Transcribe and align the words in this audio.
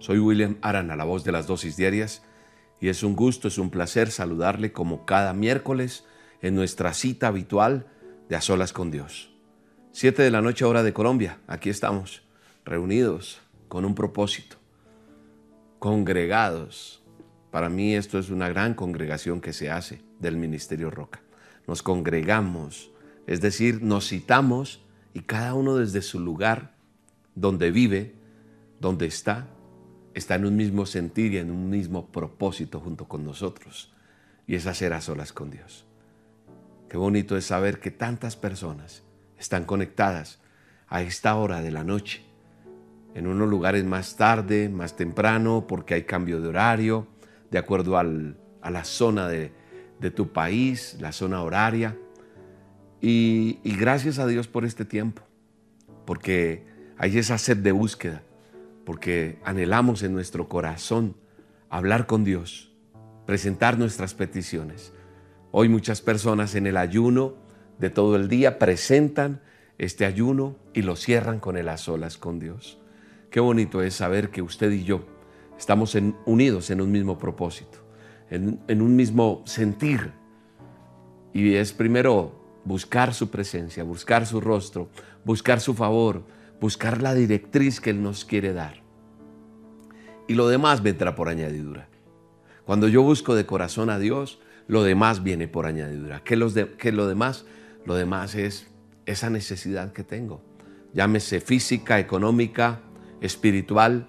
Soy 0.00 0.18
William 0.18 0.56
Arana, 0.62 0.96
la 0.96 1.04
voz 1.04 1.24
de 1.24 1.32
las 1.32 1.46
dosis 1.46 1.76
diarias, 1.76 2.22
y 2.80 2.88
es 2.88 3.02
un 3.02 3.14
gusto, 3.14 3.48
es 3.48 3.58
un 3.58 3.68
placer 3.68 4.10
saludarle 4.10 4.72
como 4.72 5.04
cada 5.04 5.34
miércoles 5.34 6.06
en 6.40 6.54
nuestra 6.54 6.94
cita 6.94 7.26
habitual 7.28 7.86
de 8.26 8.36
A 8.36 8.40
Solas 8.40 8.72
con 8.72 8.90
Dios. 8.90 9.30
Siete 9.92 10.22
de 10.22 10.30
la 10.30 10.40
noche 10.40 10.64
hora 10.64 10.82
de 10.82 10.94
Colombia, 10.94 11.38
aquí 11.46 11.68
estamos, 11.68 12.22
reunidos 12.64 13.42
con 13.68 13.84
un 13.84 13.94
propósito, 13.94 14.56
congregados. 15.78 17.02
Para 17.50 17.68
mí 17.68 17.94
esto 17.94 18.18
es 18.18 18.30
una 18.30 18.48
gran 18.48 18.72
congregación 18.72 19.42
que 19.42 19.52
se 19.52 19.70
hace 19.70 20.00
del 20.18 20.38
Ministerio 20.38 20.90
Roca. 20.90 21.20
Nos 21.66 21.82
congregamos, 21.82 22.90
es 23.26 23.42
decir, 23.42 23.82
nos 23.82 24.08
citamos 24.08 24.82
y 25.12 25.20
cada 25.20 25.52
uno 25.52 25.76
desde 25.76 26.00
su 26.00 26.20
lugar 26.20 26.74
donde 27.34 27.70
vive, 27.70 28.14
donde 28.80 29.04
está, 29.04 29.46
está 30.14 30.34
en 30.34 30.44
un 30.44 30.56
mismo 30.56 30.86
sentir 30.86 31.34
y 31.34 31.38
en 31.38 31.50
un 31.50 31.70
mismo 31.70 32.06
propósito 32.10 32.80
junto 32.80 33.06
con 33.06 33.24
nosotros. 33.24 33.92
Y 34.46 34.56
es 34.56 34.66
hacer 34.66 34.92
a 34.92 35.00
solas 35.00 35.32
con 35.32 35.50
Dios. 35.50 35.86
Qué 36.88 36.96
bonito 36.96 37.36
es 37.36 37.46
saber 37.46 37.78
que 37.78 37.90
tantas 37.90 38.36
personas 38.36 39.04
están 39.38 39.64
conectadas 39.64 40.40
a 40.88 41.02
esta 41.02 41.36
hora 41.36 41.62
de 41.62 41.70
la 41.70 41.84
noche. 41.84 42.24
En 43.14 43.26
unos 43.26 43.48
lugares 43.48 43.84
más 43.84 44.16
tarde, 44.16 44.68
más 44.68 44.96
temprano, 44.96 45.66
porque 45.68 45.94
hay 45.94 46.02
cambio 46.02 46.40
de 46.40 46.48
horario, 46.48 47.06
de 47.50 47.58
acuerdo 47.58 47.96
a 47.96 48.70
la 48.70 48.84
zona 48.84 49.28
de, 49.28 49.52
tu 50.14 50.32
país, 50.32 50.96
la 51.00 51.12
zona 51.12 51.42
horaria. 51.42 51.96
Y 53.00 53.58
gracias 53.64 54.18
a 54.18 54.26
Dios 54.26 54.48
por 54.48 54.64
este 54.64 54.84
tiempo, 54.84 55.22
porque 56.04 56.64
hay 56.98 57.18
esa 57.18 57.38
sed 57.38 57.58
de 57.58 57.72
búsqueda 57.72 58.22
porque 58.90 59.38
anhelamos 59.44 60.02
en 60.02 60.12
nuestro 60.12 60.48
corazón 60.48 61.14
hablar 61.68 62.08
con 62.08 62.24
Dios, 62.24 62.72
presentar 63.24 63.78
nuestras 63.78 64.14
peticiones. 64.14 64.92
Hoy 65.52 65.68
muchas 65.68 66.00
personas 66.00 66.56
en 66.56 66.66
el 66.66 66.76
ayuno 66.76 67.36
de 67.78 67.88
todo 67.90 68.16
el 68.16 68.26
día 68.26 68.58
presentan 68.58 69.42
este 69.78 70.06
ayuno 70.06 70.56
y 70.74 70.82
lo 70.82 70.96
cierran 70.96 71.38
con 71.38 71.56
el 71.56 71.68
a 71.68 71.76
solas 71.76 72.18
con 72.18 72.40
Dios. 72.40 72.80
Qué 73.30 73.38
bonito 73.38 73.80
es 73.80 73.94
saber 73.94 74.30
que 74.30 74.42
usted 74.42 74.72
y 74.72 74.82
yo 74.82 75.04
estamos 75.56 75.96
unidos 76.26 76.70
en 76.70 76.80
un 76.80 76.90
mismo 76.90 77.16
propósito, 77.16 77.78
en, 78.28 78.58
en 78.66 78.82
un 78.82 78.96
mismo 78.96 79.44
sentir. 79.46 80.10
Y 81.32 81.54
es 81.54 81.72
primero 81.72 82.32
buscar 82.64 83.14
su 83.14 83.30
presencia, 83.30 83.84
buscar 83.84 84.26
su 84.26 84.40
rostro, 84.40 84.88
buscar 85.24 85.60
su 85.60 85.74
favor, 85.74 86.24
buscar 86.60 87.02
la 87.02 87.14
directriz 87.14 87.80
que 87.80 87.90
Él 87.90 88.02
nos 88.02 88.24
quiere 88.24 88.52
dar 88.52 88.80
y 90.30 90.34
lo 90.34 90.46
demás 90.46 90.80
vendrá 90.80 91.16
por 91.16 91.28
añadidura. 91.28 91.88
Cuando 92.64 92.86
yo 92.86 93.02
busco 93.02 93.34
de 93.34 93.46
corazón 93.46 93.90
a 93.90 93.98
Dios, 93.98 94.38
lo 94.68 94.84
demás 94.84 95.24
viene 95.24 95.48
por 95.48 95.66
añadidura. 95.66 96.22
¿Qué, 96.22 96.36
los 96.36 96.54
lo 96.54 97.08
demás? 97.08 97.46
Lo 97.84 97.96
demás 97.96 98.36
es 98.36 98.68
esa 99.06 99.28
necesidad 99.28 99.92
que 99.92 100.04
tengo. 100.04 100.40
Llámese 100.94 101.40
física, 101.40 101.98
económica, 101.98 102.78
espiritual. 103.20 104.08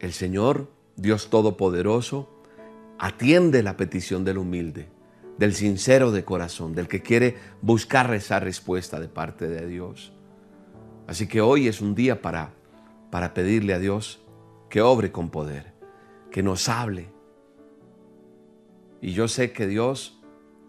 El 0.00 0.12
Señor, 0.12 0.70
Dios 0.96 1.30
Todopoderoso, 1.30 2.42
atiende 2.98 3.62
la 3.62 3.78
petición 3.78 4.22
del 4.22 4.36
humilde, 4.36 4.90
del 5.38 5.54
sincero 5.54 6.12
de 6.12 6.26
corazón, 6.26 6.74
del 6.74 6.88
que 6.88 7.00
quiere 7.00 7.36
buscar 7.62 8.12
esa 8.12 8.38
respuesta 8.38 9.00
de 9.00 9.08
parte 9.08 9.48
de 9.48 9.66
Dios. 9.66 10.12
Así 11.06 11.26
que 11.26 11.40
hoy 11.40 11.68
es 11.68 11.80
un 11.80 11.94
día 11.94 12.20
para, 12.20 12.54
para 13.10 13.32
pedirle 13.34 13.74
a 13.74 13.78
Dios 13.78 14.20
que 14.68 14.82
obre 14.82 15.12
con 15.12 15.30
poder, 15.30 15.72
que 16.30 16.42
nos 16.42 16.68
hable. 16.68 17.08
Y 19.00 19.12
yo 19.12 19.28
sé 19.28 19.52
que 19.52 19.66
Dios 19.66 20.20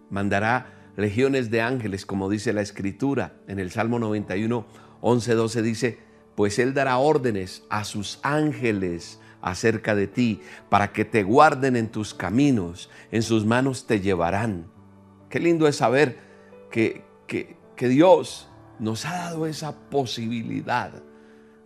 mandará 0.09 0.91
legiones 0.95 1.49
de 1.49 1.61
ángeles, 1.61 2.05
como 2.05 2.29
dice 2.29 2.53
la 2.53 2.61
Escritura 2.61 3.33
en 3.47 3.59
el 3.59 3.71
Salmo 3.71 3.99
91, 3.99 4.65
11, 5.01 5.33
12 5.33 5.61
dice, 5.61 5.99
pues 6.35 6.59
Él 6.59 6.73
dará 6.73 6.97
órdenes 6.97 7.63
a 7.69 7.83
sus 7.83 8.19
ángeles 8.21 9.19
acerca 9.41 9.95
de 9.95 10.07
ti, 10.07 10.41
para 10.69 10.91
que 10.91 11.05
te 11.05 11.23
guarden 11.23 11.75
en 11.75 11.89
tus 11.89 12.13
caminos, 12.13 12.89
en 13.11 13.23
sus 13.23 13.45
manos 13.45 13.87
te 13.87 14.01
llevarán. 14.01 14.67
Qué 15.29 15.39
lindo 15.39 15.67
es 15.67 15.77
saber 15.77 16.19
que, 16.71 17.03
que, 17.27 17.55
que 17.75 17.87
Dios 17.87 18.46
nos 18.79 19.05
ha 19.05 19.17
dado 19.17 19.47
esa 19.47 19.75
posibilidad 19.89 20.91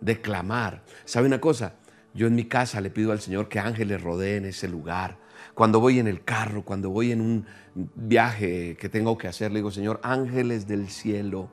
de 0.00 0.20
clamar. 0.20 0.82
¿Sabe 1.04 1.26
una 1.26 1.40
cosa? 1.40 1.74
Yo 2.14 2.26
en 2.26 2.34
mi 2.34 2.44
casa 2.44 2.80
le 2.80 2.90
pido 2.90 3.12
al 3.12 3.20
Señor 3.20 3.48
que 3.48 3.58
ángeles 3.58 4.02
rodeen 4.02 4.44
ese 4.44 4.68
lugar. 4.68 5.18
Cuando 5.54 5.80
voy 5.80 5.98
en 5.98 6.06
el 6.06 6.24
carro, 6.24 6.64
cuando 6.64 6.90
voy 6.90 7.12
en 7.12 7.20
un 7.20 7.46
viaje 7.74 8.76
que 8.78 8.88
tengo 8.88 9.16
que 9.18 9.28
hacer, 9.28 9.50
le 9.50 9.58
digo, 9.58 9.70
Señor, 9.70 10.00
ángeles 10.02 10.66
del 10.66 10.88
cielo, 10.88 11.50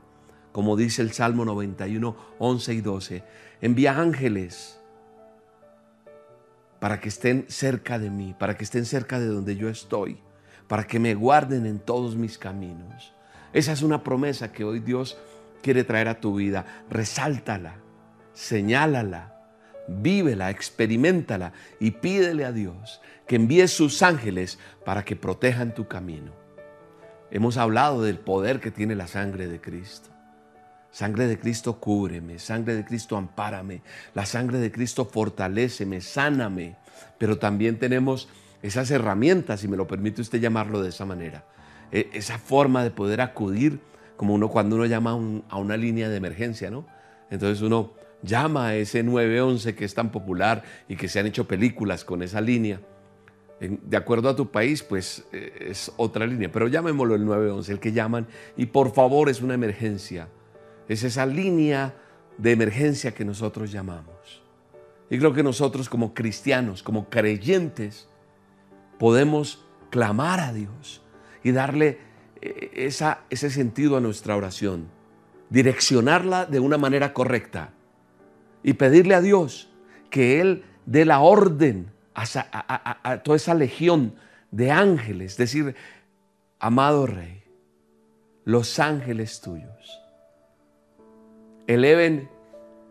como 0.51 0.75
dice 0.75 1.01
el 1.01 1.11
Salmo 1.11 1.45
91, 1.45 2.15
11 2.39 2.73
y 2.73 2.81
12, 2.81 3.23
envía 3.61 3.99
ángeles 3.99 4.79
para 6.79 6.99
que 6.99 7.09
estén 7.09 7.45
cerca 7.49 7.99
de 7.99 8.09
mí, 8.09 8.35
para 8.37 8.57
que 8.57 8.63
estén 8.63 8.85
cerca 8.85 9.19
de 9.19 9.27
donde 9.27 9.55
yo 9.55 9.69
estoy, 9.69 10.19
para 10.67 10.85
que 10.85 10.99
me 10.99 11.13
guarden 11.13 11.65
en 11.65 11.79
todos 11.79 12.15
mis 12.15 12.37
caminos. 12.37 13.13
Esa 13.53 13.73
es 13.73 13.81
una 13.81 14.03
promesa 14.03 14.51
que 14.51 14.63
hoy 14.63 14.79
Dios 14.79 15.17
quiere 15.61 15.83
traer 15.83 16.07
a 16.07 16.19
tu 16.19 16.35
vida. 16.35 16.65
Resáltala, 16.89 17.75
señálala 18.33 19.39
vívela, 19.89 20.49
experimentala 20.49 21.53
y 21.79 21.91
pídele 21.91 22.45
a 22.45 22.51
Dios 22.51 23.01
que 23.27 23.35
envíe 23.35 23.67
sus 23.67 24.01
ángeles 24.01 24.59
para 24.85 25.03
que 25.03 25.15
protejan 25.15 25.73
tu 25.73 25.87
camino. 25.87 26.31
Hemos 27.31 27.57
hablado 27.57 28.01
del 28.01 28.17
poder 28.17 28.59
que 28.59 28.71
tiene 28.71 28.95
la 28.95 29.07
sangre 29.07 29.47
de 29.47 29.61
Cristo. 29.61 30.09
Sangre 30.91 31.27
de 31.27 31.39
Cristo 31.39 31.79
cúbreme, 31.79 32.39
sangre 32.39 32.73
de 32.75 32.83
Cristo 32.83 33.15
ampárame, 33.15 33.83
la 34.15 34.25
sangre 34.25 34.57
de 34.57 34.71
Cristo 34.71 35.05
fortaleceme, 35.05 36.01
sáname. 36.01 36.77
Pero 37.19 37.37
también 37.37 37.77
tenemos 37.77 38.27
esas 38.63 38.89
herramientas, 38.89 39.59
si 39.59 39.67
me 39.67 39.77
lo 39.77 39.85
permite 39.85 40.21
usted 40.21 40.39
llamarlo 40.39 40.81
de 40.81 40.89
esa 40.89 41.05
manera, 41.05 41.45
e, 41.91 42.09
esa 42.13 42.39
forma 42.39 42.83
de 42.83 42.89
poder 42.89 43.21
acudir, 43.21 43.79
como 44.19 44.33
uno 44.33 44.49
cuando 44.49 44.75
uno 44.75 44.85
llama 44.85 45.11
a 45.47 45.57
una 45.57 45.77
línea 45.77 46.09
de 46.09 46.17
emergencia, 46.17 46.69
¿no? 46.69 46.85
Entonces 47.29 47.61
uno 47.61 47.93
llama 48.21 48.67
a 48.67 48.75
ese 48.75 49.01
911 49.01 49.75
que 49.75 49.85
es 49.85 49.93
tan 49.93 50.11
popular 50.11 50.61
y 50.89 50.97
que 50.97 51.07
se 51.07 51.21
han 51.21 51.27
hecho 51.27 51.47
películas 51.47 52.03
con 52.03 52.21
esa 52.21 52.41
línea. 52.41 52.81
De 53.61 53.95
acuerdo 53.95 54.27
a 54.27 54.35
tu 54.35 54.51
país, 54.51 54.83
pues 54.83 55.23
eh, 55.31 55.67
es 55.69 55.93
otra 55.95 56.27
línea, 56.27 56.51
pero 56.51 56.67
llamémoslo 56.67 57.15
el 57.15 57.23
911, 57.23 57.71
el 57.71 57.79
que 57.79 57.93
llaman, 57.93 58.27
y 58.57 58.65
por 58.65 58.91
favor 58.91 59.29
es 59.29 59.41
una 59.41 59.53
emergencia. 59.53 60.27
Es 60.89 61.05
esa 61.05 61.25
línea 61.25 61.95
de 62.37 62.51
emergencia 62.51 63.13
que 63.13 63.23
nosotros 63.23 63.71
llamamos. 63.71 64.43
Y 65.09 65.17
creo 65.17 65.31
que 65.31 65.43
nosotros 65.43 65.87
como 65.87 66.13
cristianos, 66.13 66.83
como 66.83 67.09
creyentes, 67.09 68.09
podemos 68.97 69.63
clamar 69.89 70.41
a 70.41 70.51
Dios 70.51 71.01
y 71.41 71.53
darle 71.53 72.08
esa, 72.41 73.21
ese 73.29 73.49
sentido 73.49 73.97
a 73.97 74.01
nuestra 74.01 74.35
oración, 74.35 74.87
direccionarla 75.49 76.45
de 76.45 76.59
una 76.59 76.77
manera 76.77 77.13
correcta 77.13 77.71
y 78.63 78.73
pedirle 78.73 79.15
a 79.15 79.21
Dios 79.21 79.69
que 80.09 80.41
Él 80.41 80.63
dé 80.85 81.05
la 81.05 81.19
orden 81.19 81.91
a, 82.13 83.21
toda 83.23 83.37
esa 83.37 83.53
legión 83.53 84.15
de 84.51 84.71
ángeles, 84.71 85.37
decir, 85.37 85.75
amado 86.59 87.05
Rey, 87.05 87.43
los 88.43 88.79
ángeles 88.79 89.41
tuyos, 89.41 90.01
eleven 91.67 92.29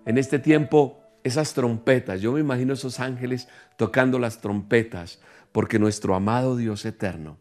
en 0.06 0.18
este 0.18 0.38
tiempo 0.38 1.02
esas 1.24 1.52
trompetas. 1.52 2.20
Yo 2.20 2.32
me 2.32 2.40
imagino 2.40 2.72
esos 2.72 3.00
ángeles 3.00 3.48
tocando 3.76 4.18
las 4.18 4.40
trompetas, 4.40 5.20
porque 5.52 5.78
nuestro 5.78 6.14
amado 6.14 6.56
Dios 6.56 6.84
eterno 6.84 7.38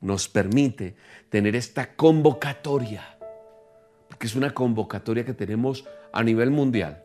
nos 0.00 0.28
permite 0.28 0.96
tener 1.28 1.54
esta 1.56 1.94
convocatoria, 1.94 3.18
porque 4.08 4.26
es 4.26 4.34
una 4.34 4.52
convocatoria 4.52 5.24
que 5.24 5.34
tenemos 5.34 5.84
a 6.12 6.22
nivel 6.22 6.50
mundial 6.50 7.04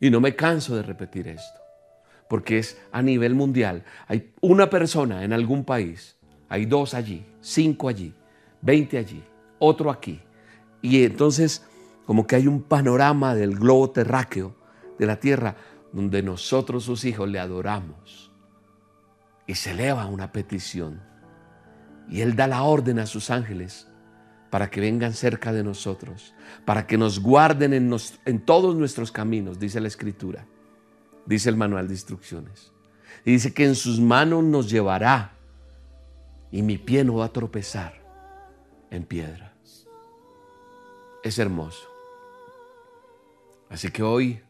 y 0.00 0.10
no 0.10 0.20
me 0.20 0.34
canso 0.34 0.74
de 0.74 0.82
repetir 0.82 1.28
esto. 1.28 1.60
porque 2.28 2.56
es 2.56 2.80
a 2.92 3.02
nivel 3.02 3.34
mundial. 3.34 3.84
Hay 4.08 4.32
una 4.40 4.70
persona 4.70 5.22
en 5.22 5.34
algún 5.34 5.66
país, 5.66 6.16
hay 6.48 6.64
dos 6.64 6.94
allí, 6.94 7.26
cinco 7.42 7.88
allí, 7.90 8.14
veinte 8.62 8.96
allí, 8.96 9.22
otro 9.58 9.90
aquí. 9.90 10.18
Y 10.80 11.04
entonces 11.04 11.62
como 12.06 12.26
que 12.26 12.36
hay 12.36 12.46
un 12.46 12.62
panorama 12.62 13.34
del 13.34 13.54
globo 13.54 13.90
terráqueo 13.90 14.56
de 14.98 15.04
la 15.04 15.20
tierra 15.20 15.56
donde 15.92 16.22
nosotros 16.22 16.84
sus 16.84 17.04
hijos 17.04 17.28
le 17.28 17.38
adoramos. 17.38 18.32
Y 19.46 19.54
se 19.54 19.72
eleva 19.72 20.06
una 20.06 20.32
petición. 20.32 21.02
Y 22.12 22.20
Él 22.20 22.36
da 22.36 22.46
la 22.46 22.62
orden 22.62 22.98
a 22.98 23.06
sus 23.06 23.30
ángeles 23.30 23.88
para 24.50 24.68
que 24.68 24.82
vengan 24.82 25.14
cerca 25.14 25.50
de 25.50 25.64
nosotros, 25.64 26.34
para 26.66 26.86
que 26.86 26.98
nos 26.98 27.20
guarden 27.20 27.72
en, 27.72 28.40
todos 28.40 28.76
nuestros 28.76 29.10
caminos, 29.10 29.58
dice 29.58 29.80
la 29.80 29.88
Escritura, 29.88 30.44
dice 31.24 31.48
el 31.48 31.56
manual 31.56 31.88
de 31.88 31.94
instrucciones. 31.94 32.70
Y 33.24 33.32
dice 33.32 33.54
que 33.54 33.64
en 33.64 33.74
sus 33.74 33.98
manos 33.98 34.44
nos 34.44 34.68
llevará 34.68 35.32
y 36.50 36.60
mi 36.60 36.76
pie 36.76 37.02
no 37.02 37.14
va 37.14 37.24
a 37.24 37.32
tropezar 37.32 37.94
en 38.90 39.04
piedra. 39.04 39.54
Es 41.24 41.38
hermoso. 41.38 41.88
Así 43.70 43.90
que 43.90 44.02
hoy 44.02 44.42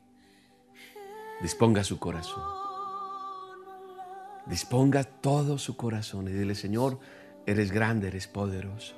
disponga 1.40 1.84
su 1.84 2.00
corazón. 2.00 2.42
Disponga 4.46 5.04
todo 5.04 5.58
su 5.58 5.76
corazón 5.76 6.26
y 6.26 6.32
dile, 6.32 6.56
Señor, 6.56 6.98
eres 7.46 7.72
grande, 7.72 8.08
eres 8.08 8.26
poderoso. 8.26 8.94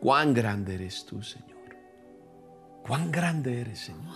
Cuán 0.00 0.34
grande 0.34 0.74
eres 0.74 1.04
tú, 1.04 1.22
Señor. 1.22 1.76
Cuán 2.82 3.10
grande 3.10 3.60
eres, 3.60 3.80
Señor. 3.80 4.14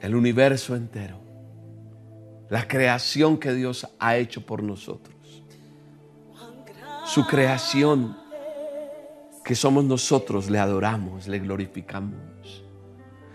El 0.00 0.14
universo 0.14 0.74
entero. 0.76 1.20
La 2.48 2.68
creación 2.68 3.38
que 3.38 3.52
Dios 3.52 3.88
ha 3.98 4.16
hecho 4.16 4.44
por 4.44 4.62
nosotros. 4.62 5.16
Su 7.04 7.26
creación 7.26 8.16
que 9.44 9.54
somos 9.54 9.84
nosotros, 9.84 10.50
le 10.50 10.58
adoramos, 10.58 11.28
le 11.28 11.38
glorificamos. 11.38 12.64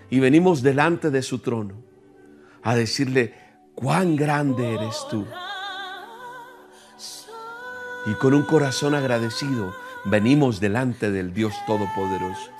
Y 0.10 0.20
venimos 0.20 0.62
delante 0.62 1.10
de 1.10 1.22
su 1.22 1.40
trono 1.40 1.76
a 2.64 2.76
decirle, 2.76 3.34
cuán 3.82 4.16
grande 4.16 4.76
eres 4.76 5.06
tú. 5.10 5.26
Y 8.06 8.14
con 8.16 8.34
un 8.34 8.44
corazón 8.44 8.96
agradecido 8.96 9.74
venimos 10.06 10.60
delante 10.60 11.12
del 11.12 11.34
Dios 11.34 11.54
Todopoderoso 11.66 12.52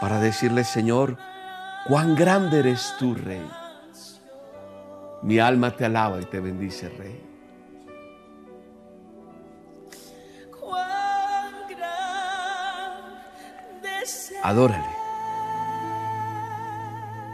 para 0.00 0.18
decirle, 0.18 0.64
Señor, 0.64 1.16
cuán 1.86 2.14
grande 2.16 2.60
eres 2.60 2.94
tú, 2.98 3.14
Rey. 3.14 3.46
Mi 5.22 5.38
alma 5.38 5.76
te 5.76 5.84
alaba 5.84 6.20
y 6.20 6.24
te 6.24 6.40
bendice, 6.40 6.88
Rey. 6.88 7.28
Adórale. 14.44 14.84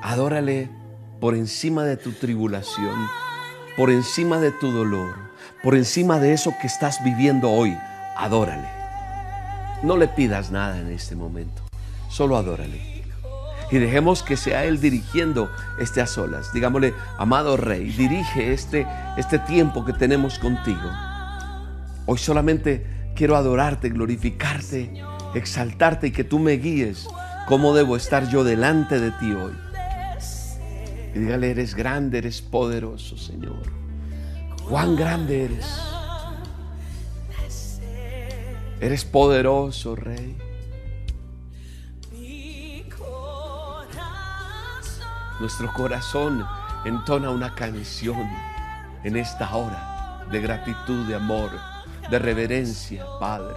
Adórale 0.02 0.87
por 1.20 1.34
encima 1.34 1.84
de 1.84 1.96
tu 1.96 2.12
tribulación, 2.12 3.08
por 3.76 3.90
encima 3.90 4.38
de 4.38 4.52
tu 4.52 4.70
dolor, 4.70 5.14
por 5.62 5.74
encima 5.74 6.18
de 6.18 6.32
eso 6.32 6.54
que 6.60 6.66
estás 6.66 7.02
viviendo 7.04 7.50
hoy. 7.50 7.76
Adórale. 8.16 8.68
No 9.82 9.96
le 9.96 10.08
pidas 10.08 10.50
nada 10.50 10.78
en 10.78 10.90
este 10.90 11.14
momento, 11.14 11.62
solo 12.08 12.36
adórale. 12.36 13.04
Y 13.70 13.78
dejemos 13.78 14.22
que 14.22 14.36
sea 14.36 14.64
Él 14.64 14.80
dirigiendo 14.80 15.50
este 15.78 16.00
a 16.00 16.06
solas. 16.06 16.52
Digámosle, 16.52 16.94
amado 17.18 17.56
Rey, 17.56 17.90
dirige 17.90 18.52
este, 18.52 18.86
este 19.16 19.38
tiempo 19.40 19.84
que 19.84 19.92
tenemos 19.92 20.38
contigo. 20.38 20.90
Hoy 22.06 22.18
solamente 22.18 22.86
quiero 23.14 23.36
adorarte, 23.36 23.90
glorificarte 23.90 25.04
exaltarte 25.34 26.08
y 26.08 26.10
que 26.10 26.24
tú 26.24 26.38
me 26.38 26.52
guíes 26.52 27.06
cómo 27.46 27.74
debo 27.74 27.96
estar 27.96 28.28
yo 28.28 28.44
delante 28.44 29.00
de 29.00 29.10
ti 29.12 29.32
hoy. 29.32 29.52
Y 31.18 31.22
dígale, 31.22 31.50
eres 31.50 31.74
grande, 31.74 32.18
eres 32.18 32.40
poderoso, 32.40 33.18
Señor. 33.18 33.62
Cuán 34.68 34.94
grande 34.94 35.46
eres. 35.46 35.66
Eres 38.80 39.04
poderoso, 39.04 39.96
Rey. 39.96 40.38
Nuestro 45.40 45.72
corazón 45.72 46.46
entona 46.84 47.30
una 47.30 47.52
canción 47.56 48.28
en 49.02 49.16
esta 49.16 49.56
hora 49.56 50.24
de 50.30 50.40
gratitud, 50.40 51.04
de 51.08 51.16
amor, 51.16 51.50
de 52.08 52.18
reverencia, 52.20 53.04
Padre. 53.18 53.56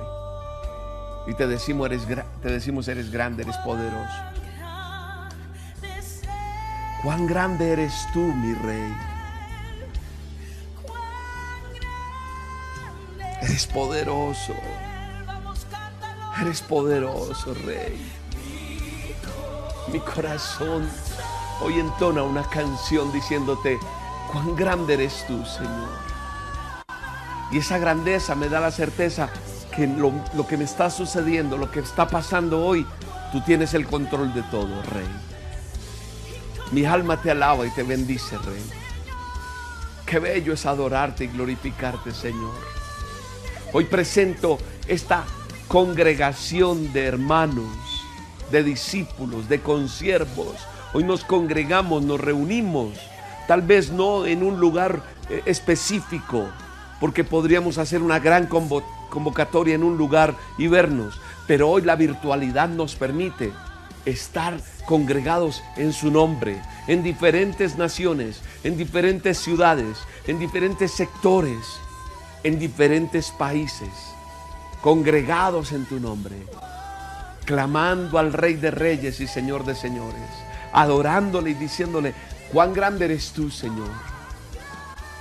Y 1.28 1.36
te 1.36 1.46
decimos, 1.46 1.86
eres, 1.92 2.08
te 2.42 2.50
decimos, 2.50 2.88
eres 2.88 3.12
grande, 3.12 3.44
eres 3.44 3.58
poderoso. 3.58 4.31
Cuán 7.04 7.26
grande 7.26 7.72
eres 7.72 8.08
tú, 8.14 8.20
mi 8.20 8.54
rey. 8.54 8.94
Eres 13.42 13.66
poderoso. 13.66 14.54
Eres 16.40 16.62
poderoso, 16.62 17.56
rey. 17.66 18.00
Mi 19.92 20.00
corazón 20.00 20.88
hoy 21.62 21.80
entona 21.80 22.22
una 22.22 22.44
canción 22.44 23.12
diciéndote, 23.12 23.80
cuán 24.32 24.56
grande 24.56 24.94
eres 24.94 25.26
tú, 25.28 25.44
Señor. 25.44 25.90
Y 27.52 27.58
esa 27.58 27.80
grandeza 27.80 28.36
me 28.36 28.48
da 28.48 28.60
la 28.60 28.72
certeza 28.72 29.30
que 29.76 29.88
lo, 29.88 30.14
que 30.48 30.56
me 30.58 30.66
está 30.66 30.92
sucediendo, 30.92 31.58
lo 31.58 31.72
que 31.72 31.80
está 31.80 32.08
pasando 32.08 32.64
hoy, 32.64 32.86
tú 33.32 33.42
tienes 33.42 33.74
el 33.74 33.88
control 33.88 34.34
de 34.36 34.44
todo, 34.44 34.82
Rey. 34.84 35.31
Mi 36.72 36.86
alma 36.86 37.22
te 37.22 37.30
alaba 37.30 37.68
y 37.68 37.70
te 37.72 37.84
bendice, 37.84 38.38
Rey. 38.38 38.64
Qué 40.06 40.20
bello 40.20 40.54
es 40.54 40.66
adorarte 40.66 41.26
y 41.26 41.28
glorificarte, 41.28 42.12
Señor. 42.12 42.56
Hoy 43.74 43.84
presento 43.86 44.58
esta 44.88 45.26
congregación 45.68 46.94
de 46.94 47.08
hermanos, 47.08 47.76
de 48.52 48.64
discípulos, 48.64 49.50
de 49.50 49.60
consiervos. 49.60 50.56
Hoy 50.94 51.04
nos 51.04 51.26
congregamos, 51.26 52.04
nos 52.04 52.22
reunimos, 52.22 52.98
tal 53.50 53.62
vez 53.64 53.92
no 53.92 54.26
en 54.26 54.42
un 54.42 54.58
lugar 54.62 55.04
eh, 55.30 55.42
específico, 55.46 56.48
porque 57.02 57.26
podríamos 57.26 57.80
hacer 57.80 58.02
una 58.02 58.20
gran 58.20 58.48
convocatoria 58.48 59.76
en 59.76 59.84
un 59.84 59.98
lugar 59.98 60.36
y 60.58 60.68
vernos, 60.68 61.20
pero 61.48 61.70
hoy 61.70 61.82
la 61.82 61.98
virtualidad 61.98 62.70
nos 62.70 62.96
permite 62.96 63.52
estar 64.06 64.60
congregados 64.86 65.64
en 65.78 65.94
su 65.94 66.12
nombre, 66.12 66.62
en 66.88 67.04
diferentes 67.04 67.78
naciones, 67.78 68.42
en 68.64 68.78
diferentes 68.78 69.38
ciudades, 69.38 69.98
en 70.28 70.40
diferentes 70.40 70.92
sectores, 70.92 71.58
en 72.44 72.60
diferentes 72.60 73.32
países, 73.32 73.90
congregados 74.82 75.72
en 75.72 75.86
tu 75.86 76.00
nombre, 76.00 76.36
clamando 77.46 78.18
al 78.18 78.34
Rey 78.34 78.56
de 78.56 78.72
Reyes 78.72 79.20
y 79.20 79.28
Señor 79.28 79.66
de 79.66 79.76
Señores, 79.76 80.30
adorándole 80.74 81.52
y 81.52 81.56
diciéndole, 81.56 82.14
cuán 82.52 82.74
grande 82.74 83.06
eres 83.06 83.32
tú, 83.32 83.50
Señor, 83.50 83.92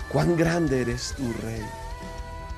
cuán 0.09 0.37
grande 0.37 0.83
eres 0.83 1.15
tú, 1.17 1.33
Rey. 1.43 1.63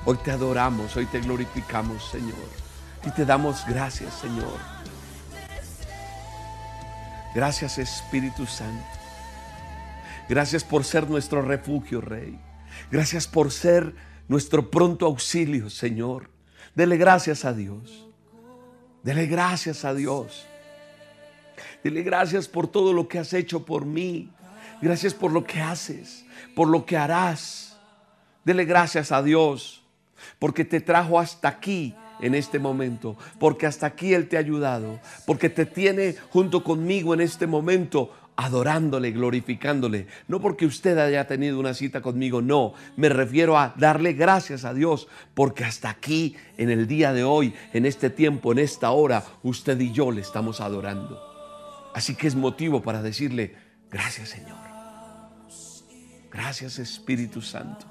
Hoy 0.05 0.17
te 0.17 0.31
adoramos, 0.31 0.95
hoy 0.97 1.05
te 1.05 1.21
glorificamos, 1.21 2.09
Señor. 2.09 2.63
Y 3.05 3.11
te 3.11 3.25
damos 3.25 3.65
gracias, 3.67 4.13
Señor. 4.15 4.72
Gracias, 7.33 7.77
Espíritu 7.77 8.45
Santo. 8.45 8.85
Gracias 10.29 10.63
por 10.63 10.83
ser 10.83 11.09
nuestro 11.09 11.41
refugio, 11.41 11.99
Rey. 11.99 12.39
Gracias 12.91 13.27
por 13.27 13.51
ser 13.51 13.93
nuestro 14.27 14.69
pronto 14.69 15.05
auxilio, 15.05 15.69
Señor. 15.69 16.29
Dele 16.75 16.97
gracias 16.97 17.45
a 17.45 17.53
Dios. 17.53 18.07
Dele 19.03 19.25
gracias 19.25 19.83
a 19.83 19.93
Dios. 19.93 20.45
Dile 21.83 22.03
gracias 22.03 22.47
por 22.47 22.67
todo 22.67 22.93
lo 22.93 23.07
que 23.07 23.19
has 23.19 23.33
hecho 23.33 23.65
por 23.65 23.85
mí. 23.85 24.31
Gracias 24.81 25.13
por 25.13 25.31
lo 25.31 25.43
que 25.43 25.61
haces, 25.61 26.25
por 26.55 26.67
lo 26.67 26.85
que 26.85 26.97
harás. 26.97 27.77
Dele 28.43 28.65
gracias 28.65 29.11
a 29.11 29.21
Dios 29.21 29.83
porque 30.39 30.65
te 30.65 30.81
trajo 30.81 31.19
hasta 31.19 31.47
aquí 31.47 31.95
en 32.23 32.35
este 32.35 32.57
momento, 32.57 33.17
porque 33.37 33.67
hasta 33.67 33.85
aquí 33.85 34.13
Él 34.13 34.29
te 34.29 34.37
ha 34.37 34.39
ayudado, 34.39 34.99
porque 35.27 35.49
te 35.49 35.65
tiene 35.65 36.15
junto 36.29 36.63
conmigo 36.63 37.13
en 37.13 37.21
este 37.21 37.47
momento 37.47 38.11
adorándole, 38.35 39.11
glorificándole. 39.11 40.07
No 40.27 40.39
porque 40.39 40.65
usted 40.65 40.97
haya 40.97 41.27
tenido 41.27 41.59
una 41.59 41.73
cita 41.73 42.01
conmigo, 42.01 42.41
no. 42.41 42.73
Me 42.95 43.09
refiero 43.09 43.57
a 43.57 43.73
darle 43.77 44.13
gracias 44.13 44.65
a 44.65 44.73
Dios 44.73 45.07
porque 45.33 45.65
hasta 45.65 45.89
aquí, 45.89 46.35
en 46.57 46.69
el 46.69 46.87
día 46.87 47.13
de 47.13 47.23
hoy, 47.23 47.53
en 47.73 47.85
este 47.85 48.09
tiempo, 48.09 48.51
en 48.53 48.59
esta 48.59 48.91
hora, 48.91 49.23
usted 49.43 49.79
y 49.79 49.91
yo 49.91 50.11
le 50.11 50.21
estamos 50.21 50.61
adorando. 50.61 51.21
Así 51.93 52.15
que 52.15 52.27
es 52.27 52.35
motivo 52.35 52.81
para 52.81 53.01
decirle, 53.01 53.55
gracias 53.91 54.29
Señor. 54.29 54.57
Gracias 56.31 56.79
Espíritu 56.79 57.41
Santo. 57.41 57.85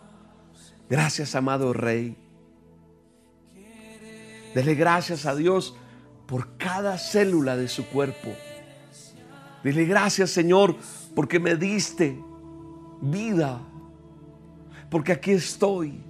Gracias 0.89 1.35
amado 1.37 1.73
Rey. 1.73 2.17
Dele 4.55 4.75
gracias 4.75 5.27
a 5.27 5.35
Dios 5.35 5.75
por 6.27 6.57
cada 6.57 6.99
célula 6.99 7.57
de 7.57 7.69
su 7.69 7.87
cuerpo. 7.87 8.31
Dile 9.65 9.85
gracias 9.85 10.31
Señor 10.31 10.77
porque 11.15 11.39
me 11.39 11.57
diste 11.57 12.19
vida. 13.01 13.61
Porque 14.91 15.13
aquí 15.13 15.33
estoy. 15.33 16.01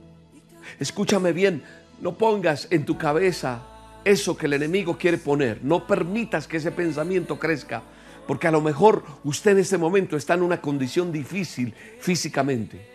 Escúchame 0.78 1.32
bien, 1.32 1.62
no 2.00 2.18
pongas 2.18 2.66
en 2.70 2.84
tu 2.84 2.98
cabeza 2.98 3.62
eso 4.04 4.36
que 4.36 4.46
el 4.46 4.54
enemigo 4.54 4.98
quiere 4.98 5.18
poner. 5.18 5.62
No 5.62 5.86
permitas 5.86 6.48
que 6.48 6.56
ese 6.56 6.72
pensamiento 6.72 7.38
crezca. 7.38 7.82
Porque 8.26 8.48
a 8.48 8.52
lo 8.52 8.60
mejor 8.60 9.04
usted 9.24 9.52
en 9.52 9.58
este 9.58 9.78
momento 9.78 10.16
está 10.16 10.34
en 10.34 10.42
una 10.42 10.60
condición 10.60 11.12
difícil 11.12 11.74
físicamente. 12.00 12.91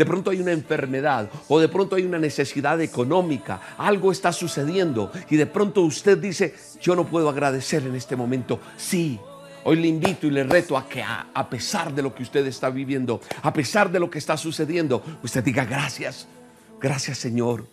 De 0.00 0.06
pronto 0.06 0.30
hay 0.30 0.40
una 0.40 0.52
enfermedad 0.52 1.28
o 1.46 1.60
de 1.60 1.68
pronto 1.68 1.94
hay 1.94 2.06
una 2.06 2.18
necesidad 2.18 2.80
económica. 2.80 3.60
Algo 3.76 4.10
está 4.10 4.32
sucediendo 4.32 5.12
y 5.28 5.36
de 5.36 5.44
pronto 5.44 5.82
usted 5.82 6.16
dice, 6.16 6.54
yo 6.80 6.96
no 6.96 7.04
puedo 7.04 7.28
agradecer 7.28 7.82
en 7.82 7.94
este 7.94 8.16
momento. 8.16 8.60
Sí, 8.78 9.20
Hoy 9.62 9.76
le 9.76 9.88
invito 9.88 10.26
y 10.26 10.30
le 10.30 10.44
reto 10.44 10.78
a 10.78 10.88
que 10.88 11.02
a, 11.02 11.50
pesar 11.50 11.94
de 11.94 12.00
lo 12.00 12.14
que 12.14 12.22
usted 12.22 12.46
está 12.46 12.70
viviendo, 12.70 13.20
a 13.42 13.52
pesar 13.52 13.92
de 13.92 14.00
lo 14.00 14.08
que 14.08 14.18
está 14.18 14.38
sucediendo, 14.38 15.04
usted 15.22 15.44
diga 15.44 15.66
gracias, 15.66 16.26
gracias 16.80 17.18
Señor, 17.18 17.66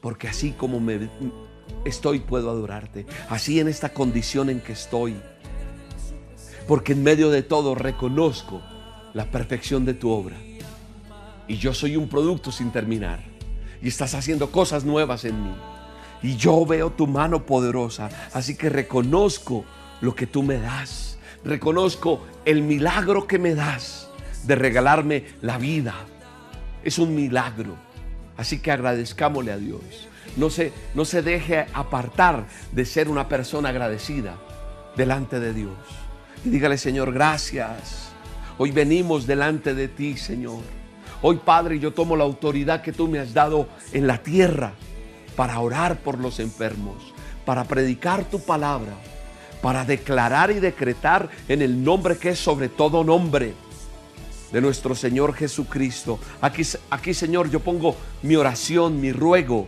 porque 0.00 0.26
así 0.26 0.52
como 0.52 0.80
estoy 1.84 2.20
puedo 2.20 2.48
adorarte, 2.48 3.04
así 3.28 3.60
en 3.60 3.68
esta 3.68 3.92
condición 3.92 4.48
en 4.48 4.60
que 4.60 4.72
estoy, 4.72 5.16
porque 6.66 6.94
en 6.94 7.02
medio 7.02 7.28
de 7.28 7.42
todo 7.42 7.74
reconozco 7.74 8.62
la 9.12 9.30
perfección 9.30 9.84
de 9.84 9.92
tu 9.92 10.08
obra 10.08 10.38
y 11.48 11.56
yo 11.56 11.74
soy 11.74 11.96
un 11.96 12.08
producto 12.08 12.52
sin 12.52 12.70
terminar 12.70 13.20
y 13.82 13.88
estás 13.88 14.14
haciendo 14.14 14.52
cosas 14.52 14.84
nuevas 14.84 15.24
en 15.24 15.42
mí 15.42 15.54
y 16.22 16.36
yo 16.36 16.64
veo 16.66 16.90
tu 16.90 17.06
mano 17.06 17.46
poderosa, 17.46 18.10
así 18.32 18.56
que 18.56 18.68
reconozco 18.68 19.64
lo 20.00 20.14
que 20.14 20.26
tú 20.26 20.42
me 20.42 20.58
das. 20.58 21.18
Reconozco 21.44 22.26
el 22.44 22.62
milagro 22.62 23.26
que 23.26 23.38
me 23.38 23.54
das 23.54 24.08
de 24.44 24.54
regalarme 24.56 25.24
la 25.40 25.58
vida. 25.58 25.94
Es 26.82 26.98
un 26.98 27.14
milagro. 27.14 27.76
Así 28.36 28.58
que 28.60 28.72
agradezcámosle 28.72 29.52
a 29.52 29.58
Dios. 29.58 30.08
No 30.36 30.50
se, 30.50 30.72
no 30.94 31.04
se 31.04 31.22
deje 31.22 31.66
apartar 31.72 32.46
de 32.72 32.84
ser 32.84 33.08
una 33.08 33.28
persona 33.28 33.70
agradecida 33.70 34.36
delante 34.96 35.40
de 35.40 35.52
Dios. 35.54 35.76
Y 36.44 36.50
dígale, 36.50 36.78
Señor, 36.78 37.12
gracias. 37.12 38.10
Hoy 38.58 38.70
venimos 38.70 39.26
delante 39.26 39.74
de 39.74 39.88
ti, 39.88 40.16
Señor. 40.16 40.62
Hoy, 41.22 41.36
Padre, 41.44 41.78
yo 41.78 41.92
tomo 41.92 42.16
la 42.16 42.24
autoridad 42.24 42.82
que 42.82 42.92
tú 42.92 43.08
me 43.08 43.18
has 43.18 43.34
dado 43.34 43.68
en 43.92 44.06
la 44.06 44.18
tierra 44.18 44.72
para 45.36 45.58
orar 45.60 45.98
por 45.98 46.18
los 46.18 46.40
enfermos, 46.40 46.96
para 47.44 47.64
predicar 47.64 48.24
tu 48.24 48.40
palabra 48.40 48.92
para 49.60 49.84
declarar 49.84 50.50
y 50.50 50.60
decretar 50.60 51.28
en 51.48 51.62
el 51.62 51.82
nombre 51.82 52.16
que 52.16 52.30
es 52.30 52.38
sobre 52.38 52.68
todo 52.68 53.04
nombre 53.04 53.54
de 54.52 54.60
nuestro 54.60 54.94
Señor 54.94 55.34
Jesucristo. 55.34 56.18
Aquí, 56.40 56.62
aquí 56.90 57.12
Señor, 57.12 57.50
yo 57.50 57.60
pongo 57.60 57.96
mi 58.22 58.36
oración, 58.36 59.00
mi 59.00 59.12
ruego, 59.12 59.66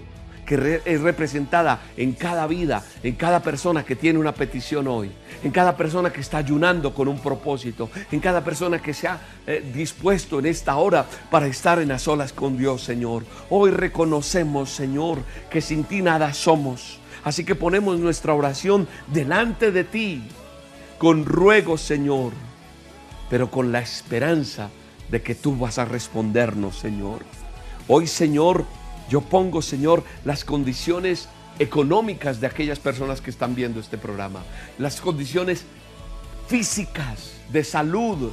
que 0.50 0.82
es 0.84 1.00
representada 1.00 1.80
en 1.96 2.12
cada 2.12 2.48
vida, 2.48 2.82
en 3.04 3.14
cada 3.14 3.40
persona 3.40 3.84
que 3.84 3.94
tiene 3.94 4.18
una 4.18 4.34
petición 4.34 4.88
hoy, 4.88 5.12
en 5.44 5.52
cada 5.52 5.76
persona 5.76 6.12
que 6.12 6.20
está 6.20 6.38
ayunando 6.38 6.92
con 6.92 7.06
un 7.06 7.20
propósito, 7.20 7.88
en 8.10 8.18
cada 8.18 8.42
persona 8.42 8.82
que 8.82 8.92
se 8.92 9.06
ha 9.06 9.20
eh, 9.46 9.64
dispuesto 9.72 10.40
en 10.40 10.46
esta 10.46 10.74
hora 10.74 11.06
para 11.30 11.46
estar 11.46 11.78
en 11.78 11.88
las 11.88 12.08
olas 12.08 12.32
con 12.32 12.58
Dios, 12.58 12.82
Señor. 12.82 13.22
Hoy 13.48 13.70
reconocemos, 13.70 14.70
Señor, 14.70 15.18
que 15.48 15.60
sin 15.60 15.84
ti 15.84 16.02
nada 16.02 16.34
somos 16.34 16.98
Así 17.24 17.44
que 17.44 17.54
ponemos 17.54 17.98
nuestra 17.98 18.34
oración 18.34 18.88
delante 19.08 19.72
de 19.72 19.84
ti, 19.84 20.22
con 20.98 21.24
ruego, 21.24 21.76
Señor, 21.76 22.32
pero 23.28 23.50
con 23.50 23.72
la 23.72 23.80
esperanza 23.80 24.70
de 25.10 25.22
que 25.22 25.34
tú 25.34 25.56
vas 25.56 25.78
a 25.78 25.84
respondernos, 25.84 26.78
Señor. 26.78 27.20
Hoy, 27.88 28.06
Señor, 28.06 28.64
yo 29.10 29.20
pongo, 29.20 29.60
Señor, 29.60 30.04
las 30.24 30.44
condiciones 30.44 31.28
económicas 31.58 32.40
de 32.40 32.46
aquellas 32.46 32.78
personas 32.78 33.20
que 33.20 33.30
están 33.30 33.54
viendo 33.54 33.80
este 33.80 33.98
programa, 33.98 34.42
las 34.78 35.00
condiciones 35.00 35.64
físicas 36.46 37.32
de 37.52 37.64
salud, 37.64 38.30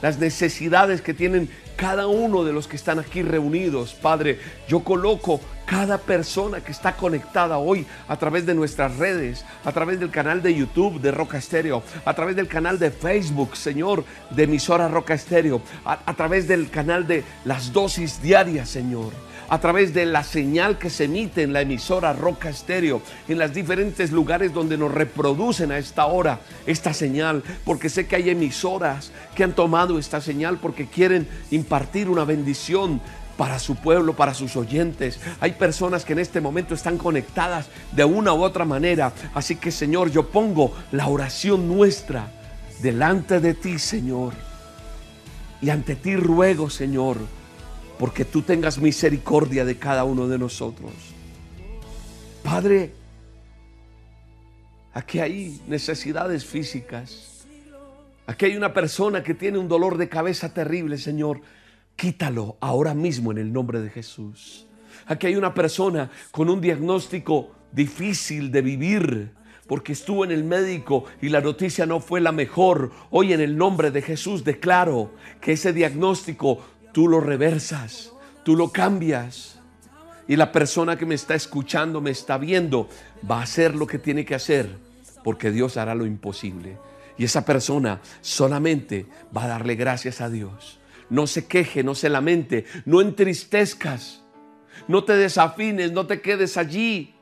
las 0.00 0.18
necesidades 0.18 1.02
que 1.02 1.12
tienen 1.12 1.50
cada 1.76 2.06
uno 2.06 2.44
de 2.44 2.52
los 2.52 2.68
que 2.68 2.76
están 2.76 2.98
aquí 3.00 3.22
reunidos. 3.22 3.92
Padre, 3.92 4.38
yo 4.68 4.80
coloco 4.80 5.40
cada 5.66 5.98
persona 5.98 6.60
que 6.60 6.72
está 6.72 6.96
conectada 6.96 7.58
hoy 7.58 7.84
a 8.06 8.16
través 8.16 8.46
de 8.46 8.54
nuestras 8.54 8.96
redes, 8.98 9.44
a 9.64 9.72
través 9.72 9.98
del 9.98 10.10
canal 10.10 10.42
de 10.42 10.54
YouTube 10.54 11.00
de 11.00 11.10
Roca 11.10 11.38
Estéreo, 11.38 11.82
a 12.04 12.14
través 12.14 12.36
del 12.36 12.46
canal 12.46 12.78
de 12.78 12.90
Facebook, 12.92 13.56
Señor, 13.56 14.04
de 14.30 14.44
emisora 14.44 14.88
Roca 14.88 15.14
Estéreo, 15.14 15.60
a, 15.84 15.98
a 16.06 16.14
través 16.14 16.46
del 16.46 16.70
canal 16.70 17.06
de 17.06 17.24
las 17.44 17.72
dosis 17.72 18.22
diarias, 18.22 18.68
Señor 18.68 19.29
a 19.50 19.58
través 19.58 19.92
de 19.92 20.06
la 20.06 20.22
señal 20.22 20.78
que 20.78 20.88
se 20.88 21.04
emite 21.04 21.42
en 21.42 21.52
la 21.52 21.60
emisora 21.60 22.12
Roca 22.12 22.48
Estéreo, 22.48 23.02
en 23.28 23.38
los 23.38 23.52
diferentes 23.52 24.12
lugares 24.12 24.54
donde 24.54 24.78
nos 24.78 24.92
reproducen 24.92 25.72
a 25.72 25.78
esta 25.78 26.06
hora 26.06 26.38
esta 26.66 26.94
señal, 26.94 27.42
porque 27.64 27.88
sé 27.88 28.06
que 28.06 28.16
hay 28.16 28.30
emisoras 28.30 29.10
que 29.34 29.42
han 29.42 29.52
tomado 29.52 29.98
esta 29.98 30.20
señal 30.20 30.58
porque 30.58 30.86
quieren 30.86 31.28
impartir 31.50 32.08
una 32.08 32.24
bendición 32.24 33.00
para 33.36 33.58
su 33.58 33.74
pueblo, 33.74 34.14
para 34.14 34.34
sus 34.34 34.54
oyentes. 34.54 35.18
Hay 35.40 35.52
personas 35.52 36.04
que 36.04 36.12
en 36.12 36.20
este 36.20 36.40
momento 36.40 36.74
están 36.74 36.96
conectadas 36.96 37.70
de 37.90 38.04
una 38.04 38.32
u 38.32 38.42
otra 38.42 38.64
manera. 38.64 39.12
Así 39.34 39.56
que 39.56 39.72
Señor, 39.72 40.12
yo 40.12 40.28
pongo 40.28 40.74
la 40.92 41.08
oración 41.08 41.66
nuestra 41.66 42.28
delante 42.82 43.40
de 43.40 43.54
ti, 43.54 43.80
Señor. 43.80 44.34
Y 45.60 45.70
ante 45.70 45.96
ti 45.96 46.16
ruego, 46.16 46.70
Señor, 46.70 47.16
porque 48.00 48.24
tú 48.24 48.40
tengas 48.40 48.78
misericordia 48.78 49.62
de 49.66 49.76
cada 49.76 50.04
uno 50.04 50.26
de 50.26 50.38
nosotros. 50.38 50.90
Padre, 52.42 52.94
aquí 54.94 55.18
hay 55.18 55.60
necesidades 55.66 56.46
físicas. 56.46 57.44
Aquí 58.26 58.46
hay 58.46 58.56
una 58.56 58.72
persona 58.72 59.22
que 59.22 59.34
tiene 59.34 59.58
un 59.58 59.68
dolor 59.68 59.98
de 59.98 60.08
cabeza 60.08 60.54
terrible, 60.54 60.96
Señor. 60.96 61.42
Quítalo 61.94 62.56
ahora 62.60 62.94
mismo 62.94 63.32
en 63.32 63.36
el 63.36 63.52
nombre 63.52 63.82
de 63.82 63.90
Jesús. 63.90 64.66
Aquí 65.04 65.26
hay 65.26 65.36
una 65.36 65.52
persona 65.52 66.10
con 66.30 66.48
un 66.48 66.62
diagnóstico 66.62 67.50
difícil 67.70 68.50
de 68.50 68.62
vivir 68.62 69.34
porque 69.66 69.92
estuvo 69.92 70.24
en 70.24 70.30
el 70.30 70.42
médico 70.42 71.04
y 71.20 71.28
la 71.28 71.42
noticia 71.42 71.84
no 71.84 72.00
fue 72.00 72.22
la 72.22 72.32
mejor. 72.32 72.92
Hoy 73.10 73.34
en 73.34 73.42
el 73.42 73.58
nombre 73.58 73.90
de 73.90 74.00
Jesús 74.00 74.42
declaro 74.42 75.12
que 75.42 75.52
ese 75.52 75.74
diagnóstico 75.74 76.64
tú 76.92 77.08
lo 77.08 77.20
reversas, 77.20 78.12
tú 78.44 78.56
lo 78.56 78.70
cambias. 78.70 79.58
Y 80.28 80.36
la 80.36 80.52
persona 80.52 80.96
que 80.96 81.06
me 81.06 81.14
está 81.14 81.34
escuchando, 81.34 82.00
me 82.00 82.10
está 82.10 82.38
viendo, 82.38 82.88
va 83.28 83.40
a 83.40 83.42
hacer 83.42 83.74
lo 83.74 83.86
que 83.86 83.98
tiene 83.98 84.24
que 84.24 84.34
hacer, 84.34 84.76
porque 85.24 85.50
Dios 85.50 85.76
hará 85.76 85.94
lo 85.94 86.06
imposible. 86.06 86.78
Y 87.18 87.24
esa 87.24 87.44
persona 87.44 88.00
solamente 88.20 89.06
va 89.36 89.44
a 89.44 89.48
darle 89.48 89.74
gracias 89.74 90.20
a 90.20 90.30
Dios. 90.30 90.78
No 91.10 91.26
se 91.26 91.46
queje, 91.46 91.82
no 91.82 91.94
se 91.94 92.08
lamente, 92.08 92.64
no 92.84 93.00
entristezcas, 93.00 94.22
no 94.86 95.04
te 95.04 95.16
desafines, 95.16 95.92
no 95.92 96.06
te 96.06 96.20
quedes 96.20 96.56
allí, 96.56 97.14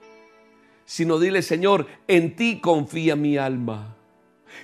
sino 0.85 1.19
dile, 1.19 1.43
Señor, 1.43 1.87
en 2.07 2.37
ti 2.37 2.61
confía 2.61 3.17
mi 3.17 3.39
alma. 3.39 3.98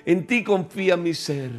En 0.05 0.26
ti 0.26 0.45
confía 0.45 0.97
mi 0.97 1.14
ser. 1.14 1.50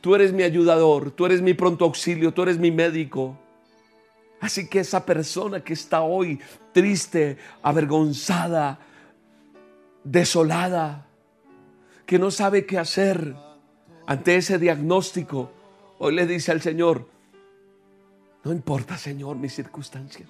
Tú 0.00 0.14
eres 0.14 0.32
mi 0.32 0.42
ayudador, 0.42 1.10
tú 1.10 1.26
eres 1.26 1.42
mi 1.42 1.54
pronto 1.54 1.84
auxilio, 1.84 2.32
tú 2.32 2.42
eres 2.42 2.58
mi 2.58 2.70
médico. 2.70 3.36
Así 4.40 4.68
que 4.68 4.80
esa 4.80 5.04
persona 5.04 5.62
que 5.62 5.74
está 5.74 6.00
hoy 6.00 6.40
triste, 6.72 7.36
avergonzada, 7.62 8.78
desolada, 10.02 11.06
que 12.06 12.18
no 12.18 12.30
sabe 12.30 12.64
qué 12.64 12.78
hacer 12.78 13.36
ante 14.06 14.36
ese 14.36 14.58
diagnóstico, 14.58 15.52
hoy 15.98 16.14
le 16.14 16.26
dice 16.26 16.52
al 16.52 16.62
Señor, 16.62 17.06
no 18.42 18.52
importa 18.52 18.96
Señor 18.96 19.36
mi 19.36 19.48
circunstancia, 19.48 20.26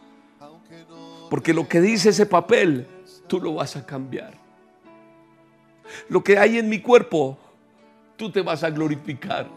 porque 1.30 1.54
lo 1.54 1.68
que 1.68 1.80
dice 1.80 2.08
ese 2.08 2.26
papel, 2.26 2.86
tú 3.28 3.40
lo 3.40 3.54
vas 3.54 3.76
a 3.76 3.86
cambiar. 3.86 4.49
Lo 6.08 6.22
que 6.22 6.38
hay 6.38 6.58
en 6.58 6.68
mi 6.68 6.80
cuerpo, 6.80 7.38
tú 8.16 8.30
te 8.30 8.42
vas 8.42 8.62
a 8.62 8.70
glorificar. 8.70 9.48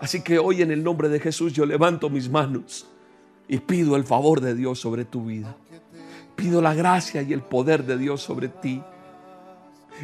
Así 0.00 0.22
que 0.22 0.38
hoy 0.38 0.62
en 0.62 0.70
el 0.70 0.82
nombre 0.82 1.08
de 1.08 1.18
Jesús 1.18 1.52
yo 1.52 1.66
levanto 1.66 2.08
mis 2.08 2.28
manos 2.28 2.86
y 3.48 3.58
pido 3.58 3.96
el 3.96 4.04
favor 4.04 4.40
de 4.40 4.54
Dios 4.54 4.78
sobre 4.78 5.04
tu 5.04 5.24
vida. 5.24 5.56
Pido 6.36 6.62
la 6.62 6.74
gracia 6.74 7.22
y 7.22 7.32
el 7.32 7.42
poder 7.42 7.84
de 7.84 7.98
Dios 7.98 8.22
sobre 8.22 8.48
ti. 8.48 8.82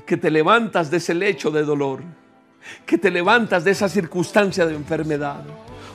que 0.07 0.17
te 0.17 0.31
levantas 0.31 0.91
de 0.91 0.97
ese 0.97 1.15
lecho 1.15 1.53
de 1.53 1.63
dolor, 1.63 2.03
que 2.85 2.99
te 2.99 3.13
levantas 3.13 3.63
de 3.63 3.71
esa 3.71 3.89
circunstancia 3.89 4.67
de 4.67 4.75
enfermedad. 4.75 5.45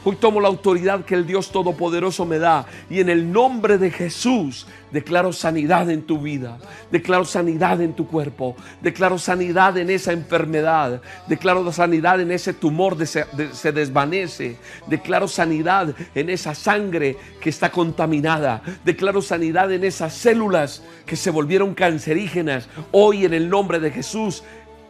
Hoy 0.05 0.15
tomo 0.15 0.39
la 0.39 0.47
autoridad 0.47 1.03
que 1.03 1.13
el 1.13 1.27
Dios 1.27 1.51
Todopoderoso 1.51 2.25
me 2.25 2.39
da 2.39 2.65
y 2.89 3.01
en 3.01 3.09
el 3.09 3.31
nombre 3.31 3.77
de 3.77 3.91
Jesús 3.91 4.65
declaro 4.91 5.33
sanidad 5.33 5.89
en 5.89 6.03
tu 6.03 6.19
vida, 6.19 6.57
declaro 6.89 7.25
sanidad 7.25 7.81
en 7.81 7.93
tu 7.93 8.07
cuerpo, 8.07 8.55
declaro 8.81 9.19
sanidad 9.19 9.77
en 9.77 9.89
esa 9.89 10.13
enfermedad, 10.13 11.01
declaro 11.27 11.69
sanidad 11.73 12.21
en 12.21 12.31
ese 12.31 12.53
tumor 12.53 12.97
que 12.97 13.05
se, 13.05 13.25
se 13.51 13.71
desvanece, 13.73 14.57
declaro 14.87 15.27
sanidad 15.27 15.93
en 16.15 16.29
esa 16.29 16.55
sangre 16.55 17.17
que 17.41 17.49
está 17.49 17.69
contaminada, 17.69 18.61
declaro 18.85 19.21
sanidad 19.21 19.71
en 19.73 19.83
esas 19.83 20.13
células 20.13 20.81
que 21.05 21.17
se 21.17 21.29
volvieron 21.29 21.73
cancerígenas. 21.73 22.69
Hoy 22.91 23.25
en 23.25 23.33
el 23.33 23.49
nombre 23.49 23.79
de 23.79 23.91
Jesús 23.91 24.43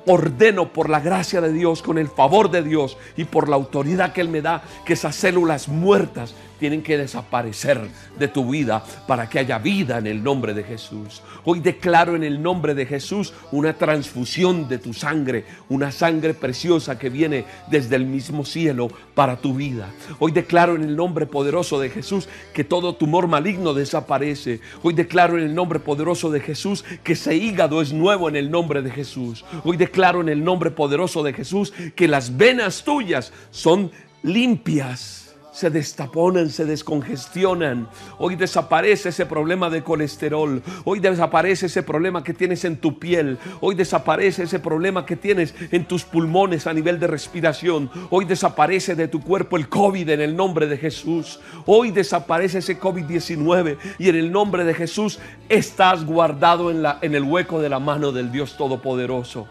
ordeno 0.05 0.69
por 0.69 0.89
la 0.89 0.99
gracia 0.99 1.41
de 1.41 1.51
Dios, 1.51 1.81
con 1.81 1.97
el 1.97 2.07
favor 2.07 2.49
de 2.51 2.63
Dios 2.63 2.97
y 3.17 3.25
por 3.25 3.49
la 3.49 3.55
autoridad 3.55 4.13
que 4.13 4.21
Él 4.21 4.29
me 4.29 4.41
da, 4.41 4.63
que 4.85 4.93
esas 4.93 5.15
células 5.15 5.67
muertas 5.67 6.35
tienen 6.59 6.83
que 6.83 6.97
desaparecer 6.97 7.79
de 8.17 8.27
tu 8.27 8.51
vida 8.51 8.83
para 9.07 9.29
que 9.29 9.39
haya 9.39 9.57
vida 9.57 9.97
en 9.97 10.07
el 10.07 10.23
nombre 10.23 10.53
de 10.53 10.63
Jesús. 10.63 11.21
Hoy 11.45 11.59
declaro 11.61 12.15
en 12.15 12.23
el 12.23 12.41
nombre 12.41 12.75
de 12.75 12.85
Jesús 12.85 13.33
una 13.51 13.73
transfusión 13.73 14.67
de 14.67 14.77
tu 14.77 14.93
sangre, 14.93 15.45
una 15.69 15.91
sangre 15.91 16.33
preciosa 16.33 16.99
que 16.99 17.09
viene 17.09 17.45
desde 17.67 17.95
el 17.95 18.05
mismo 18.05 18.45
cielo 18.45 18.89
para 19.15 19.37
tu 19.37 19.53
vida. 19.53 19.89
Hoy 20.19 20.31
declaro 20.31 20.75
en 20.75 20.83
el 20.83 20.95
nombre 20.95 21.25
poderoso 21.25 21.79
de 21.79 21.89
Jesús 21.89 22.27
que 22.53 22.63
todo 22.63 22.95
tumor 22.95 23.27
maligno 23.27 23.73
desaparece. 23.73 24.59
Hoy 24.83 24.93
declaro 24.93 25.37
en 25.37 25.45
el 25.45 25.55
nombre 25.55 25.79
poderoso 25.79 26.29
de 26.29 26.41
Jesús 26.41 26.83
que 27.03 27.13
ese 27.13 27.35
hígado 27.35 27.81
es 27.81 27.93
nuevo 27.93 28.27
en 28.29 28.35
el 28.35 28.51
nombre 28.51 28.81
de 28.81 28.91
Jesús. 28.91 29.45
Hoy 29.63 29.77
declaro 29.77 30.21
en 30.21 30.29
el 30.29 30.43
nombre 30.43 30.71
poderoso 30.71 31.23
de 31.23 31.33
Jesús 31.33 31.73
que 31.95 32.07
las 32.07 32.35
venas 32.35 32.83
tuyas 32.83 33.31
son 33.51 33.91
limpias 34.23 35.28
se 35.59 35.69
destaponan, 35.69 36.49
se 36.49 36.63
descongestionan. 36.63 37.89
Hoy 38.17 38.37
desaparece 38.37 39.09
ese 39.09 39.25
problema 39.25 39.69
de 39.69 39.83
colesterol. 39.83 40.63
Hoy 40.85 41.01
desaparece 41.01 41.65
ese 41.65 41.83
problema 41.83 42.23
que 42.23 42.33
tienes 42.33 42.63
en 42.63 42.77
tu 42.77 42.97
piel. 42.97 43.37
Hoy 43.59 43.75
desaparece 43.75 44.43
ese 44.43 44.59
problema 44.59 45.05
que 45.05 45.17
tienes 45.17 45.53
en 45.71 45.83
tus 45.83 46.05
pulmones 46.05 46.65
a 46.65 46.73
nivel 46.73 46.97
de 46.97 47.07
respiración. 47.07 47.91
Hoy 48.09 48.23
desaparece 48.23 48.95
de 48.95 49.09
tu 49.09 49.19
cuerpo 49.19 49.57
el 49.57 49.67
COVID 49.67 50.07
en 50.07 50.21
el 50.21 50.33
nombre 50.33 50.65
de 50.65 50.77
Jesús. 50.77 51.41
Hoy 51.65 51.91
desaparece 51.91 52.59
ese 52.59 52.79
COVID-19 52.79 53.77
y 53.97 54.07
en 54.07 54.15
el 54.15 54.31
nombre 54.31 54.63
de 54.63 54.73
Jesús 54.73 55.19
estás 55.49 56.05
guardado 56.05 56.71
en, 56.71 56.83
la, 56.83 56.99
en 57.01 57.15
el 57.15 57.23
hueco 57.23 57.59
de 57.59 57.67
la 57.67 57.79
mano 57.79 58.13
del 58.13 58.31
Dios 58.31 58.55
Todopoderoso. 58.55 59.45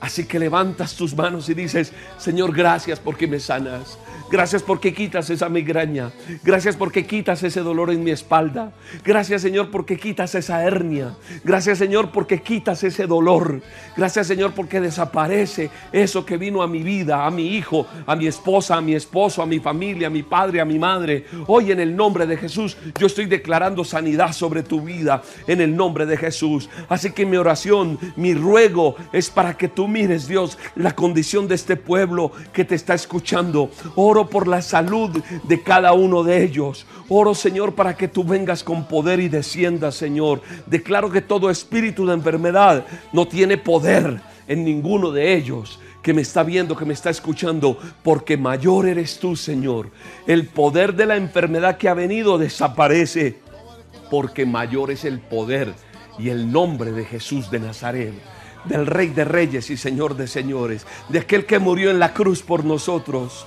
Así 0.00 0.26
que 0.26 0.40
levantas 0.40 0.96
tus 0.96 1.14
manos 1.14 1.48
y 1.48 1.54
dices, 1.54 1.92
Señor, 2.18 2.52
gracias 2.52 2.98
porque 2.98 3.28
me 3.28 3.38
sanas. 3.38 3.98
Gracias 4.32 4.62
porque 4.62 4.94
quitas 4.94 5.28
esa 5.28 5.50
migraña. 5.50 6.10
Gracias 6.42 6.74
porque 6.74 7.06
quitas 7.06 7.42
ese 7.42 7.60
dolor 7.60 7.90
en 7.90 8.02
mi 8.02 8.12
espalda. 8.12 8.72
Gracias 9.04 9.42
Señor 9.42 9.70
porque 9.70 9.98
quitas 9.98 10.34
esa 10.34 10.64
hernia. 10.64 11.14
Gracias 11.44 11.76
Señor 11.76 12.12
porque 12.12 12.40
quitas 12.40 12.82
ese 12.82 13.06
dolor. 13.06 13.60
Gracias 13.94 14.26
Señor 14.26 14.54
porque 14.54 14.80
desaparece 14.80 15.70
eso 15.92 16.24
que 16.24 16.38
vino 16.38 16.62
a 16.62 16.66
mi 16.66 16.82
vida, 16.82 17.26
a 17.26 17.30
mi 17.30 17.54
hijo, 17.54 17.86
a 18.06 18.16
mi 18.16 18.26
esposa, 18.26 18.78
a 18.78 18.80
mi 18.80 18.94
esposo, 18.94 19.42
a 19.42 19.46
mi 19.46 19.60
familia, 19.60 20.06
a 20.06 20.10
mi 20.10 20.22
padre, 20.22 20.62
a 20.62 20.64
mi 20.64 20.78
madre. 20.78 21.26
Hoy 21.46 21.70
en 21.70 21.80
el 21.80 21.94
nombre 21.94 22.26
de 22.26 22.38
Jesús 22.38 22.78
yo 22.98 23.08
estoy 23.08 23.26
declarando 23.26 23.84
sanidad 23.84 24.32
sobre 24.32 24.62
tu 24.62 24.80
vida 24.80 25.22
en 25.46 25.60
el 25.60 25.76
nombre 25.76 26.06
de 26.06 26.16
Jesús. 26.16 26.70
Así 26.88 27.12
que 27.12 27.26
mi 27.26 27.36
oración, 27.36 27.98
mi 28.16 28.32
ruego 28.32 28.96
es 29.12 29.28
para 29.28 29.58
que 29.58 29.68
tú 29.68 29.88
mires 29.88 30.26
Dios 30.26 30.56
la 30.74 30.94
condición 30.96 31.48
de 31.48 31.54
este 31.54 31.76
pueblo 31.76 32.32
que 32.54 32.64
te 32.64 32.76
está 32.76 32.94
escuchando. 32.94 33.70
Por 34.28 34.48
la 34.48 34.62
salud 34.62 35.10
de 35.44 35.62
cada 35.62 35.92
uno 35.92 36.22
de 36.22 36.42
ellos. 36.42 36.86
Oro, 37.08 37.34
Señor, 37.34 37.74
para 37.74 37.96
que 37.96 38.08
tú 38.08 38.24
vengas 38.24 38.62
con 38.62 38.86
poder 38.86 39.20
y 39.20 39.28
desciendas, 39.28 39.94
Señor. 39.94 40.42
Declaro 40.66 41.10
que 41.10 41.20
todo 41.20 41.50
espíritu 41.50 42.06
de 42.06 42.14
enfermedad 42.14 42.84
no 43.12 43.26
tiene 43.26 43.56
poder 43.56 44.20
en 44.48 44.64
ninguno 44.64 45.10
de 45.10 45.34
ellos 45.34 45.78
que 46.02 46.12
me 46.12 46.22
está 46.22 46.42
viendo, 46.42 46.76
que 46.76 46.84
me 46.84 46.94
está 46.94 47.10
escuchando, 47.10 47.78
porque 48.02 48.36
mayor 48.36 48.86
eres 48.86 49.18
tú, 49.18 49.36
Señor. 49.36 49.90
El 50.26 50.46
poder 50.46 50.94
de 50.94 51.06
la 51.06 51.16
enfermedad 51.16 51.76
que 51.76 51.88
ha 51.88 51.94
venido 51.94 52.38
desaparece, 52.38 53.38
porque 54.10 54.44
mayor 54.44 54.90
es 54.90 55.04
el 55.04 55.20
poder 55.20 55.72
y 56.18 56.28
el 56.28 56.50
nombre 56.50 56.92
de 56.92 57.04
Jesús 57.04 57.50
de 57.50 57.60
Nazaret 57.60 58.14
del 58.64 58.86
Rey 58.86 59.08
de 59.08 59.24
Reyes 59.24 59.70
y 59.70 59.76
Señor 59.76 60.16
de 60.16 60.26
Señores, 60.26 60.86
de 61.08 61.20
aquel 61.20 61.46
que 61.46 61.58
murió 61.58 61.90
en 61.90 61.98
la 61.98 62.14
cruz 62.14 62.42
por 62.42 62.64
nosotros. 62.64 63.46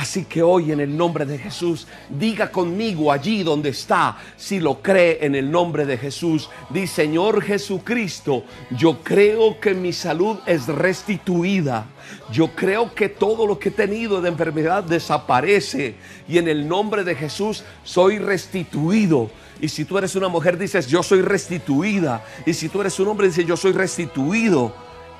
Así 0.00 0.24
que 0.24 0.42
hoy 0.42 0.72
en 0.72 0.80
el 0.80 0.96
nombre 0.96 1.26
de 1.26 1.36
Jesús, 1.36 1.86
diga 2.08 2.50
conmigo 2.50 3.12
allí 3.12 3.42
donde 3.42 3.68
está, 3.68 4.16
si 4.34 4.58
lo 4.58 4.80
cree 4.80 5.18
en 5.20 5.34
el 5.34 5.50
nombre 5.50 5.84
de 5.84 5.98
Jesús, 5.98 6.48
di 6.70 6.86
Señor 6.86 7.42
Jesucristo, 7.42 8.44
yo 8.70 9.02
creo 9.04 9.60
que 9.60 9.74
mi 9.74 9.92
salud 9.92 10.38
es 10.46 10.68
restituida. 10.68 11.84
Yo 12.32 12.48
creo 12.56 12.94
que 12.94 13.10
todo 13.10 13.46
lo 13.46 13.58
que 13.58 13.68
he 13.68 13.72
tenido 13.72 14.22
de 14.22 14.30
enfermedad 14.30 14.84
desaparece 14.84 15.96
y 16.26 16.38
en 16.38 16.48
el 16.48 16.66
nombre 16.66 17.04
de 17.04 17.14
Jesús 17.14 17.62
soy 17.84 18.16
restituido. 18.18 19.30
Y 19.60 19.68
si 19.68 19.84
tú 19.84 19.98
eres 19.98 20.16
una 20.16 20.28
mujer 20.28 20.56
dices, 20.56 20.86
yo 20.86 21.02
soy 21.02 21.20
restituida. 21.20 22.24
Y 22.46 22.54
si 22.54 22.70
tú 22.70 22.80
eres 22.80 22.98
un 23.00 23.08
hombre 23.08 23.26
dices, 23.26 23.44
yo 23.44 23.58
soy 23.58 23.72
restituido 23.72 24.72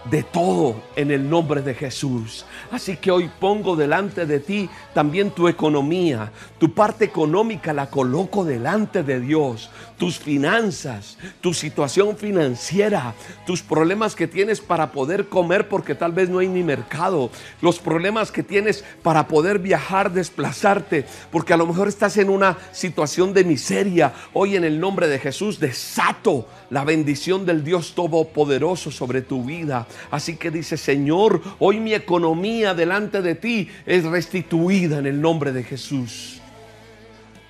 de 0.04 0.22
todo 0.22 0.82
en 0.96 1.10
el 1.10 1.28
nombre 1.28 1.62
de 1.62 1.74
Jesús. 1.74 2.46
Así 2.70 2.96
que 2.96 3.10
hoy 3.10 3.30
pongo 3.38 3.76
delante 3.76 4.24
de 4.24 4.40
ti 4.40 4.70
también 4.94 5.30
tu 5.30 5.46
economía, 5.46 6.32
tu 6.58 6.72
parte 6.72 7.04
económica 7.04 7.72
la 7.72 7.90
coloco 7.90 8.44
delante 8.44 9.02
de 9.02 9.20
Dios, 9.20 9.70
tus 9.98 10.18
finanzas, 10.18 11.18
tu 11.40 11.52
situación 11.52 12.16
financiera, 12.16 13.14
tus 13.46 13.62
problemas 13.62 14.14
que 14.14 14.26
tienes 14.26 14.60
para 14.60 14.92
poder 14.92 15.28
comer 15.28 15.68
porque 15.68 15.94
tal 15.94 16.12
vez 16.12 16.30
no 16.30 16.38
hay 16.38 16.48
ni 16.48 16.62
mercado, 16.62 17.30
los 17.60 17.78
problemas 17.78 18.32
que 18.32 18.42
tienes 18.42 18.84
para 19.02 19.28
poder 19.28 19.58
viajar, 19.58 20.12
desplazarte, 20.12 21.04
porque 21.30 21.52
a 21.52 21.56
lo 21.56 21.66
mejor 21.66 21.88
estás 21.88 22.16
en 22.16 22.30
una 22.30 22.56
situación 22.72 23.34
de 23.34 23.44
miseria. 23.44 24.14
Hoy 24.32 24.56
en 24.56 24.64
el 24.64 24.80
nombre 24.80 25.08
de 25.08 25.18
Jesús 25.18 25.60
desato 25.60 26.46
la 26.70 26.84
bendición 26.84 27.44
del 27.44 27.62
Dios 27.62 27.94
Todopoderoso 27.94 28.90
sobre 28.90 29.22
tu 29.22 29.44
vida. 29.44 29.86
Así 30.10 30.36
que 30.36 30.50
dice, 30.50 30.76
Señor, 30.76 31.42
hoy 31.58 31.80
mi 31.80 31.94
economía 31.94 32.74
delante 32.74 33.22
de 33.22 33.34
ti 33.34 33.68
es 33.86 34.04
restituida 34.04 34.98
en 34.98 35.06
el 35.06 35.20
nombre 35.20 35.52
de 35.52 35.64
Jesús. 35.64 36.40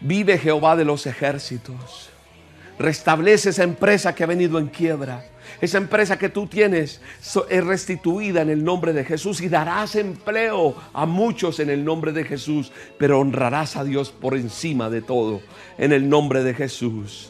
Vive 0.01 0.39
Jehová 0.39 0.77
de 0.77 0.85
los 0.85 1.07
ejércitos. 1.07 2.09
Restablece 2.79 3.51
esa 3.51 3.63
empresa 3.63 4.15
que 4.15 4.25
ha 4.25 4.27
venido 4.27 4.59
en 4.59 4.69
quiebra. 4.69 5.27
Esa 5.61 5.77
empresa 5.77 6.19
que 6.19 6.31
tú 6.31 6.47
tienes 6.47 7.03
es 7.51 7.65
restituida 7.65 8.41
en 8.41 8.49
el 8.49 8.65
nombre 8.65 8.95
de 8.95 9.05
Jesús 9.05 9.43
y 9.43 9.49
darás 9.49 9.97
empleo 9.97 10.75
a 10.95 11.05
muchos 11.05 11.61
en 11.61 11.69
el 11.69 11.85
nombre 11.85 12.13
de 12.13 12.25
Jesús, 12.25 12.73
pero 12.99 13.21
honrarás 13.21 13.77
a 13.77 13.85
Dios 13.85 14.11
por 14.11 14.35
encima 14.35 14.89
de 14.89 15.03
todo 15.03 15.43
en 15.77 15.93
el 15.93 16.09
nombre 16.09 16.43
de 16.43 16.55
Jesús. 16.55 17.30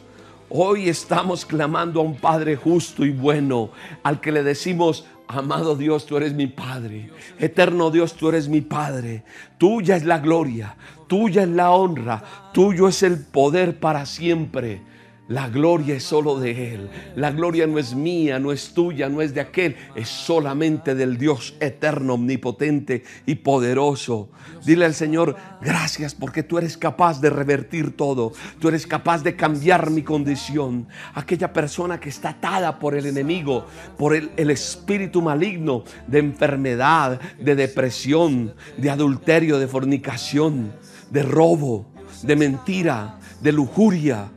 Hoy 0.53 0.89
estamos 0.89 1.45
clamando 1.45 2.01
a 2.01 2.03
un 2.03 2.17
Padre 2.17 2.57
justo 2.57 3.05
y 3.05 3.11
bueno, 3.11 3.69
al 4.03 4.19
que 4.19 4.33
le 4.33 4.43
decimos, 4.43 5.05
amado 5.25 5.77
Dios, 5.77 6.05
tú 6.05 6.17
eres 6.17 6.33
mi 6.33 6.47
Padre, 6.47 7.09
eterno 7.39 7.89
Dios, 7.89 8.15
tú 8.15 8.27
eres 8.27 8.49
mi 8.49 8.59
Padre, 8.59 9.23
tuya 9.57 9.95
es 9.95 10.03
la 10.03 10.19
gloria, 10.19 10.75
tuya 11.07 11.43
es 11.43 11.47
la 11.47 11.71
honra, 11.71 12.21
tuyo 12.51 12.89
es 12.89 13.01
el 13.01 13.23
poder 13.23 13.79
para 13.79 14.05
siempre. 14.05 14.81
La 15.27 15.47
gloria 15.47 15.95
es 15.95 16.03
solo 16.03 16.39
de 16.39 16.73
Él. 16.73 16.89
La 17.15 17.31
gloria 17.31 17.65
no 17.65 17.79
es 17.79 17.95
mía, 17.95 18.37
no 18.37 18.51
es 18.51 18.73
tuya, 18.73 19.07
no 19.07 19.21
es 19.21 19.33
de 19.33 19.39
aquel. 19.39 19.77
Es 19.95 20.09
solamente 20.09 20.93
del 20.93 21.17
Dios 21.17 21.55
eterno, 21.61 22.15
omnipotente 22.15 23.03
y 23.25 23.35
poderoso. 23.35 24.29
Dile 24.65 24.83
al 24.83 24.93
Señor, 24.93 25.37
gracias 25.61 26.15
porque 26.15 26.43
tú 26.43 26.57
eres 26.57 26.75
capaz 26.75 27.21
de 27.21 27.29
revertir 27.29 27.95
todo. 27.95 28.33
Tú 28.59 28.67
eres 28.67 28.85
capaz 28.85 29.23
de 29.23 29.37
cambiar 29.37 29.89
mi 29.89 30.01
condición. 30.01 30.87
Aquella 31.13 31.53
persona 31.53 31.99
que 31.99 32.09
está 32.09 32.31
atada 32.31 32.77
por 32.77 32.93
el 32.93 33.05
enemigo, 33.05 33.67
por 33.97 34.13
el, 34.13 34.31
el 34.35 34.49
espíritu 34.49 35.21
maligno 35.21 35.85
de 36.07 36.19
enfermedad, 36.19 37.21
de 37.39 37.55
depresión, 37.55 38.53
de 38.75 38.89
adulterio, 38.89 39.59
de 39.59 39.67
fornicación, 39.67 40.73
de 41.09 41.23
robo, 41.23 41.85
de 42.23 42.35
mentira, 42.35 43.17
de 43.39 43.53
lujuria 43.53 44.29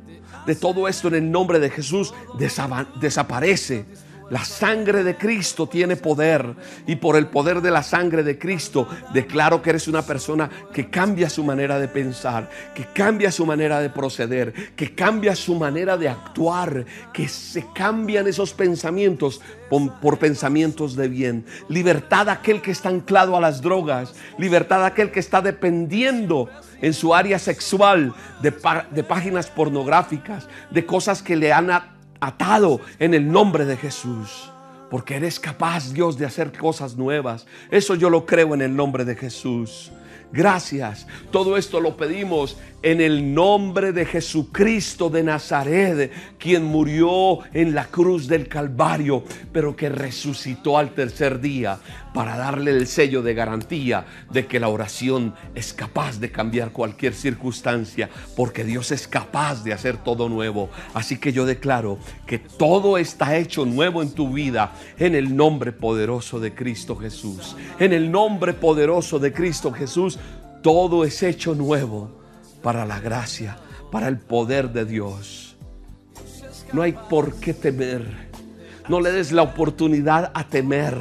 de 0.46 0.54
todo 0.54 0.88
esto 0.88 1.08
en 1.08 1.14
el 1.14 1.30
nombre 1.30 1.58
de 1.58 1.70
Jesús 1.70 2.12
desaparece, 3.00 3.84
La 4.34 4.44
sangre 4.44 5.04
de 5.04 5.16
Cristo 5.16 5.68
tiene 5.68 5.94
poder 5.94 6.56
y 6.88 6.96
por 6.96 7.14
el 7.14 7.28
poder 7.28 7.60
de 7.60 7.70
la 7.70 7.84
sangre 7.84 8.24
de 8.24 8.36
Cristo 8.36 8.88
declaro 9.12 9.62
que 9.62 9.70
eres 9.70 9.86
una 9.86 10.02
persona 10.02 10.50
que 10.72 10.90
cambia 10.90 11.30
su 11.30 11.44
manera 11.44 11.78
de 11.78 11.86
pensar, 11.86 12.50
que 12.74 12.84
cambia 12.86 13.30
su 13.30 13.46
manera 13.46 13.78
de 13.78 13.90
proceder, 13.90 14.52
que 14.74 14.92
cambia 14.92 15.36
su 15.36 15.54
manera 15.54 15.96
de 15.96 16.08
actuar, 16.08 16.84
que 17.12 17.28
se 17.28 17.64
cambian 17.76 18.26
esos 18.26 18.52
pensamientos 18.54 19.40
por, 19.70 20.18
pensamientos 20.18 20.96
de 20.96 21.06
bien. 21.06 21.46
Libertad 21.68 22.28
aquel 22.28 22.60
que 22.60 22.72
está 22.72 22.88
anclado 22.88 23.36
a 23.36 23.40
las 23.40 23.62
drogas, 23.62 24.16
libertad 24.36 24.84
aquel 24.84 25.12
que 25.12 25.20
está 25.20 25.42
dependiendo 25.42 26.48
en 26.82 26.92
su 26.92 27.14
área 27.14 27.38
sexual 27.38 28.12
de, 28.42 28.52
de 28.90 29.04
páginas 29.04 29.46
pornográficas, 29.46 30.48
de 30.72 30.84
cosas 30.84 31.22
que 31.22 31.36
le 31.36 31.52
han 31.52 31.70
atado 32.26 32.80
en 32.98 33.14
el 33.14 33.30
nombre 33.30 33.64
de 33.64 33.76
Jesús. 33.76 34.50
Porque 34.90 35.16
eres 35.16 35.40
capaz, 35.40 35.92
Dios, 35.92 36.18
de 36.18 36.26
hacer 36.26 36.56
cosas 36.56 36.96
nuevas. 36.96 37.46
Eso 37.70 37.94
yo 37.94 38.10
lo 38.10 38.26
creo 38.26 38.54
en 38.54 38.62
el 38.62 38.76
nombre 38.76 39.04
de 39.04 39.16
Jesús. 39.16 39.90
Gracias. 40.32 41.06
Todo 41.30 41.56
esto 41.56 41.80
lo 41.80 41.96
pedimos 41.96 42.56
en 42.84 43.00
el 43.00 43.32
nombre 43.32 43.92
de 43.92 44.04
Jesucristo 44.04 45.08
de 45.08 45.22
Nazaret, 45.22 46.12
quien 46.38 46.64
murió 46.64 47.38
en 47.54 47.74
la 47.74 47.86
cruz 47.86 48.28
del 48.28 48.46
Calvario, 48.46 49.24
pero 49.52 49.74
que 49.74 49.88
resucitó 49.88 50.76
al 50.76 50.90
tercer 50.90 51.40
día 51.40 51.78
para 52.12 52.36
darle 52.36 52.72
el 52.72 52.86
sello 52.86 53.22
de 53.22 53.32
garantía 53.32 54.04
de 54.30 54.46
que 54.46 54.60
la 54.60 54.68
oración 54.68 55.34
es 55.54 55.72
capaz 55.72 56.20
de 56.20 56.30
cambiar 56.30 56.72
cualquier 56.72 57.14
circunstancia, 57.14 58.10
porque 58.36 58.64
Dios 58.64 58.92
es 58.92 59.08
capaz 59.08 59.64
de 59.64 59.72
hacer 59.72 59.96
todo 59.96 60.28
nuevo. 60.28 60.68
Así 60.92 61.16
que 61.16 61.32
yo 61.32 61.46
declaro 61.46 61.98
que 62.26 62.38
todo 62.38 62.98
está 62.98 63.38
hecho 63.38 63.64
nuevo 63.64 64.02
en 64.02 64.10
tu 64.10 64.30
vida 64.34 64.74
en 64.98 65.14
el 65.14 65.34
nombre 65.34 65.72
poderoso 65.72 66.38
de 66.38 66.54
Cristo 66.54 66.96
Jesús. 66.96 67.56
En 67.78 67.94
el 67.94 68.12
nombre 68.12 68.52
poderoso 68.52 69.18
de 69.18 69.32
Cristo 69.32 69.72
Jesús, 69.72 70.18
todo 70.62 71.02
es 71.04 71.22
hecho 71.22 71.54
nuevo 71.54 72.23
para 72.64 72.86
la 72.86 72.98
gracia, 72.98 73.58
para 73.92 74.08
el 74.08 74.18
poder 74.18 74.72
de 74.72 74.86
Dios. 74.86 75.56
No 76.72 76.80
hay 76.80 76.92
por 76.92 77.34
qué 77.34 77.52
temer. 77.52 78.32
No 78.88 79.00
le 79.00 79.12
des 79.12 79.32
la 79.32 79.42
oportunidad 79.42 80.32
a 80.34 80.48
temer. 80.48 80.96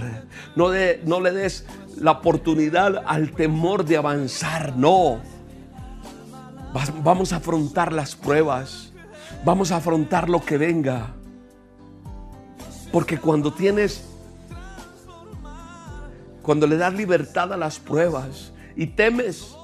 No, 0.55 0.69
le 0.69 1.31
des 1.31 1.65
la 1.97 2.11
oportunidad 2.11 3.01
al 3.07 3.31
temor 3.31 3.85
de 3.85 3.95
avanzar. 3.95 4.75
No. 4.75 5.21
Vamos 7.01 7.31
a 7.31 7.37
afrontar 7.37 7.93
las 7.93 8.13
pruebas. 8.15 8.91
Vamos 9.45 9.71
a 9.71 9.77
afrontar 9.77 10.29
lo 10.29 10.41
que 10.41 10.57
venga. 10.57 11.13
Porque 12.91 13.17
cuando 13.17 13.53
tienes, 13.53 14.03
cuando 16.41 16.67
le 16.67 16.75
das 16.75 16.93
libertad 16.93 17.53
a 17.53 17.57
las 17.57 17.79
pruebas 17.79 18.51
y 18.75 18.87
temes, 18.87 19.55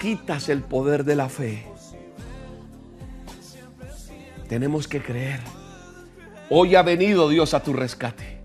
quitas 0.00 0.48
el 0.48 0.62
poder 0.62 1.04
de 1.04 1.14
la 1.14 1.28
fe. 1.28 1.62
Tenemos 4.48 4.88
que 4.88 5.02
creer. 5.02 5.40
Hoy 6.48 6.74
ha 6.74 6.82
venido 6.82 7.28
Dios 7.28 7.52
a 7.52 7.62
tu 7.62 7.74
rescate. 7.74 8.40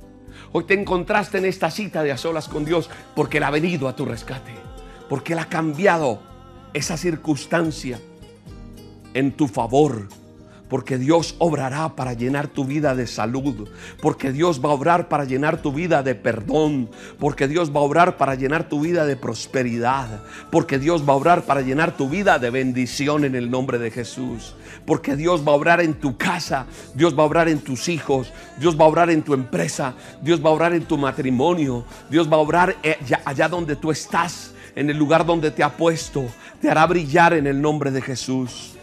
Hoy 0.52 0.66
te 0.66 0.74
encontraste 0.74 1.38
en 1.38 1.46
esta 1.46 1.72
cita 1.72 2.04
de 2.04 2.12
a 2.12 2.18
solas 2.18 2.50
con 2.50 2.66
Dios 2.66 2.90
porque 3.16 3.38
Él 3.38 3.44
ha 3.44 3.52
venido 3.52 3.88
a 3.88 3.96
tu 3.96 4.06
rescate. 4.06 4.52
Porque 5.08 5.32
Él 5.32 5.40
ha 5.40 5.48
cambiado 5.48 6.22
esa 6.74 6.98
circunstancia 6.98 8.02
en 9.14 9.32
tu 9.32 9.48
favor 9.48 10.10
porque 10.70 10.98
Dios 10.98 11.36
obrará 11.38 11.96
para 11.96 12.14
llenar 12.14 12.48
tu 12.48 12.66
vida 12.66 12.96
de 12.96 13.08
salud, 13.08 13.68
porque 14.02 14.32
Dios 14.32 14.64
va 14.64 14.70
a 14.70 14.74
obrar 14.74 15.08
para 15.08 15.26
llenar 15.26 15.62
tu 15.62 15.72
vida 15.72 16.04
de 16.04 16.16
perdón, 16.16 16.90
porque 17.20 17.48
Dios 17.48 17.76
va 17.76 17.80
a 17.80 17.84
obrar 17.84 18.18
para 18.18 18.36
llenar 18.36 18.68
tu 18.68 18.82
vida 18.82 19.06
de 19.06 19.16
prosperidad, 19.16 20.22
porque 20.52 20.80
Dios 20.80 21.08
va 21.08 21.14
a 21.14 21.18
obrar 21.18 21.44
para 21.44 21.62
llenar 21.62 21.96
tu 21.96 22.10
vida 22.10 22.40
de 22.40 22.50
bendición 22.50 23.26
en 23.26 23.36
el 23.36 23.52
nombre 23.52 23.78
de 23.78 23.92
Jesús, 23.92 24.56
porque 24.86 25.16
Dios 25.16 25.48
va 25.48 25.52
a 25.52 25.56
obrar 25.56 25.82
en 25.82 25.94
tu 25.94 26.18
casa, 26.18 26.66
Dios 26.94 27.18
va 27.18 27.24
a 27.24 27.28
obrar 27.28 27.48
en 27.48 27.60
tus 27.60 27.88
hijos, 27.88 28.32
Dios 28.60 28.80
va 28.80 28.86
a 28.86 28.90
obrar 28.90 29.10
en 29.10 29.22
tu 29.22 29.34
empresa, 29.34 29.94
Dios 30.22 30.44
va 30.44 30.50
a 30.50 30.54
obrar 30.54 30.74
en 30.74 30.86
tu 30.86 30.98
matrimonio, 30.98 31.86
Dios 32.10 32.32
va 32.32 32.38
a 32.38 32.40
obrar 32.40 32.76
eh, 32.82 32.98
allá 33.24 33.48
donde 33.48 33.76
tú 33.76 33.92
estás, 33.92 34.54
en 34.76 34.90
el 34.90 34.98
lugar 34.98 35.26
donde 35.26 35.52
te 35.52 35.64
ha 35.64 35.70
puesto, 35.70 36.26
te 36.62 36.70
hará 36.70 36.86
brillar 36.86 37.34
en 37.34 37.48
el 37.48 37.62
nombre 37.62 37.92
de 37.92 38.02
Jesús. 38.02 38.75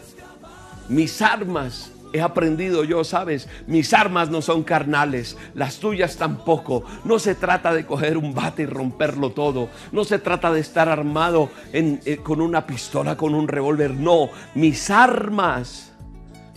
Mis 0.89 1.23
armas 1.23 1.93
he 2.13 2.21
aprendido 2.21 2.85
yo, 2.85 3.05
sabes, 3.05 3.49
mis 3.67 3.95
armas 3.95 4.31
no 4.31 4.43
son 4.43 4.63
carnales, 4.63 5.37
las 5.55 5.79
tuyas 5.79 6.17
tampoco. 6.17 6.85
No 7.05 7.19
se 7.19 7.35
trata 7.35 7.73
de 7.73 7.87
coger 7.87 8.19
un 8.19 8.35
bate 8.35 8.63
y 8.63 8.67
romperlo 8.67 9.31
todo. 9.31 9.69
No 9.93 10.05
se 10.05 10.19
trata 10.19 10.53
de 10.53 10.61
estar 10.61 10.89
armado 10.89 11.51
eh, 11.73 12.19
con 12.23 12.41
una 12.41 12.67
pistola, 12.67 13.17
con 13.17 13.35
un 13.35 13.49
revólver. 13.49 13.93
No, 13.93 14.29
mis 14.55 14.91
armas 14.91 15.93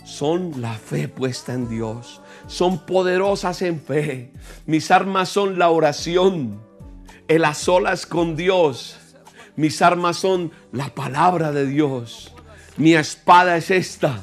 son 0.04 0.60
la 0.60 0.74
fe 0.74 1.08
puesta 1.08 1.54
en 1.54 1.68
Dios. 1.68 2.20
Son 2.46 2.86
poderosas 2.86 3.62
en 3.62 3.80
fe. 3.80 4.32
Mis 4.66 4.90
armas 4.90 5.28
son 5.28 5.58
la 5.58 5.70
oración, 5.70 6.60
el 7.28 7.44
a 7.44 7.54
con 8.08 8.36
Dios. 8.36 8.98
Mis 9.56 9.80
armas 9.80 10.18
son 10.18 10.52
la 10.70 10.94
palabra 10.94 11.50
de 11.50 11.66
Dios. 11.66 12.35
Mi 12.76 12.94
espada 12.94 13.56
es 13.56 13.70
esta. 13.70 14.22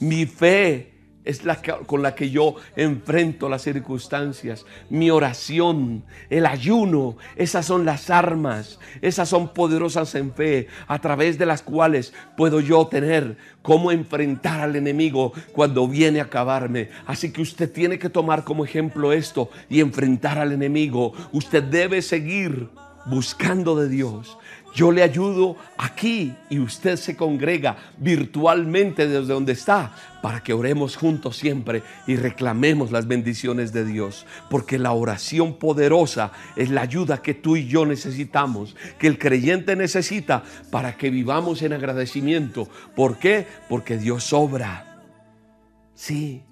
Mi 0.00 0.26
fe 0.26 0.94
es 1.24 1.44
la 1.44 1.56
con 1.86 2.02
la 2.02 2.14
que 2.14 2.30
yo 2.30 2.56
enfrento 2.76 3.48
las 3.48 3.62
circunstancias. 3.62 4.66
Mi 4.90 5.10
oración, 5.10 6.04
el 6.28 6.44
ayuno, 6.44 7.16
esas 7.36 7.64
son 7.64 7.86
las 7.86 8.10
armas, 8.10 8.78
esas 9.00 9.28
son 9.28 9.48
poderosas 9.54 10.14
en 10.14 10.32
fe, 10.34 10.68
a 10.86 10.98
través 10.98 11.38
de 11.38 11.46
las 11.46 11.62
cuales 11.62 12.12
puedo 12.36 12.60
yo 12.60 12.86
tener 12.86 13.38
cómo 13.62 13.90
enfrentar 13.90 14.60
al 14.60 14.76
enemigo 14.76 15.32
cuando 15.52 15.88
viene 15.88 16.20
a 16.20 16.24
acabarme. 16.24 16.90
Así 17.06 17.32
que 17.32 17.40
usted 17.40 17.72
tiene 17.72 17.98
que 17.98 18.10
tomar 18.10 18.44
como 18.44 18.64
ejemplo 18.64 19.12
esto 19.12 19.48
y 19.70 19.80
enfrentar 19.80 20.38
al 20.38 20.52
enemigo. 20.52 21.14
Usted 21.32 21.62
debe 21.62 22.02
seguir 22.02 22.68
buscando 23.06 23.76
de 23.76 23.88
Dios, 23.88 24.38
yo 24.74 24.90
le 24.90 25.04
ayudo 25.04 25.56
aquí 25.78 26.34
y 26.50 26.58
usted 26.58 26.96
se 26.96 27.16
congrega 27.16 27.76
virtualmente 27.96 29.06
desde 29.06 29.32
donde 29.32 29.52
está 29.52 29.94
para 30.20 30.42
que 30.42 30.52
oremos 30.52 30.96
juntos 30.96 31.36
siempre 31.36 31.84
y 32.08 32.16
reclamemos 32.16 32.90
las 32.90 33.06
bendiciones 33.06 33.72
de 33.72 33.84
Dios. 33.84 34.26
Porque 34.50 34.80
la 34.80 34.90
oración 34.90 35.58
poderosa 35.58 36.32
es 36.56 36.70
la 36.70 36.80
ayuda 36.80 37.22
que 37.22 37.34
tú 37.34 37.54
y 37.54 37.68
yo 37.68 37.86
necesitamos, 37.86 38.74
que 38.98 39.06
el 39.06 39.16
creyente 39.16 39.76
necesita 39.76 40.42
para 40.72 40.96
que 40.96 41.10
vivamos 41.10 41.62
en 41.62 41.72
agradecimiento. 41.72 42.68
¿Por 42.96 43.18
qué? 43.18 43.46
Porque 43.68 43.96
Dios 43.96 44.32
obra. 44.32 45.02
Sí, 45.94 46.42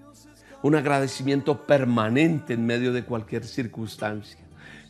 un 0.62 0.76
agradecimiento 0.76 1.66
permanente 1.66 2.54
en 2.54 2.64
medio 2.64 2.92
de 2.92 3.02
cualquier 3.02 3.44
circunstancia. 3.44 4.41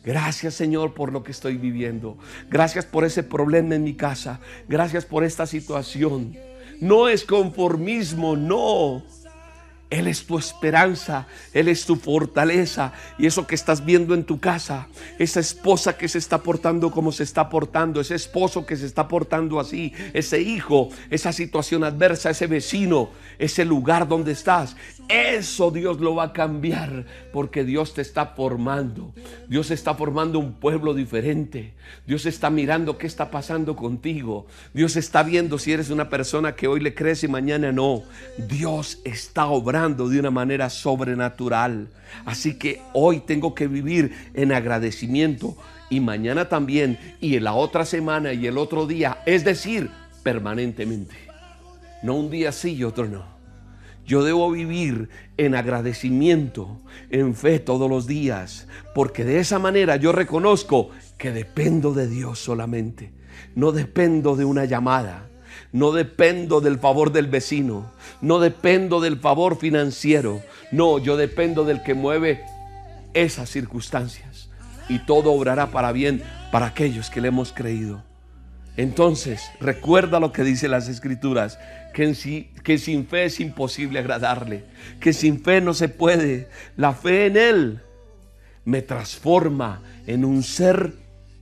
Gracias 0.03 0.53
Señor 0.53 0.93
por 0.93 1.11
lo 1.11 1.23
que 1.23 1.31
estoy 1.31 1.57
viviendo. 1.57 2.17
Gracias 2.49 2.85
por 2.85 3.05
ese 3.05 3.23
problema 3.23 3.75
en 3.75 3.83
mi 3.83 3.93
casa. 3.93 4.39
Gracias 4.67 5.05
por 5.05 5.23
esta 5.23 5.45
situación. 5.45 6.35
No 6.81 7.07
es 7.07 7.23
conformismo, 7.23 8.35
no. 8.35 9.03
Él 9.93 10.07
es 10.07 10.25
tu 10.25 10.39
esperanza, 10.39 11.27
Él 11.53 11.67
es 11.67 11.85
tu 11.85 11.95
fortaleza. 11.95 12.93
Y 13.19 13.27
eso 13.27 13.45
que 13.45 13.53
estás 13.53 13.85
viendo 13.85 14.15
en 14.15 14.23
tu 14.23 14.39
casa, 14.39 14.87
esa 15.19 15.39
esposa 15.39 15.95
que 15.97 16.07
se 16.07 16.17
está 16.17 16.39
portando 16.39 16.89
como 16.89 17.11
se 17.11 17.21
está 17.21 17.47
portando, 17.47 18.01
ese 18.01 18.15
esposo 18.15 18.65
que 18.65 18.75
se 18.75 18.87
está 18.87 19.07
portando 19.07 19.59
así, 19.59 19.93
ese 20.13 20.41
hijo, 20.41 20.89
esa 21.11 21.31
situación 21.31 21.83
adversa, 21.83 22.31
ese 22.31 22.47
vecino, 22.47 23.11
ese 23.37 23.65
lugar 23.65 24.07
donde 24.07 24.31
estás, 24.31 24.75
eso 25.09 25.71
Dios 25.71 25.99
lo 25.99 26.15
va 26.15 26.25
a 26.25 26.33
cambiar 26.33 27.05
porque 27.31 27.63
Dios 27.63 27.93
te 27.93 28.01
está 28.01 28.27
formando. 28.27 29.13
Dios 29.47 29.71
está 29.71 29.93
formando 29.95 30.39
un 30.39 30.53
pueblo 30.53 30.93
diferente. 30.93 31.73
Dios 32.07 32.25
está 32.25 32.49
mirando 32.49 32.97
qué 32.97 33.07
está 33.07 33.29
pasando 33.29 33.75
contigo. 33.75 34.47
Dios 34.73 34.95
está 34.95 35.23
viendo 35.23 35.59
si 35.59 35.71
eres 35.71 35.89
una 35.89 36.09
persona 36.09 36.55
que 36.55 36.67
hoy 36.67 36.79
le 36.79 36.93
crees 36.93 37.23
y 37.23 37.27
mañana 37.27 37.71
no. 37.71 38.03
Dios 38.37 38.99
está 39.03 39.47
obrando 39.47 40.09
de 40.09 40.19
una 40.19 40.31
manera 40.31 40.69
sobrenatural. 40.69 41.89
Así 42.25 42.57
que 42.57 42.81
hoy 42.93 43.19
tengo 43.19 43.53
que 43.55 43.67
vivir 43.67 44.13
en 44.33 44.51
agradecimiento 44.51 45.57
y 45.89 45.99
mañana 45.99 46.49
también 46.49 46.97
y 47.19 47.35
en 47.35 47.43
la 47.43 47.53
otra 47.53 47.85
semana 47.85 48.33
y 48.33 48.47
el 48.47 48.57
otro 48.57 48.87
día. 48.87 49.19
Es 49.25 49.43
decir, 49.43 49.89
permanentemente. 50.23 51.15
No 52.01 52.15
un 52.15 52.29
día 52.29 52.51
sí 52.51 52.73
y 52.75 52.83
otro 52.83 53.07
no. 53.07 53.33
Yo 54.05 54.23
debo 54.23 54.51
vivir 54.51 55.09
en 55.37 55.55
agradecimiento, 55.55 56.81
en 57.09 57.35
fe 57.35 57.59
todos 57.59 57.89
los 57.89 58.05
días, 58.05 58.67
porque 58.93 59.23
de 59.23 59.39
esa 59.39 59.59
manera 59.59 59.95
yo 59.95 60.11
reconozco 60.11 60.89
que 61.17 61.31
dependo 61.31 61.93
de 61.93 62.07
Dios 62.07 62.39
solamente. 62.39 63.13
No 63.55 63.71
dependo 63.71 64.35
de 64.35 64.45
una 64.45 64.65
llamada, 64.65 65.29
no 65.71 65.91
dependo 65.91 66.61
del 66.61 66.79
favor 66.79 67.11
del 67.11 67.27
vecino, 67.27 67.91
no 68.21 68.39
dependo 68.39 68.99
del 68.99 69.17
favor 69.19 69.57
financiero, 69.57 70.41
no, 70.71 70.99
yo 70.99 71.17
dependo 71.17 71.63
del 71.63 71.81
que 71.83 71.93
mueve 71.93 72.41
esas 73.13 73.49
circunstancias 73.49 74.49
y 74.89 74.99
todo 74.99 75.31
obrará 75.31 75.71
para 75.71 75.91
bien 75.91 76.21
para 76.51 76.67
aquellos 76.67 77.09
que 77.09 77.21
le 77.21 77.29
hemos 77.29 77.51
creído. 77.53 78.03
Entonces, 78.75 79.41
recuerda 79.59 80.19
lo 80.19 80.31
que 80.31 80.43
dice 80.43 80.67
las 80.67 80.87
escrituras, 80.87 81.59
que, 81.93 82.49
que 82.63 82.77
sin 82.77 83.05
fe 83.05 83.25
es 83.25 83.39
imposible 83.39 83.99
agradarle, 83.99 84.65
que 84.99 85.13
sin 85.13 85.41
fe 85.41 85.61
no 85.61 85.73
se 85.73 85.89
puede. 85.89 86.49
La 86.75 86.93
fe 86.93 87.27
en 87.27 87.37
Él 87.37 87.81
me 88.65 88.81
transforma 88.81 89.81
en 90.07 90.25
un 90.25 90.41
ser 90.43 90.93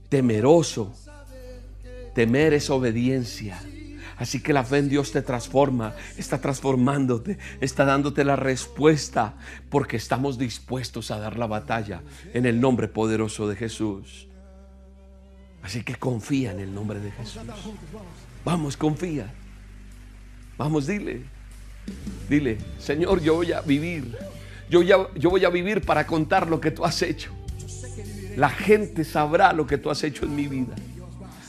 temeroso. 0.08 0.94
Temer 2.14 2.52
es 2.52 2.68
obediencia. 2.68 3.58
Así 4.18 4.40
que 4.40 4.52
la 4.52 4.62
fe 4.62 4.78
en 4.78 4.88
Dios 4.90 5.10
te 5.10 5.22
transforma, 5.22 5.94
está 6.16 6.38
transformándote, 6.38 7.38
está 7.60 7.84
dándote 7.84 8.24
la 8.24 8.36
respuesta, 8.36 9.34
porque 9.70 9.96
estamos 9.96 10.38
dispuestos 10.38 11.10
a 11.10 11.18
dar 11.18 11.38
la 11.38 11.46
batalla 11.46 12.02
en 12.34 12.46
el 12.46 12.60
nombre 12.60 12.88
poderoso 12.88 13.48
de 13.48 13.56
Jesús. 13.56 14.28
Así 15.62 15.82
que 15.82 15.94
confía 15.94 16.52
en 16.52 16.60
el 16.60 16.74
nombre 16.74 17.00
de 17.00 17.10
Jesús. 17.12 17.40
Vamos, 18.44 18.76
confía. 18.76 19.32
Vamos, 20.58 20.86
dile. 20.86 21.22
Dile, 22.28 22.58
Señor, 22.78 23.20
yo 23.20 23.34
voy 23.34 23.52
a 23.52 23.60
vivir. 23.60 24.16
Yo, 24.68 24.82
yo 24.82 25.30
voy 25.30 25.44
a 25.44 25.50
vivir 25.50 25.82
para 25.82 26.06
contar 26.06 26.48
lo 26.48 26.60
que 26.60 26.70
tú 26.70 26.84
has 26.84 27.02
hecho. 27.02 27.32
La 28.36 28.48
gente 28.48 29.04
sabrá 29.04 29.52
lo 29.52 29.66
que 29.66 29.78
tú 29.78 29.90
has 29.90 30.02
hecho 30.02 30.24
en 30.24 30.34
mi 30.34 30.46
vida. 30.46 30.74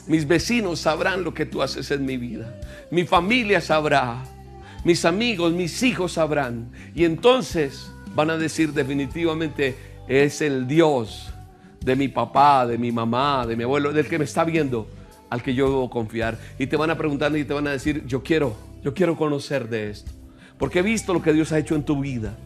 Mis 0.08 0.28
vecinos 0.28 0.82
sabrán 0.82 1.24
lo 1.24 1.34
que 1.34 1.46
tú 1.46 1.62
haces 1.62 1.90
en 1.92 2.06
mi 2.06 2.18
vida. 2.18 2.60
Mi 2.92 3.06
familia 3.06 3.62
sabrá. 3.62 4.24
Mis 4.84 5.06
amigos, 5.06 5.54
mis 5.54 5.82
hijos 5.82 6.14
sabrán. 6.14 6.72
Y 6.94 7.06
entonces 7.06 7.90
van 8.14 8.30
a 8.30 8.38
decir 8.38 8.74
definitivamente, 8.74 9.78
es 10.08 10.42
el 10.42 10.68
Dios 10.68 11.33
de 11.84 11.96
mi 11.96 12.08
papá, 12.08 12.66
de 12.66 12.78
mi 12.78 12.92
mamá, 12.92 13.46
de 13.46 13.56
mi 13.56 13.64
abuelo, 13.64 13.92
del 13.92 14.08
que 14.08 14.18
me 14.18 14.26
está 14.26 14.44
viendo, 14.44 14.88
al 15.30 15.42
que 15.42 15.54
yo 15.54 15.68
debo 15.68 15.90
confiar. 15.90 16.38
Y 16.58 16.68
te 16.68 16.78
van 16.78 16.90
a 16.90 16.98
preguntar 16.98 17.36
y 17.36 17.44
te 17.44 17.54
van 17.54 17.68
a 17.68 17.72
decir, 17.72 18.06
yo 18.06 18.24
quiero, 18.24 18.56
yo 18.84 18.94
quiero 18.94 19.18
conocer 19.18 19.70
de 19.70 19.90
esto. 19.90 20.12
Porque 20.58 20.80
he 20.80 20.84
visto 20.84 21.14
lo 21.14 21.22
que 21.22 21.34
Dios 21.34 21.52
ha 21.52 21.60
hecho 21.60 21.76
en 21.76 21.84
tu 21.84 22.00
vida. 22.00 22.38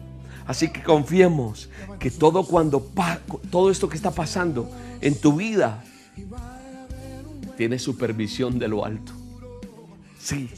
Así 0.46 0.70
que 0.70 0.82
confiemos 0.82 1.68
que 1.98 2.10
todo 2.10 2.44
cuando 2.44 2.80
todo 3.50 3.70
esto 3.70 3.88
que 3.88 3.96
está 3.96 4.10
pasando 4.10 4.70
en 5.00 5.14
tu 5.20 5.36
vida 5.36 5.84
tiene 7.56 7.78
supervisión 7.78 8.58
de 8.58 8.68
lo 8.68 8.84
alto. 8.84 9.12
Sí. 10.18 10.48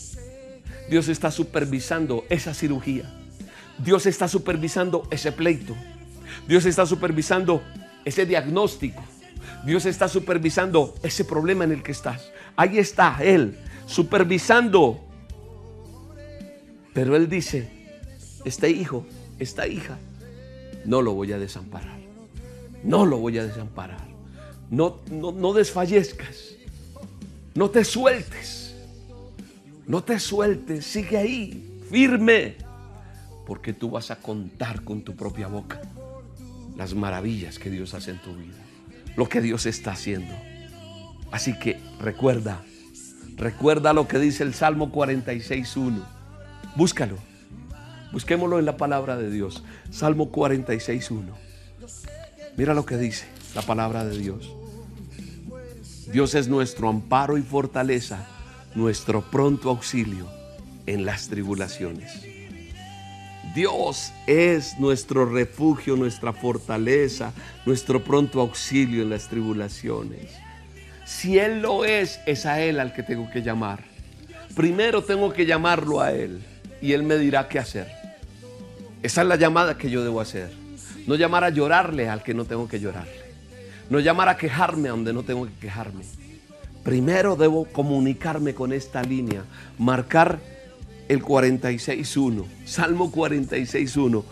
Dios 0.89 1.09
está 1.09 1.31
supervisando 1.31 2.25
esa 2.29 2.55
cirugía. 2.55 3.13
Dios 3.79 4.07
está 4.07 4.29
supervisando 4.29 5.09
ese 5.11 5.33
pleito. 5.33 5.75
Dios 6.47 6.67
está 6.67 6.87
supervisando 6.87 7.63
ese 8.11 8.27
diagnóstico. 8.27 9.03
Dios 9.65 9.87
está 9.87 10.09
supervisando 10.09 10.95
ese 11.03 11.25
problema 11.25 11.65
en 11.65 11.73
el 11.73 11.83
que 11.83 11.93
estás. 11.93 12.31
Ahí 12.57 12.79
está 12.79 13.19
Él, 13.23 13.57
supervisando. 13.87 15.01
Pero 16.93 17.17
Él 17.17 17.29
dice, 17.29 17.71
este 18.45 18.71
hijo, 18.71 19.07
esta 19.39 19.67
hija, 19.67 19.97
no 20.85 21.03
lo 21.03 21.15
voy 21.15 21.33
a 21.33 21.39
desamparar. 21.39 21.99
No 22.83 23.07
lo 23.07 23.19
voy 23.19 23.39
a 23.39 23.47
desamparar. 23.47 24.09
No, 24.71 24.99
no, 25.11 25.33
no 25.33 25.53
desfallezcas. 25.53 26.55
No 27.55 27.71
te 27.71 27.85
sueltes. 27.85 28.77
No 29.87 30.03
te 30.03 30.19
sueltes. 30.19 30.87
Sigue 30.87 31.19
ahí, 31.19 31.81
firme. 31.91 32.57
Porque 33.47 33.73
tú 33.73 33.91
vas 33.91 34.11
a 34.11 34.17
contar 34.17 34.83
con 34.83 35.03
tu 35.03 35.15
propia 35.15 35.49
boca 35.49 35.81
las 36.81 36.95
maravillas 36.95 37.59
que 37.59 37.69
Dios 37.69 37.93
hace 37.93 38.11
en 38.11 38.23
tu 38.23 38.35
vida. 38.35 38.57
Lo 39.15 39.29
que 39.29 39.43
Dios 39.43 39.67
está 39.67 39.93
haciendo. 39.93 40.35
Así 41.31 41.53
que 41.59 41.79
recuerda, 42.01 42.63
recuerda 43.37 43.93
lo 43.93 44.09
que 44.09 44.19
dice 44.19 44.45
el 44.45 44.55
Salmo 44.55 44.91
46.1. 44.91 46.03
Búscalo. 46.77 47.19
Busquémoslo 48.13 48.59
en 48.59 48.65
la 48.65 48.79
palabra 48.79 49.19
de 49.19 49.31
Dios. 49.31 49.63
Salmo 49.91 50.33
46.1. 50.33 51.21
Mira 52.57 52.73
lo 52.73 52.87
que 52.87 52.97
dice 52.97 53.27
la 53.55 53.61
palabra 53.61 54.07
de 54.07 54.17
Dios. 54.17 54.51
Dios 56.11 56.35
es 56.35 56.49
nuestro 56.49 56.89
amparo 56.89 57.37
y 57.37 57.43
fortaleza, 57.43 58.27
nuestro 58.75 59.21
pronto 59.21 59.69
auxilio 59.69 60.27
en 60.87 61.05
las 61.05 61.29
tribulaciones. 61.29 62.40
Dios 63.55 64.13
es 64.29 64.79
nuestro 64.79 65.27
refugio, 65.27 65.97
nuestra 65.97 66.33
fortaleza, 66.33 67.33
nuestro 67.67 68.05
pronto 68.05 68.41
auxilio 68.41 69.03
en 69.03 69.11
las 69.11 69.29
tribulaciones. 69.29 70.31
Si 71.05 71.39
Él 71.39 71.61
lo 71.61 71.85
es, 71.85 72.21
es 72.27 72.47
a 72.47 72.61
Él 72.63 72.79
al 72.79 72.93
que 72.93 73.03
tengo 73.03 73.29
que 73.31 73.43
llamar. 73.43 73.83
Primero 74.55 75.03
tengo 75.03 75.33
que 75.33 75.47
llamarlo 75.47 76.01
a 76.01 76.13
Él 76.13 76.41
y 76.81 76.93
Él 76.93 77.03
me 77.03 77.19
dirá 77.19 77.49
qué 77.49 77.59
hacer. 77.59 77.89
Esa 79.03 79.23
es 79.23 79.29
la 79.29 79.37
llamada 79.37 79.77
que 79.77 79.91
yo 79.91 80.05
debo 80.05 80.21
hacer. 80.21 80.53
No 81.09 81.17
llamar 81.17 81.43
a 81.43 81.51
llorarle 81.51 82.09
al 82.09 82.23
que 82.23 82.35
no 82.35 82.45
tengo 82.45 82.69
que 82.69 82.79
llorarle. 82.79 83.21
No 83.89 83.99
llamar 83.99 84.29
a 84.29 84.37
quejarme 84.37 84.89
a 84.89 84.93
donde 84.93 85.13
no 85.13 85.25
tengo 85.25 85.47
que 85.47 85.55
quejarme. 85.55 86.05
Primero 86.85 87.35
debo 87.35 87.65
comunicarme 87.65 88.55
con 88.55 88.73
esta 88.73 89.03
línea, 89.03 89.43
marcar 89.77 90.39
el 91.11 91.25
46.1, 91.25 92.45
Salmo 92.65 93.11
46.1. 93.11 94.23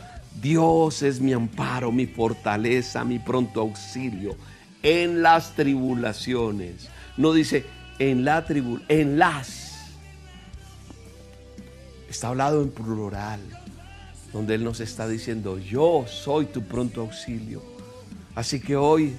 Dios 0.40 1.02
es 1.02 1.20
mi 1.20 1.32
amparo, 1.32 1.90
mi 1.90 2.06
fortaleza, 2.06 3.04
mi 3.04 3.18
pronto 3.18 3.60
auxilio 3.60 4.36
en 4.84 5.20
las 5.20 5.56
tribulaciones. 5.56 6.88
No 7.16 7.32
dice 7.32 7.64
en 7.98 8.24
la 8.24 8.44
tribul, 8.44 8.84
en 8.88 9.18
las. 9.18 9.88
Está 12.08 12.28
hablado 12.28 12.62
en 12.62 12.70
plural, 12.70 13.40
donde 14.32 14.54
Él 14.54 14.62
nos 14.62 14.78
está 14.78 15.08
diciendo, 15.08 15.58
yo 15.58 16.04
soy 16.06 16.46
tu 16.46 16.62
pronto 16.62 17.00
auxilio. 17.00 17.60
Así 18.36 18.60
que 18.60 18.76
hoy 18.76 19.16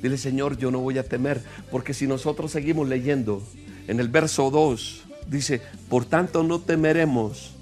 Dile, 0.00 0.16
Señor, 0.16 0.56
yo 0.56 0.70
no 0.70 0.78
voy 0.78 0.98
a 0.98 1.02
temer, 1.02 1.42
porque 1.72 1.92
si 1.92 2.06
nosotros 2.06 2.52
seguimos 2.52 2.88
leyendo 2.88 3.42
en 3.88 3.98
el 3.98 4.06
verso 4.06 4.52
2, 4.52 5.07
dice, 5.28 5.62
por 5.88 6.04
tanto 6.04 6.42
no 6.42 6.60
temeremos, 6.60 7.52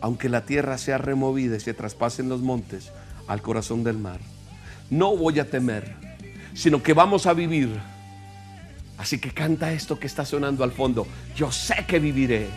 aunque 0.00 0.28
la 0.28 0.44
tierra 0.44 0.78
sea 0.78 0.98
removida 0.98 1.56
y 1.56 1.60
se 1.60 1.74
traspasen 1.74 2.28
los 2.28 2.40
montes 2.40 2.90
al 3.26 3.42
corazón 3.42 3.84
del 3.84 3.98
mar. 3.98 4.20
No 4.90 5.16
voy 5.16 5.38
a 5.38 5.50
temer, 5.50 5.94
sino 6.54 6.82
que 6.82 6.92
vamos 6.92 7.26
a 7.26 7.34
vivir. 7.34 7.78
Así 8.96 9.18
que 9.18 9.30
canta 9.30 9.72
esto 9.72 9.98
que 9.98 10.06
está 10.06 10.24
sonando 10.24 10.64
al 10.64 10.72
fondo. 10.72 11.06
Yo 11.36 11.52
sé 11.52 11.84
que 11.86 11.98
viviré 11.98 12.48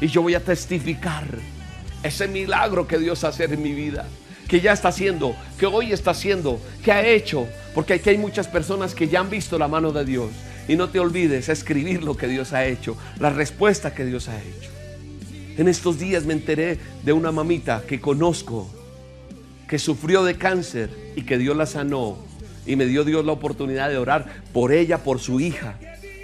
y 0.00 0.06
yo 0.06 0.22
voy 0.22 0.34
a 0.34 0.44
testificar 0.44 1.26
ese 2.02 2.28
milagro 2.28 2.86
que 2.86 2.98
Dios 2.98 3.24
hace 3.24 3.44
en 3.44 3.62
mi 3.62 3.72
vida 3.72 4.06
que 4.50 4.60
ya 4.60 4.72
está 4.72 4.88
haciendo, 4.88 5.36
que 5.60 5.66
hoy 5.66 5.92
está 5.92 6.10
haciendo, 6.10 6.60
que 6.82 6.90
ha 6.90 7.06
hecho. 7.06 7.46
Porque 7.72 7.94
aquí 7.94 8.10
hay 8.10 8.18
muchas 8.18 8.48
personas 8.48 8.96
que 8.96 9.06
ya 9.06 9.20
han 9.20 9.30
visto 9.30 9.56
la 9.60 9.68
mano 9.68 9.92
de 9.92 10.04
Dios. 10.04 10.30
Y 10.70 10.76
no 10.76 10.88
te 10.88 11.00
olvides 11.00 11.48
escribir 11.48 12.04
lo 12.04 12.16
que 12.16 12.28
Dios 12.28 12.52
ha 12.52 12.64
hecho, 12.64 12.96
la 13.18 13.30
respuesta 13.30 13.92
que 13.92 14.04
Dios 14.04 14.28
ha 14.28 14.40
hecho. 14.40 14.70
En 15.58 15.66
estos 15.66 15.98
días 15.98 16.26
me 16.26 16.32
enteré 16.32 16.78
de 17.02 17.12
una 17.12 17.32
mamita 17.32 17.82
que 17.88 18.00
conozco, 18.00 18.70
que 19.68 19.80
sufrió 19.80 20.22
de 20.22 20.36
cáncer 20.36 20.88
y 21.16 21.22
que 21.22 21.38
Dios 21.38 21.56
la 21.56 21.66
sanó. 21.66 22.18
Y 22.66 22.76
me 22.76 22.86
dio 22.86 23.02
Dios 23.02 23.24
la 23.24 23.32
oportunidad 23.32 23.88
de 23.88 23.98
orar 23.98 24.26
por 24.52 24.70
ella, 24.70 24.98
por 24.98 25.18
su 25.18 25.40
hija 25.40 25.76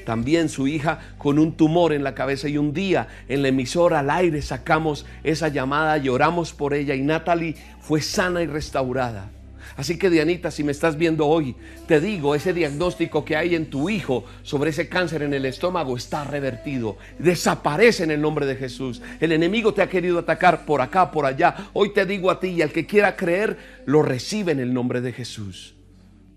también 0.05 0.49
su 0.49 0.69
hija 0.69 1.01
con 1.19 1.41
un 1.41 1.57
tumor 1.57 1.93
en 1.93 2.05
la 2.05 2.15
cabeza 2.15 2.49
y 2.49 2.57
un 2.59 2.73
día 2.73 3.09
en 3.29 3.43
la 3.43 3.49
emisora 3.49 3.99
al 3.99 4.11
aire 4.11 4.41
sacamos 4.41 5.05
esa 5.25 5.49
llamada, 5.49 5.97
lloramos 5.97 6.53
por 6.53 6.75
ella 6.75 6.95
y 6.95 7.03
Natalie 7.03 7.57
fue 7.81 8.01
sana 8.01 8.41
y 8.41 8.47
restaurada. 8.47 9.33
Así 9.77 9.99
que 9.99 10.09
Dianita, 10.09 10.51
si 10.51 10.65
me 10.65 10.73
estás 10.73 10.97
viendo 10.97 11.27
hoy, 11.27 11.55
te 11.87 12.01
digo, 12.01 12.35
ese 12.35 12.55
diagnóstico 12.55 13.25
que 13.25 13.37
hay 13.37 13.55
en 13.55 13.69
tu 13.69 13.91
hijo 13.91 14.25
sobre 14.43 14.71
ese 14.71 14.89
cáncer 14.89 15.23
en 15.23 15.35
el 15.35 15.45
estómago 15.45 15.97
está 15.97 16.25
revertido. 16.25 16.97
Desaparece 17.19 18.05
en 18.05 18.11
el 18.11 18.21
nombre 18.23 18.47
de 18.47 18.57
Jesús. 18.57 19.03
El 19.21 19.33
enemigo 19.33 19.75
te 19.75 19.83
ha 19.83 19.89
querido 19.89 20.19
atacar 20.19 20.65
por 20.65 20.81
acá, 20.81 21.11
por 21.11 21.27
allá. 21.27 21.69
Hoy 21.75 21.93
te 21.93 22.07
digo 22.07 22.31
a 22.31 22.41
ti 22.41 22.49
y 22.49 22.63
al 22.63 22.73
que 22.73 22.87
quiera 22.87 23.17
creer, 23.17 23.59
lo 23.85 24.03
recibe 24.03 24.53
en 24.53 24.61
el 24.61 24.73
nombre 24.73 25.03
de 25.03 25.13
Jesús. 25.13 25.75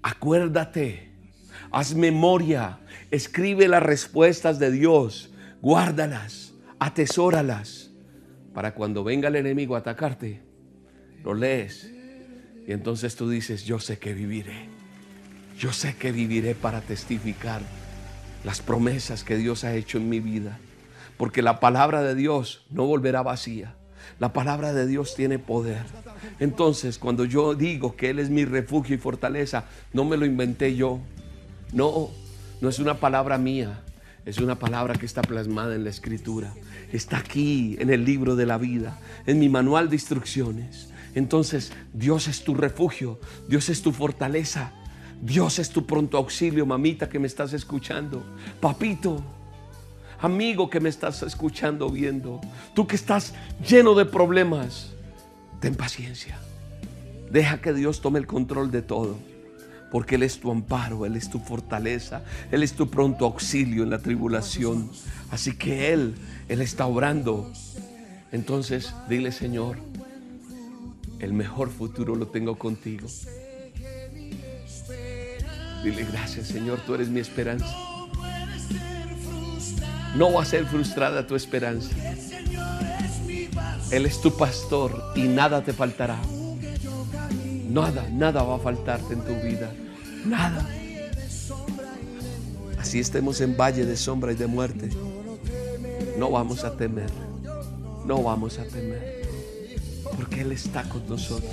Acuérdate 0.01 1.09
Haz 1.71 1.93
memoria, 1.93 2.79
escribe 3.11 3.67
las 3.67 3.83
respuestas 3.83 4.57
de 4.57 4.71
Dios, 4.71 5.31
guárdalas, 5.61 6.53
atesóralas, 6.79 7.91
para 8.53 8.73
cuando 8.73 9.03
venga 9.03 9.27
el 9.27 9.35
enemigo 9.35 9.75
a 9.75 9.79
atacarte, 9.79 10.41
lo 11.23 11.35
lees 11.35 11.93
y 12.69 12.71
entonces 12.71 13.15
tú 13.15 13.27
dices, 13.27 13.65
yo 13.65 13.79
sé 13.79 13.97
que 13.97 14.13
viviré, 14.13 14.67
yo 15.57 15.73
sé 15.73 15.95
que 15.95 16.11
viviré 16.11 16.53
para 16.53 16.81
testificar 16.81 17.63
las 18.43 18.61
promesas 18.61 19.23
que 19.23 19.37
Dios 19.37 19.63
ha 19.63 19.73
hecho 19.73 19.97
en 19.97 20.07
mi 20.07 20.19
vida, 20.19 20.59
porque 21.17 21.41
la 21.41 21.59
palabra 21.59 22.03
de 22.03 22.13
Dios 22.13 22.67
no 22.69 22.85
volverá 22.85 23.23
vacía. 23.23 23.73
La 24.19 24.33
palabra 24.33 24.71
de 24.71 24.85
Dios 24.85 25.15
tiene 25.15 25.39
poder. 25.39 25.83
Entonces, 26.39 26.99
cuando 26.99 27.25
yo 27.25 27.55
digo 27.55 27.95
que 27.95 28.11
Él 28.11 28.19
es 28.19 28.29
mi 28.29 28.45
refugio 28.45 28.95
y 28.95 28.99
fortaleza, 28.99 29.65
no 29.91 30.05
me 30.05 30.15
lo 30.15 30.27
inventé 30.27 30.75
yo. 30.75 30.99
No, 31.73 32.11
no 32.61 32.69
es 32.69 32.77
una 32.77 32.99
palabra 32.99 33.39
mía. 33.39 33.81
Es 34.27 34.37
una 34.37 34.59
palabra 34.59 34.93
que 34.93 35.07
está 35.07 35.23
plasmada 35.23 35.73
en 35.73 35.85
la 35.85 35.89
escritura. 35.89 36.53
Está 36.93 37.17
aquí 37.17 37.77
en 37.79 37.89
el 37.89 38.05
libro 38.05 38.35
de 38.35 38.45
la 38.45 38.59
vida, 38.59 38.99
en 39.25 39.39
mi 39.39 39.49
manual 39.49 39.89
de 39.89 39.95
instrucciones. 39.95 40.88
Entonces, 41.15 41.71
Dios 41.93 42.27
es 42.27 42.43
tu 42.43 42.53
refugio, 42.53 43.19
Dios 43.47 43.69
es 43.69 43.81
tu 43.81 43.91
fortaleza, 43.91 44.71
Dios 45.21 45.59
es 45.59 45.69
tu 45.69 45.85
pronto 45.85 46.17
auxilio, 46.17 46.65
mamita 46.65 47.09
que 47.09 47.19
me 47.19 47.27
estás 47.27 47.53
escuchando. 47.53 48.23
Papito, 48.61 49.23
amigo 50.21 50.69
que 50.69 50.79
me 50.79 50.89
estás 50.89 51.23
escuchando, 51.23 51.89
viendo, 51.89 52.39
tú 52.73 52.87
que 52.87 52.95
estás 52.95 53.33
lleno 53.67 53.95
de 53.95 54.05
problemas, 54.05 54.91
ten 55.59 55.75
paciencia. 55.75 56.39
Deja 57.31 57.61
que 57.61 57.73
Dios 57.73 58.01
tome 58.01 58.19
el 58.19 58.27
control 58.27 58.71
de 58.71 58.81
todo, 58.81 59.17
porque 59.91 60.15
Él 60.15 60.23
es 60.23 60.39
tu 60.39 60.51
amparo, 60.51 61.05
Él 61.05 61.15
es 61.15 61.29
tu 61.29 61.39
fortaleza, 61.39 62.23
Él 62.51 62.63
es 62.63 62.73
tu 62.73 62.89
pronto 62.89 63.25
auxilio 63.25 63.83
en 63.83 63.89
la 63.89 63.99
tribulación. 63.99 64.89
Así 65.31 65.55
que 65.55 65.93
Él, 65.93 66.15
Él 66.47 66.61
está 66.61 66.85
obrando. 66.85 67.51
Entonces, 68.31 68.93
dile, 69.09 69.31
Señor, 69.31 69.77
el 71.19 71.33
mejor 71.33 71.69
futuro 71.69 72.15
lo 72.15 72.27
tengo 72.27 72.57
contigo. 72.57 73.07
Dile 75.83 76.05
gracias, 76.11 76.47
Señor, 76.47 76.79
tú 76.85 76.95
eres 76.95 77.09
mi 77.09 77.19
esperanza. 77.19 77.73
No 80.15 80.33
va 80.33 80.43
a 80.43 80.45
ser 80.45 80.65
frustrada 80.65 81.25
tu 81.27 81.35
esperanza. 81.35 81.89
Él 83.91 84.05
es 84.05 84.21
tu 84.21 84.35
pastor 84.35 85.13
y 85.15 85.23
nada 85.23 85.63
te 85.63 85.73
faltará. 85.73 86.19
Nada, 87.69 88.07
nada 88.11 88.43
va 88.43 88.55
a 88.55 88.59
faltarte 88.59 89.13
en 89.13 89.21
tu 89.21 89.35
vida. 89.35 89.71
Nada. 90.25 90.67
Así 92.79 92.99
estemos 92.99 93.41
en 93.41 93.55
valle 93.55 93.85
de 93.85 93.95
sombra 93.95 94.31
y 94.31 94.35
de 94.35 94.47
muerte. 94.47 94.89
No 96.17 96.31
vamos 96.31 96.63
a 96.63 96.75
temer. 96.75 97.09
No 98.05 98.23
vamos 98.23 98.57
a 98.57 98.63
temer. 98.65 99.18
Porque 100.19 100.41
Él 100.41 100.51
está 100.51 100.83
con 100.83 101.07
nosotros. 101.07 101.49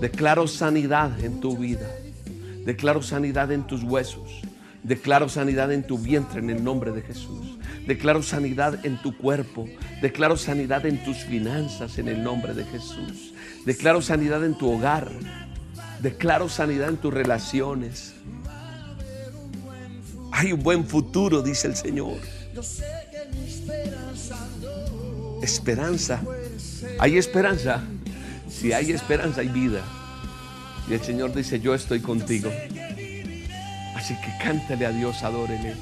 Declaro 0.00 0.48
sanidad 0.48 1.22
en 1.22 1.38
tu 1.38 1.54
vida. 1.58 1.86
Declaro 2.64 3.02
sanidad 3.02 3.52
en 3.52 3.66
tus 3.66 3.82
huesos. 3.82 4.40
Declaro 4.82 5.28
sanidad 5.28 5.70
en 5.70 5.86
tu 5.86 5.98
vientre 5.98 6.40
en 6.40 6.48
el 6.48 6.64
nombre 6.64 6.92
de 6.92 7.02
Jesús. 7.02 7.58
Declaro 7.86 8.22
sanidad 8.22 8.86
en 8.86 8.96
tu 9.02 9.14
cuerpo. 9.18 9.68
Declaro 10.00 10.38
sanidad 10.38 10.86
en 10.86 11.04
tus 11.04 11.18
finanzas 11.24 11.98
en 11.98 12.08
el 12.08 12.22
nombre 12.22 12.54
de 12.54 12.64
Jesús. 12.64 13.34
Declaro 13.66 14.00
sanidad 14.00 14.42
en 14.46 14.56
tu 14.56 14.72
hogar. 14.72 15.10
Declaro 16.00 16.48
sanidad 16.48 16.88
en 16.88 16.96
tus 16.96 17.12
relaciones. 17.12 18.14
Hay 20.32 20.54
un 20.54 20.62
buen 20.62 20.86
futuro, 20.86 21.42
dice 21.42 21.66
el 21.66 21.76
Señor. 21.76 22.16
Esperanza. 25.42 26.20
Hay 26.98 27.18
esperanza. 27.18 27.82
Si 28.48 28.72
hay 28.72 28.92
esperanza, 28.92 29.40
hay 29.40 29.48
vida. 29.48 29.82
Y 30.88 30.94
el 30.94 31.02
Señor 31.02 31.34
dice, 31.34 31.60
yo 31.60 31.74
estoy 31.74 32.00
contigo. 32.00 32.50
Así 33.96 34.14
que 34.20 34.32
cántale 34.42 34.86
a 34.86 34.90
Dios, 34.90 35.22
adórele. 35.22 35.74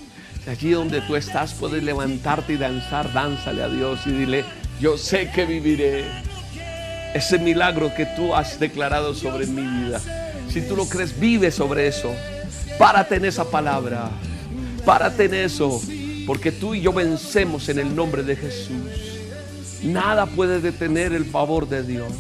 Allí 0.47 0.71
donde 0.71 1.01
tú 1.03 1.17
estás 1.17 1.55
puedes 1.55 1.83
levantarte 1.83 2.55
y 2.55 2.57
danzar, 2.57 3.13
dánzale 3.13 3.63
a 3.63 3.69
Dios 3.69 4.01
y 4.07 4.11
dile, 4.11 4.45
yo 4.81 4.97
sé 4.99 5.31
que 5.31 5.45
viviré 5.45 6.05
ese 7.15 7.39
milagro 7.39 7.95
que 7.95 8.07
tú 8.07 8.35
has 8.35 8.59
declarado 8.59 9.15
sobre 9.15 9.47
mi 9.47 9.63
vida. 9.63 10.01
Si 10.49 10.63
tú 10.63 10.77
lo 10.77 10.89
crees, 10.89 11.19
vive 11.19 11.51
sobre 11.51 11.87
eso. 11.87 12.13
Párate 12.79 13.17
en 13.17 13.27
esa 13.27 13.45
palabra. 13.45 14.11
Párate 14.85 15.25
en 15.25 15.35
eso. 15.35 15.81
Porque 16.27 16.53
tú 16.53 16.75
y 16.75 16.81
yo 16.81 16.93
vencemos 16.93 17.69
en 17.69 17.79
el 17.79 17.95
nombre 17.95 18.23
de 18.23 18.37
Jesús. 18.37 19.19
Nada 19.83 20.27
puede 20.27 20.61
detener 20.61 21.13
el 21.13 21.25
favor 21.25 21.69
de 21.69 21.83
Dios. 21.83 22.13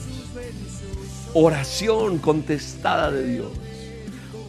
Oración 1.34 2.18
contestada 2.18 3.10
de 3.10 3.24
Dios. 3.24 3.52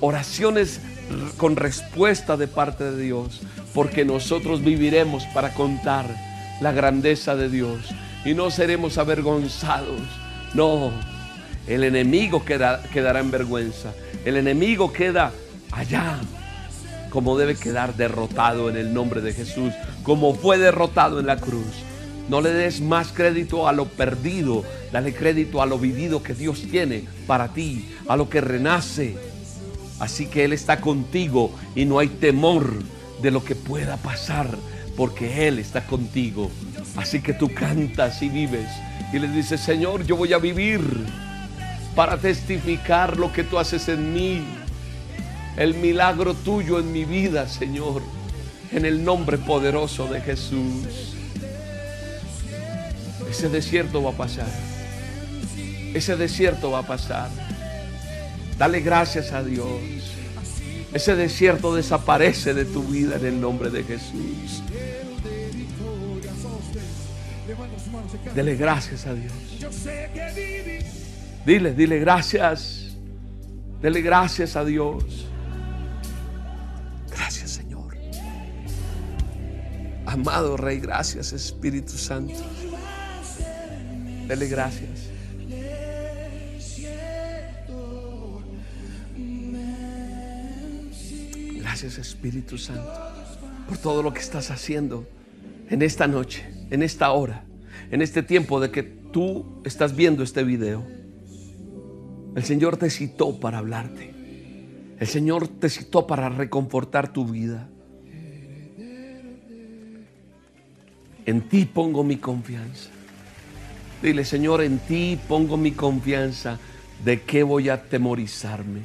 Oraciones 0.02 0.82
con 1.38 1.56
respuesta 1.56 2.38
de 2.38 2.48
parte 2.48 2.84
de 2.84 3.02
Dios, 3.02 3.42
porque 3.74 4.06
nosotros 4.06 4.64
viviremos 4.64 5.26
para 5.28 5.54
contar 5.54 6.06
la 6.62 6.72
grandeza 6.72 7.36
de 7.36 7.50
Dios 7.50 7.94
y 8.26 8.34
no 8.34 8.52
seremos 8.52 8.98
avergonzados. 8.98 10.02
No, 10.54 10.92
el 11.68 11.84
enemigo 11.84 12.44
quedará 12.46 13.20
en 13.20 13.32
vergüenza. 13.32 13.94
El 14.26 14.38
enemigo 14.38 14.92
queda 14.94 15.32
allá, 15.72 16.20
como 17.14 17.38
debe 17.38 17.56
quedar 17.56 17.96
derrotado 17.96 18.70
en 18.70 18.76
el 18.76 18.94
nombre 18.94 19.22
de 19.22 19.34
Jesús, 19.34 19.72
como 20.02 20.34
fue 20.34 20.58
derrotado 20.58 21.20
en 21.20 21.28
la 21.28 21.38
cruz. 21.38 21.84
No 22.28 22.42
le 22.42 22.52
des 22.52 22.82
más 22.82 23.12
crédito 23.12 23.68
a 23.68 23.72
lo 23.72 23.86
perdido, 23.86 24.64
dale 24.92 25.14
crédito 25.14 25.62
a 25.62 25.68
lo 25.68 25.78
vivido 25.78 26.24
que 26.24 26.34
Dios 26.34 26.64
tiene 26.70 27.06
para 27.28 27.54
ti, 27.54 27.90
a 28.08 28.18
lo 28.18 28.30
que 28.30 28.42
renace 28.42 29.16
Así 30.04 30.26
que 30.26 30.44
Él 30.44 30.52
está 30.52 30.82
contigo 30.82 31.52
y 31.76 31.86
no 31.86 31.98
hay 32.00 32.10
temor 32.10 32.74
de 33.22 33.32
lo 33.32 33.42
que 33.42 33.56
pueda 33.56 33.96
pasar, 33.96 34.50
porque 34.98 35.48
Él 35.48 35.60
está 35.60 35.86
contigo. 35.86 36.52
Así 36.98 37.22
que 37.22 37.34
tú 37.34 37.54
cantas 37.54 38.22
y 38.22 38.28
vives 38.28 38.70
y 39.14 39.20
le 39.20 39.30
dices, 39.30 39.62
Señor, 39.62 40.06
yo 40.06 40.18
voy 40.18 40.34
a 40.34 40.40
vivir 40.40 40.82
para 41.96 42.18
testificar 42.18 43.18
lo 43.18 43.32
que 43.32 43.46
tú 43.46 43.58
haces 43.58 43.88
en 43.88 44.14
mí, 44.14 44.44
el 45.58 45.76
milagro 45.76 46.34
tuyo 46.34 46.80
en 46.80 46.92
mi 46.92 47.06
vida, 47.06 47.48
Señor, 47.48 48.02
en 48.72 48.86
el 48.86 49.04
nombre 49.04 49.38
poderoso 49.38 50.08
de 50.08 50.22
Jesús. 50.22 51.16
Ese 53.30 53.50
desierto 53.50 54.02
va 54.02 54.12
a 54.12 54.18
pasar. 54.18 54.48
Ese 55.94 56.16
desierto 56.16 56.72
va 56.72 56.80
a 56.80 56.88
pasar. 56.88 57.30
Dale 58.58 58.82
gracias 58.82 59.32
a 59.32 59.44
Dios. 59.44 59.68
Ese 60.94 61.16
desierto 61.16 61.74
desaparece 61.74 62.54
de 62.54 62.66
tu 62.66 62.84
vida 62.84 63.16
en 63.18 63.26
el 63.26 63.42
nombre 63.42 63.70
de 63.70 63.84
Jesús. 63.84 64.64
Dele 68.36 68.56
gracias 68.56 69.06
a 69.06 69.14
Dios. 69.14 69.34
Dile, 71.46 71.74
dile 71.74 72.00
gracias. 72.00 72.96
Dele 73.82 74.02
gracias 74.02 74.56
a 74.56 74.64
Dios. 74.64 75.28
Amado 80.14 80.58
Rey, 80.58 80.80
gracias 80.80 81.34
Espíritu 81.34 81.94
Santo. 81.94 82.36
Dele 84.28 84.48
gracias. 84.48 85.10
Gracias 91.56 91.98
Espíritu 91.98 92.60
Santo 92.60 92.94
por 93.68 93.80
todo 93.80 94.04
lo 94.04 94.14
que 94.14 94.20
estás 94.20 94.52
haciendo 94.52 95.08
en 95.72 95.82
esta 95.82 96.06
noche, 96.06 96.46
en 96.70 96.84
esta 96.84 97.12
hora, 97.12 97.46
en 97.90 98.04
este 98.04 98.22
tiempo 98.22 98.60
de 98.60 98.70
que 98.70 98.84
tú 98.84 99.64
estás 99.66 99.96
viendo 99.96 100.22
este 100.22 100.44
video. 100.44 100.86
El 102.36 102.44
Señor 102.44 102.78
te 102.78 102.92
citó 102.92 103.40
para 103.40 103.58
hablarte. 103.58 104.14
El 105.00 105.08
Señor 105.08 105.48
te 105.48 105.70
citó 105.70 106.06
para 106.06 106.30
reconfortar 106.30 107.12
tu 107.12 107.26
vida. 107.26 107.68
En 111.26 111.42
ti 111.42 111.66
pongo 111.66 112.04
mi 112.04 112.18
confianza. 112.18 112.90
Dile, 114.02 114.26
Señor, 114.26 114.62
en 114.62 114.80
ti 114.80 115.18
pongo 115.28 115.56
mi 115.58 115.72
confianza. 115.72 116.60
¿De 117.04 117.22
qué 117.22 117.44
voy 117.44 117.70
a 117.70 117.84
temorizarme? 117.84 118.82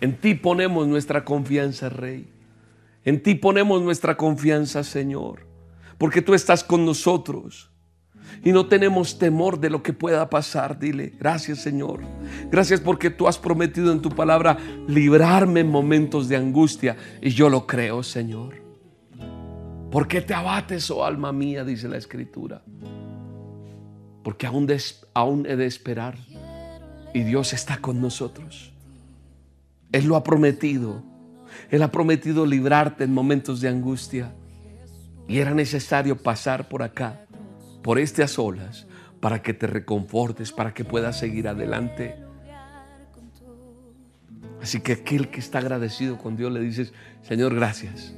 En 0.00 0.16
ti 0.16 0.34
ponemos 0.34 0.86
nuestra 0.88 1.24
confianza, 1.24 1.88
Rey. 1.88 2.26
En 3.04 3.22
ti 3.22 3.34
ponemos 3.34 3.82
nuestra 3.82 4.16
confianza, 4.16 4.84
Señor. 4.84 5.46
Porque 5.98 6.22
tú 6.22 6.34
estás 6.34 6.64
con 6.64 6.84
nosotros. 6.84 7.70
Y 8.44 8.52
no 8.52 8.66
tenemos 8.66 9.18
temor 9.18 9.60
de 9.60 9.70
lo 9.70 9.82
que 9.82 9.92
pueda 9.92 10.28
pasar. 10.30 10.78
Dile, 10.78 11.12
gracias 11.18 11.58
Señor. 11.58 12.00
Gracias 12.50 12.80
porque 12.80 13.10
tú 13.10 13.28
has 13.28 13.38
prometido 13.38 13.92
en 13.92 14.00
tu 14.00 14.08
palabra 14.08 14.56
librarme 14.88 15.60
en 15.60 15.70
momentos 15.70 16.28
de 16.28 16.36
angustia. 16.36 16.96
Y 17.20 17.30
yo 17.30 17.48
lo 17.48 17.66
creo, 17.66 18.02
Señor. 18.02 18.61
¿Por 19.92 20.08
qué 20.08 20.22
te 20.22 20.32
abates, 20.32 20.90
oh 20.90 21.04
alma 21.04 21.32
mía? 21.32 21.64
Dice 21.64 21.86
la 21.86 21.98
escritura. 21.98 22.62
Porque 24.24 24.46
aún, 24.46 24.66
aún 25.12 25.44
he 25.46 25.54
de 25.54 25.66
esperar. 25.66 26.16
Y 27.12 27.24
Dios 27.24 27.52
está 27.52 27.76
con 27.76 28.00
nosotros. 28.00 28.72
Él 29.92 30.06
lo 30.06 30.16
ha 30.16 30.24
prometido. 30.24 31.02
Él 31.70 31.82
ha 31.82 31.92
prometido 31.92 32.46
librarte 32.46 33.04
en 33.04 33.12
momentos 33.12 33.60
de 33.60 33.68
angustia. 33.68 34.32
Y 35.28 35.40
era 35.40 35.52
necesario 35.52 36.16
pasar 36.16 36.70
por 36.70 36.82
acá, 36.82 37.26
por 37.82 37.98
a 37.98 38.28
solas, 38.28 38.86
para 39.20 39.42
que 39.42 39.52
te 39.52 39.66
reconfortes, 39.66 40.52
para 40.52 40.72
que 40.72 40.86
puedas 40.86 41.18
seguir 41.18 41.48
adelante. 41.48 42.16
Así 44.62 44.80
que 44.80 44.92
aquel 44.92 45.28
que 45.28 45.40
está 45.40 45.58
agradecido 45.58 46.16
con 46.16 46.34
Dios 46.34 46.50
le 46.50 46.60
dices, 46.60 46.94
Señor, 47.22 47.54
gracias. 47.54 48.14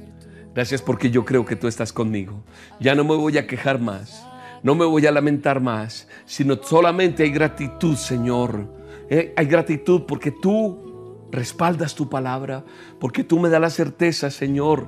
Gracias 0.55 0.81
porque 0.81 1.11
yo 1.11 1.25
creo 1.25 1.45
que 1.45 1.57
tú 1.57 1.67
estás 1.67 1.91
conmigo. 1.91 2.41
Ya 2.79 2.95
no 2.95 3.03
me 3.03 3.13
voy 3.13 3.37
a 3.37 3.45
quejar 3.45 3.77
más. 3.77 4.25
No 4.63 4.73
me 4.73 4.85
voy 4.85 5.05
a 5.05 5.11
lamentar 5.11 5.59
más, 5.59 6.07
sino 6.25 6.55
solamente 6.55 7.23
hay 7.23 7.29
gratitud, 7.29 7.97
Señor. 7.97 8.65
Eh, 9.09 9.33
hay 9.35 9.45
gratitud 9.47 10.03
porque 10.07 10.31
tú 10.31 11.27
respaldas 11.29 11.93
tu 11.93 12.09
palabra, 12.09 12.63
porque 13.01 13.25
tú 13.25 13.37
me 13.37 13.49
das 13.49 13.59
la 13.59 13.69
certeza, 13.69 14.31
Señor, 14.31 14.87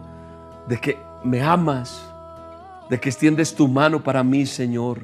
de 0.70 0.80
que 0.80 0.98
me 1.26 1.42
amas, 1.42 2.02
de 2.90 2.98
que 2.98 3.10
extiendes 3.10 3.54
tu 3.54 3.68
mano 3.68 4.02
para 4.02 4.24
mí, 4.24 4.46
Señor. 4.46 5.02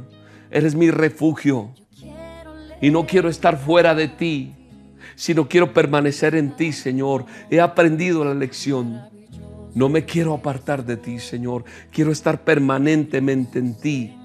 Eres 0.49 0.76
mi 0.76 0.89
refugio. 0.89 1.72
Y 2.82 2.89
no 2.89 3.05
quiero 3.05 3.28
estar 3.28 3.57
fuera 3.57 3.93
de 3.93 4.07
ti, 4.07 4.55
sino 5.16 5.49
quiero 5.49 5.74
permanecer 5.74 6.36
en 6.36 6.55
ti, 6.55 6.72
Señor. 6.72 7.26
He 7.49 7.59
aprendido 7.59 8.24
la 8.24 8.34
lección. 8.34 9.12
No 9.76 9.89
me 9.89 10.05
quiero 10.05 10.34
apartar 10.34 10.86
de 10.86 10.97
ti, 10.97 11.19
Señor. 11.19 11.63
Quiero 11.91 12.11
estar 12.11 12.43
permanentemente 12.43 13.59
en 13.59 13.76
ti. 13.80 14.17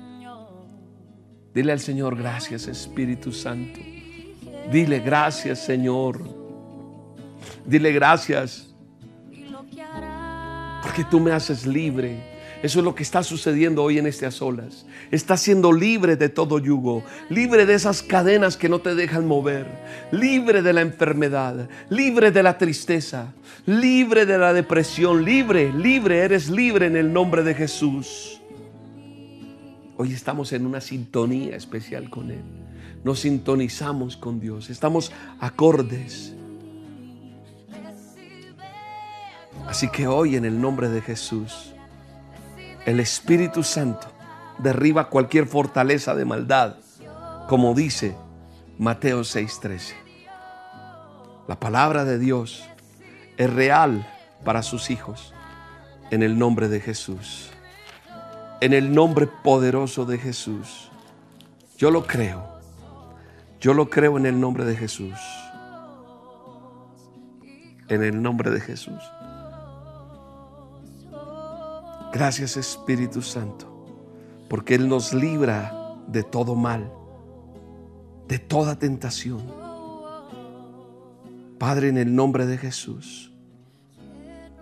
Dile 1.55 1.73
al 1.73 1.81
Señor, 1.81 2.17
gracias 2.17 2.69
Espíritu 2.69 3.33
Santo. 3.33 3.81
Dile 4.71 5.01
gracias, 5.01 5.65
Señor. 5.65 6.23
Dile 7.65 7.93
gracias. 7.93 8.75
Porque 10.83 11.05
tú 11.05 11.21
me 11.21 11.33
haces 11.33 11.67
libre. 11.67 12.39
Eso 12.63 12.81
es 12.81 12.85
lo 12.85 12.95
que 12.95 13.05
está 13.05 13.23
sucediendo 13.23 13.85
hoy 13.85 13.99
en 13.99 14.07
estas 14.07 14.43
olas. 14.43 14.85
Estás 15.13 15.41
siendo 15.41 15.73
libre 15.73 16.17
de 16.17 16.29
todo 16.29 16.59
yugo, 16.59 17.05
libre 17.29 17.67
de 17.67 17.75
esas 17.75 18.03
cadenas 18.03 18.57
que 18.57 18.69
no 18.69 18.81
te 18.81 18.97
dejan 18.97 19.29
mover, 19.29 19.67
libre 20.11 20.61
de 20.61 20.73
la 20.73 20.81
enfermedad, 20.81 21.69
libre 21.89 22.33
de 22.33 22.43
la 22.43 22.59
tristeza, 22.59 23.33
libre 23.69 24.25
de 24.25 24.39
la 24.39 24.55
depresión, 24.55 25.27
libre, 25.27 25.71
libre, 25.75 26.21
eres 26.21 26.49
libre 26.49 26.87
en 26.87 26.97
el 26.97 27.13
nombre 27.13 27.43
de 27.43 27.55
Jesús. 27.55 28.41
Hoy 29.99 30.15
estamos 30.15 30.55
en 30.55 30.65
una 30.65 30.81
sintonía 30.81 31.55
especial 31.55 32.09
con 32.09 32.31
Él. 32.31 32.43
Nos 33.05 33.21
sintonizamos 33.21 34.17
con 34.17 34.41
Dios, 34.41 34.71
estamos 34.71 35.13
acordes. 35.39 36.35
Así 39.67 39.91
que 39.91 40.07
hoy 40.07 40.37
en 40.37 40.47
el 40.47 40.59
nombre 40.59 40.89
de 40.89 41.03
Jesús, 41.03 41.75
el 42.87 43.01
Espíritu 43.01 43.63
Santo 43.63 44.09
derriba 44.61 45.11
cualquier 45.11 45.47
fortaleza 45.47 46.15
de 46.15 46.25
maldad, 46.25 46.77
como 47.51 47.75
dice 47.75 48.17
Mateo 48.79 49.25
6:13. 49.25 49.93
La 51.47 51.61
palabra 51.61 52.07
de 52.07 52.19
Dios 52.19 52.65
es 53.39 53.51
real 53.53 54.07
para 54.45 54.63
sus 54.63 54.91
hijos 54.91 55.33
en 56.11 56.23
el 56.23 56.39
nombre 56.39 56.69
de 56.69 56.81
Jesús. 56.81 57.51
En 58.61 58.73
el 58.73 58.93
nombre 58.93 59.29
poderoso 59.29 60.05
de 60.05 60.19
Jesús. 60.19 60.91
Yo 61.77 61.93
lo 61.93 62.05
creo. 62.05 62.45
Yo 63.61 63.75
lo 63.75 63.89
creo 63.89 64.19
en 64.19 64.27
el 64.27 64.39
nombre 64.39 64.65
de 64.65 64.77
Jesús. 64.77 65.17
En 67.89 68.03
el 68.03 68.21
nombre 68.21 68.51
de 68.51 68.61
Jesús. 68.61 69.01
Gracias 72.13 72.57
Espíritu 72.57 73.23
Santo, 73.23 73.67
porque 74.49 74.75
Él 74.75 74.89
nos 74.89 75.13
libra 75.15 75.95
de 76.09 76.23
todo 76.23 76.55
mal, 76.57 76.91
de 78.27 78.39
toda 78.39 78.79
tentación. 78.79 79.68
Padre, 81.59 81.89
en 81.89 81.99
el 81.99 82.15
nombre 82.15 82.47
de 82.47 82.59
Jesús, 82.59 83.33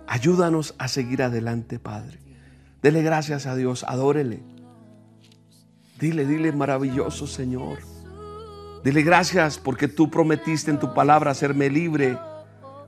ayúdanos 0.07 0.75
a 0.79 0.89
seguir 0.89 1.23
adelante, 1.23 1.79
Padre. 1.79 2.19
Dele 2.83 3.03
gracias 3.03 3.47
a 3.47 3.55
Dios, 3.55 3.85
adórele. 3.87 4.43
Dile, 5.99 6.27
dile, 6.27 6.53
maravilloso 6.53 7.27
Señor. 7.27 7.79
Dile 8.85 9.03
gracias 9.03 9.59
porque 9.59 9.89
tú 9.89 10.11
prometiste 10.11 10.71
en 10.71 10.79
tu 10.79 10.95
palabra 10.95 11.33
hacerme 11.33 11.71
libre 11.71 12.19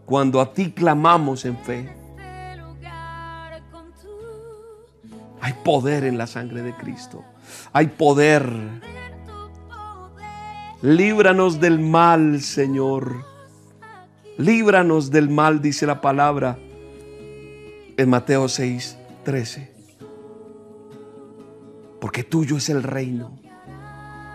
cuando 0.04 0.40
a 0.40 0.52
ti 0.52 0.72
clamamos 0.72 1.44
en 1.44 1.58
fe. 1.58 1.92
Hay 5.40 5.54
poder 5.64 6.04
en 6.04 6.18
la 6.18 6.26
sangre 6.26 6.62
de 6.62 6.74
Cristo. 6.74 7.24
Hay 7.72 7.88
poder. 7.88 8.50
Líbranos 10.82 11.60
del 11.60 11.78
mal, 11.78 12.40
Señor. 12.42 13.27
Líbranos 14.38 15.10
del 15.10 15.28
mal, 15.28 15.60
dice 15.60 15.84
la 15.84 16.00
palabra 16.00 16.58
en 17.96 18.08
Mateo 18.08 18.48
6, 18.48 18.96
13. 19.24 19.72
Porque 22.00 22.22
tuyo 22.22 22.56
es 22.56 22.68
el 22.68 22.84
reino. 22.84 23.38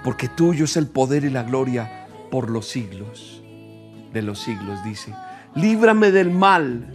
Porque 0.04 0.28
tuyo 0.28 0.66
es 0.66 0.76
el 0.76 0.88
poder 0.88 1.24
y 1.24 1.30
la 1.30 1.44
gloria 1.44 2.08
por 2.30 2.50
los 2.50 2.68
siglos 2.68 3.42
de 4.12 4.22
los 4.22 4.40
siglos, 4.40 4.84
dice. 4.84 5.14
Líbrame 5.56 6.12
del 6.12 6.32
mal. 6.32 6.86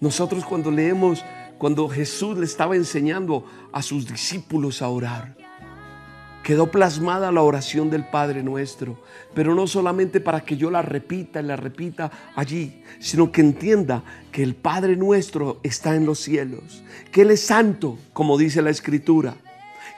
Nosotros 0.00 0.44
cuando 0.44 0.70
leemos 0.70 1.24
cuando 1.58 1.88
Jesús 1.88 2.38
le 2.38 2.44
estaba 2.44 2.74
enseñando 2.74 3.44
a 3.72 3.82
sus 3.82 4.08
discípulos 4.08 4.82
a 4.82 4.88
orar. 4.88 5.36
Quedó 6.42 6.70
plasmada 6.70 7.30
la 7.30 7.42
oración 7.42 7.88
del 7.88 8.04
Padre 8.04 8.42
nuestro, 8.42 8.98
pero 9.32 9.54
no 9.54 9.66
solamente 9.66 10.20
para 10.20 10.40
que 10.40 10.56
yo 10.56 10.70
la 10.70 10.82
repita 10.82 11.40
y 11.40 11.44
la 11.44 11.56
repita 11.56 12.10
allí, 12.34 12.82
sino 12.98 13.30
que 13.30 13.40
entienda 13.40 14.02
que 14.32 14.42
el 14.42 14.54
Padre 14.54 14.96
nuestro 14.96 15.60
está 15.62 15.94
en 15.94 16.04
los 16.04 16.18
cielos, 16.18 16.82
que 17.12 17.22
Él 17.22 17.30
es 17.30 17.46
santo, 17.46 17.96
como 18.12 18.36
dice 18.36 18.60
la 18.60 18.70
Escritura, 18.70 19.36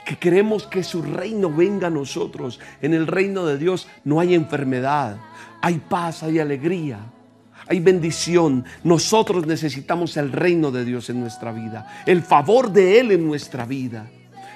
que 0.05 0.17
queremos 0.17 0.67
que 0.67 0.83
su 0.83 1.01
reino 1.01 1.49
venga 1.49 1.87
a 1.87 1.89
nosotros. 1.89 2.59
En 2.81 2.93
el 2.93 3.07
reino 3.07 3.45
de 3.45 3.57
Dios 3.57 3.87
no 4.03 4.19
hay 4.19 4.35
enfermedad, 4.35 5.17
hay 5.61 5.79
paz, 5.79 6.21
hay 6.21 6.37
alegría, 6.39 6.99
hay 7.67 7.79
bendición. 7.79 8.65
Nosotros 8.83 9.47
necesitamos 9.47 10.15
el 10.17 10.31
reino 10.31 10.71
de 10.71 10.85
Dios 10.85 11.09
en 11.09 11.19
nuestra 11.19 11.51
vida, 11.51 12.03
el 12.05 12.21
favor 12.21 12.71
de 12.71 12.99
Él 12.99 13.11
en 13.11 13.25
nuestra 13.25 13.65
vida. 13.65 14.07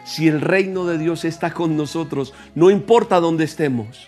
Si 0.10 0.28
el 0.28 0.42
reino 0.42 0.86
de 0.86 0.98
Dios 0.98 1.24
está 1.26 1.54
con 1.54 1.78
nosotros, 1.78 2.34
no 2.56 2.72
importa 2.72 3.20
dónde 3.20 3.44
estemos, 3.44 4.08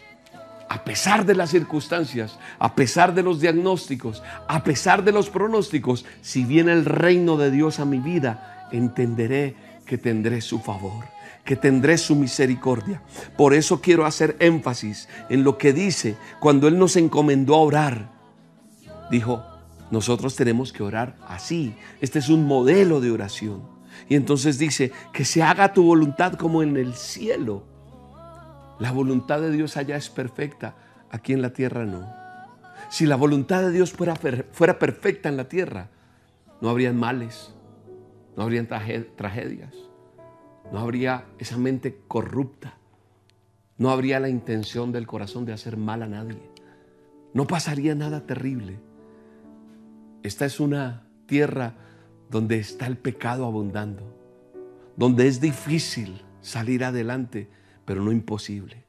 a 0.67 0.83
pesar 0.83 1.25
de 1.25 1.35
las 1.35 1.51
circunstancias, 1.51 2.39
a 2.57 2.73
pesar 2.73 3.13
de 3.13 3.23
los 3.23 3.39
diagnósticos, 3.39 4.23
a 4.47 4.63
pesar 4.63 5.03
de 5.03 5.11
los 5.11 5.29
pronósticos, 5.29 6.05
si 6.21 6.43
viene 6.43 6.71
el 6.71 6.85
reino 6.85 7.37
de 7.37 7.51
Dios 7.51 7.79
a 7.79 7.85
mi 7.85 7.99
vida, 7.99 8.67
entenderé 8.71 9.55
que 9.85 9.97
tendré 9.97 10.41
su 10.41 10.59
favor 10.59 11.05
que 11.43 11.55
tendré 11.55 11.97
su 11.97 12.15
misericordia. 12.15 13.01
Por 13.35 13.55
eso 13.55 13.81
quiero 13.81 14.05
hacer 14.05 14.37
énfasis 14.39 15.09
en 15.27 15.43
lo 15.43 15.57
que 15.57 15.73
dice 15.73 16.15
cuando 16.39 16.67
Él 16.67 16.77
nos 16.77 16.95
encomendó 16.97 17.55
a 17.55 17.61
orar 17.61 18.21
dijo, 19.11 19.43
nosotros 19.91 20.35
tenemos 20.35 20.71
que 20.71 20.81
orar 20.81 21.17
así. 21.27 21.75
Este 21.99 22.17
es 22.17 22.29
un 22.29 22.47
modelo 22.47 23.01
de 23.01 23.11
oración. 23.11 23.61
Y 24.09 24.15
entonces 24.15 24.57
dice, 24.57 24.91
que 25.13 25.25
se 25.25 25.43
haga 25.43 25.73
tu 25.73 25.83
voluntad 25.83 26.33
como 26.33 26.63
en 26.63 26.77
el 26.77 26.93
cielo. 26.93 27.63
La 28.79 28.91
voluntad 28.91 29.41
de 29.41 29.51
Dios 29.51 29.77
allá 29.77 29.95
es 29.95 30.09
perfecta, 30.09 30.75
aquí 31.09 31.33
en 31.33 31.41
la 31.41 31.53
tierra 31.53 31.85
no. 31.85 32.07
Si 32.89 33.05
la 33.05 33.15
voluntad 33.15 33.61
de 33.61 33.71
Dios 33.71 33.91
fuera, 33.91 34.15
fuera 34.51 34.79
perfecta 34.79 35.29
en 35.29 35.37
la 35.37 35.47
tierra, 35.47 35.89
no 36.61 36.69
habrían 36.69 36.97
males, 36.97 37.53
no 38.35 38.43
habrían 38.43 38.67
tragedias, 38.67 39.73
no 40.71 40.79
habría 40.79 41.25
esa 41.37 41.57
mente 41.57 42.01
corrupta, 42.07 42.77
no 43.77 43.91
habría 43.91 44.19
la 44.19 44.29
intención 44.29 44.91
del 44.91 45.07
corazón 45.07 45.45
de 45.45 45.53
hacer 45.53 45.77
mal 45.77 46.03
a 46.03 46.07
nadie, 46.07 46.41
no 47.33 47.47
pasaría 47.47 47.95
nada 47.95 48.25
terrible. 48.25 48.79
Esta 50.23 50.45
es 50.45 50.59
una 50.59 51.07
tierra 51.25 51.75
donde 52.31 52.57
está 52.57 52.87
el 52.87 52.97
pecado 52.97 53.45
abundando, 53.45 54.03
donde 54.95 55.27
es 55.27 55.41
difícil 55.41 56.23
salir 56.39 56.85
adelante, 56.85 57.49
pero 57.83 58.01
no 58.01 58.11
imposible, 58.11 58.85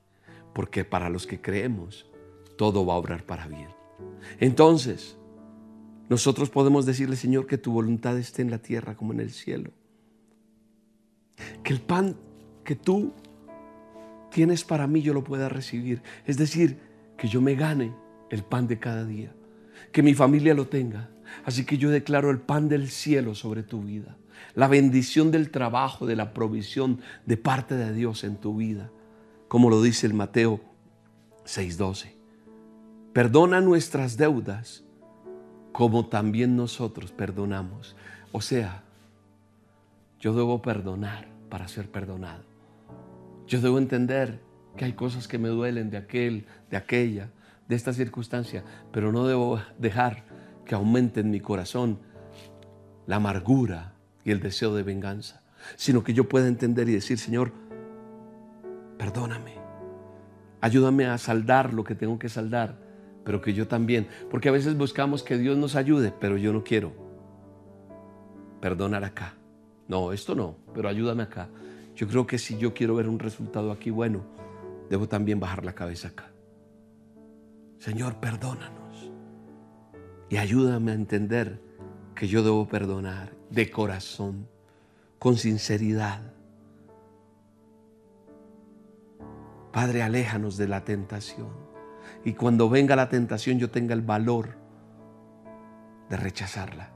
porque 0.55 0.84
para 0.84 1.11
los 1.11 1.26
que 1.26 1.40
creemos, 1.40 2.09
todo 2.57 2.86
va 2.86 2.95
a 2.95 2.99
obrar 2.99 3.26
para 3.26 3.49
bien. 3.49 3.68
Entonces, 4.38 5.18
nosotros 6.09 6.51
podemos 6.51 6.86
decirle, 6.86 7.16
Señor, 7.16 7.47
que 7.47 7.59
tu 7.59 7.72
voluntad 7.72 8.16
esté 8.16 8.43
en 8.43 8.51
la 8.51 8.59
tierra 8.59 8.97
como 8.97 9.12
en 9.12 9.20
el 9.20 9.30
cielo. 9.30 9.72
Que 11.64 11.72
el 11.72 11.80
pan 11.80 12.16
que 12.64 12.76
tú 12.76 13.12
tienes 14.30 14.62
para 14.62 14.86
mí 14.86 15.03
yo 15.03 15.14
lo 15.14 15.24
pueda 15.24 15.49
recibir. 15.49 16.01
Es 16.26 16.36
decir, 16.36 16.78
que 17.16 17.26
yo 17.26 17.40
me 17.40 17.57
gane 17.57 17.93
el 18.30 18.45
pan 18.45 18.68
de 18.68 18.78
cada 18.78 19.05
día. 19.05 19.34
Que 19.90 20.03
mi 20.03 20.14
familia 20.14 20.55
lo 20.55 20.68
tenga 20.68 21.11
Así 21.44 21.64
que 21.64 21.78
yo 21.78 21.90
declaro 21.90 22.30
el 22.30 22.38
pan 22.38 22.68
del 22.68 22.88
cielo 22.88 23.34
sobre 23.34 23.62
tu 23.62 23.82
vida. 23.82 24.16
la 24.54 24.68
bendición 24.68 25.30
del 25.30 25.50
trabajo, 25.50 26.04
de 26.04 26.16
la 26.16 26.34
provisión 26.34 27.00
de 27.24 27.36
parte 27.38 27.74
de 27.74 27.92
Dios 27.94 28.22
en 28.22 28.36
tu 28.36 28.56
vida, 28.56 28.90
como 29.48 29.70
lo 29.70 29.80
dice 29.80 30.06
el 30.06 30.14
Mateo 30.14 30.60
6:12. 31.44 32.14
Perdona 33.12 33.60
nuestras 33.60 34.16
deudas 34.16 34.84
como 35.72 36.06
también 36.06 36.56
nosotros 36.56 37.12
perdonamos. 37.12 37.96
O 38.30 38.40
sea, 38.40 38.82
yo 40.20 40.34
debo 40.34 40.62
perdonar 40.62 41.26
para 41.48 41.68
ser 41.68 41.90
perdonado. 41.90 42.44
Yo 43.46 43.60
debo 43.60 43.78
entender 43.78 44.40
que 44.76 44.84
hay 44.84 44.92
cosas 44.92 45.28
que 45.28 45.38
me 45.38 45.48
duelen 45.48 45.90
de 45.90 45.96
aquel, 45.96 46.46
de 46.70 46.76
aquella, 46.76 47.30
de 47.68 47.74
esta 47.74 47.92
circunstancia, 47.92 48.64
pero 48.92 49.12
no 49.12 49.26
debo 49.26 49.60
dejar 49.78 50.24
que 50.72 50.76
aumente 50.76 51.20
en 51.20 51.30
mi 51.30 51.38
corazón 51.38 51.98
la 53.06 53.16
amargura 53.16 53.92
y 54.24 54.30
el 54.30 54.40
deseo 54.40 54.74
de 54.74 54.82
venganza, 54.82 55.42
sino 55.76 56.02
que 56.02 56.14
yo 56.14 56.30
pueda 56.30 56.48
entender 56.48 56.88
y 56.88 56.92
decir, 56.92 57.18
Señor, 57.18 57.52
perdóname, 58.96 59.52
ayúdame 60.62 61.04
a 61.04 61.18
saldar 61.18 61.74
lo 61.74 61.84
que 61.84 61.94
tengo 61.94 62.18
que 62.18 62.30
saldar, 62.30 62.78
pero 63.22 63.42
que 63.42 63.52
yo 63.52 63.68
también, 63.68 64.08
porque 64.30 64.48
a 64.48 64.52
veces 64.52 64.74
buscamos 64.78 65.22
que 65.22 65.36
Dios 65.36 65.58
nos 65.58 65.76
ayude, 65.76 66.10
pero 66.18 66.38
yo 66.38 66.54
no 66.54 66.64
quiero 66.64 66.94
perdonar 68.62 69.04
acá. 69.04 69.34
No, 69.88 70.10
esto 70.10 70.34
no, 70.34 70.56
pero 70.72 70.88
ayúdame 70.88 71.24
acá. 71.24 71.50
Yo 71.94 72.08
creo 72.08 72.26
que 72.26 72.38
si 72.38 72.56
yo 72.56 72.72
quiero 72.72 72.94
ver 72.94 73.10
un 73.10 73.18
resultado 73.18 73.72
aquí 73.72 73.90
bueno, 73.90 74.24
debo 74.88 75.06
también 75.06 75.38
bajar 75.38 75.66
la 75.66 75.74
cabeza 75.74 76.08
acá. 76.08 76.30
Señor, 77.78 78.20
perdónanos 78.20 78.81
y 80.32 80.38
ayúdame 80.38 80.92
a 80.92 80.94
entender 80.94 81.60
que 82.14 82.26
yo 82.26 82.42
debo 82.42 82.66
perdonar 82.66 83.34
de 83.50 83.70
corazón, 83.70 84.48
con 85.18 85.36
sinceridad. 85.36 86.22
Padre, 89.72 90.02
aléjanos 90.02 90.56
de 90.56 90.68
la 90.68 90.84
tentación. 90.84 91.50
Y 92.24 92.32
cuando 92.32 92.70
venga 92.70 92.96
la 92.96 93.10
tentación 93.10 93.58
yo 93.58 93.70
tenga 93.70 93.92
el 93.92 94.00
valor 94.00 94.56
de 96.08 96.16
rechazarla. 96.16 96.94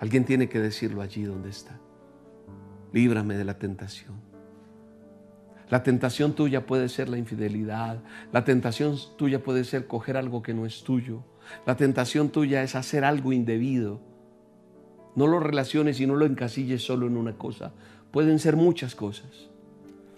Alguien 0.00 0.24
tiene 0.24 0.48
que 0.48 0.58
decirlo 0.58 1.02
allí 1.02 1.24
donde 1.24 1.50
está. 1.50 1.78
Líbrame 2.94 3.36
de 3.36 3.44
la 3.44 3.58
tentación. 3.58 4.22
La 5.68 5.82
tentación 5.82 6.32
tuya 6.32 6.64
puede 6.64 6.88
ser 6.88 7.10
la 7.10 7.18
infidelidad. 7.18 8.02
La 8.32 8.44
tentación 8.44 8.96
tuya 9.18 9.42
puede 9.42 9.64
ser 9.64 9.86
coger 9.86 10.16
algo 10.16 10.42
que 10.42 10.54
no 10.54 10.64
es 10.64 10.82
tuyo. 10.82 11.24
La 11.66 11.76
tentación 11.76 12.30
tuya 12.30 12.62
es 12.62 12.74
hacer 12.74 13.04
algo 13.04 13.32
indebido. 13.32 14.00
No 15.14 15.26
lo 15.26 15.40
relaciones 15.40 16.00
y 16.00 16.06
no 16.06 16.16
lo 16.16 16.26
encasilles 16.26 16.82
solo 16.82 17.06
en 17.06 17.16
una 17.16 17.36
cosa. 17.36 17.72
Pueden 18.10 18.38
ser 18.38 18.56
muchas 18.56 18.94
cosas. 18.94 19.48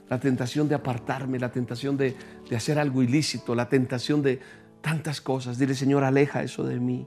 La 0.08 0.18
tentación 0.18 0.68
de 0.68 0.74
apartarme, 0.74 1.38
la 1.38 1.52
tentación 1.52 1.96
de, 1.96 2.16
de 2.48 2.56
hacer 2.56 2.78
algo 2.78 3.02
ilícito, 3.02 3.54
la 3.54 3.68
tentación 3.68 4.22
de 4.22 4.40
tantas 4.80 5.20
cosas. 5.20 5.58
Dile, 5.58 5.74
Señor, 5.74 6.04
aleja 6.04 6.42
eso 6.42 6.64
de 6.64 6.80
mí. 6.80 7.06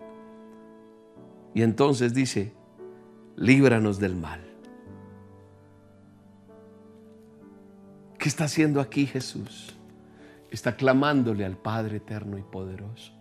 Y 1.54 1.62
entonces 1.62 2.14
dice, 2.14 2.54
líbranos 3.36 4.00
del 4.00 4.16
mal. 4.16 4.42
¿Qué 8.18 8.30
está 8.30 8.46
haciendo 8.46 8.80
aquí 8.80 9.06
Jesús? 9.06 9.76
Está 10.50 10.76
clamándole 10.76 11.46
al 11.46 11.58
Padre 11.58 11.98
eterno 11.98 12.38
y 12.38 12.42
poderoso. 12.42 13.12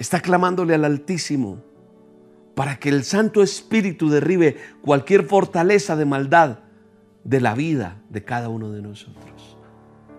Está 0.00 0.20
clamándole 0.20 0.74
al 0.74 0.86
Altísimo 0.86 1.62
para 2.54 2.78
que 2.78 2.88
el 2.88 3.04
Santo 3.04 3.42
Espíritu 3.42 4.08
derribe 4.08 4.56
cualquier 4.80 5.24
fortaleza 5.24 5.94
de 5.94 6.06
maldad 6.06 6.60
de 7.22 7.38
la 7.42 7.54
vida 7.54 8.00
de 8.08 8.24
cada 8.24 8.48
uno 8.48 8.70
de 8.72 8.80
nosotros. 8.80 9.58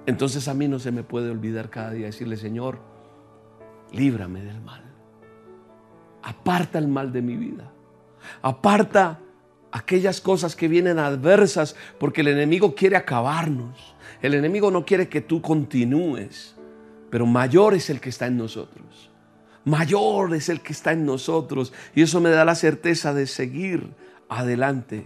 Entonces 0.06 0.48
a 0.48 0.54
mí 0.54 0.68
no 0.68 0.78
se 0.78 0.92
me 0.92 1.02
puede 1.02 1.32
olvidar 1.32 1.72
cada 1.72 1.94
día 1.94 2.06
decirle, 2.06 2.38
Señor, 2.38 2.78
líbrame 3.92 4.44
del 4.44 4.62
mal. 4.62 4.84
Aparta 6.22 6.78
el 6.78 6.88
mal 6.88 7.12
de 7.12 7.24
mi 7.24 7.36
vida. 7.36 7.72
Aparta 8.44 9.18
aquellas 9.72 10.22
cosas 10.22 10.56
que 10.56 10.68
vienen 10.68 11.00
adversas, 11.00 11.76
porque 11.98 12.22
el 12.22 12.28
enemigo 12.28 12.76
quiere 12.76 12.98
acabarnos. 12.98 13.96
El 14.22 14.36
enemigo 14.36 14.70
no 14.70 14.86
quiere 14.86 15.10
que 15.10 15.22
tú 15.22 15.42
continúes, 15.42 16.56
pero 17.10 17.26
mayor 17.26 17.74
es 17.74 17.90
el 17.90 18.00
que 18.00 18.10
está 18.10 18.28
en 18.28 18.38
nosotros. 18.38 19.11
Mayor 19.66 20.34
es 20.34 20.50
el 20.50 20.62
que 20.62 20.74
está 20.74 20.92
en 20.92 21.06
nosotros. 21.06 21.74
Y 21.96 22.02
eso 22.02 22.20
me 22.20 22.30
da 22.30 22.46
la 22.46 22.56
certeza 22.56 23.14
de 23.14 23.28
seguir 23.28 23.94
adelante. 24.30 25.06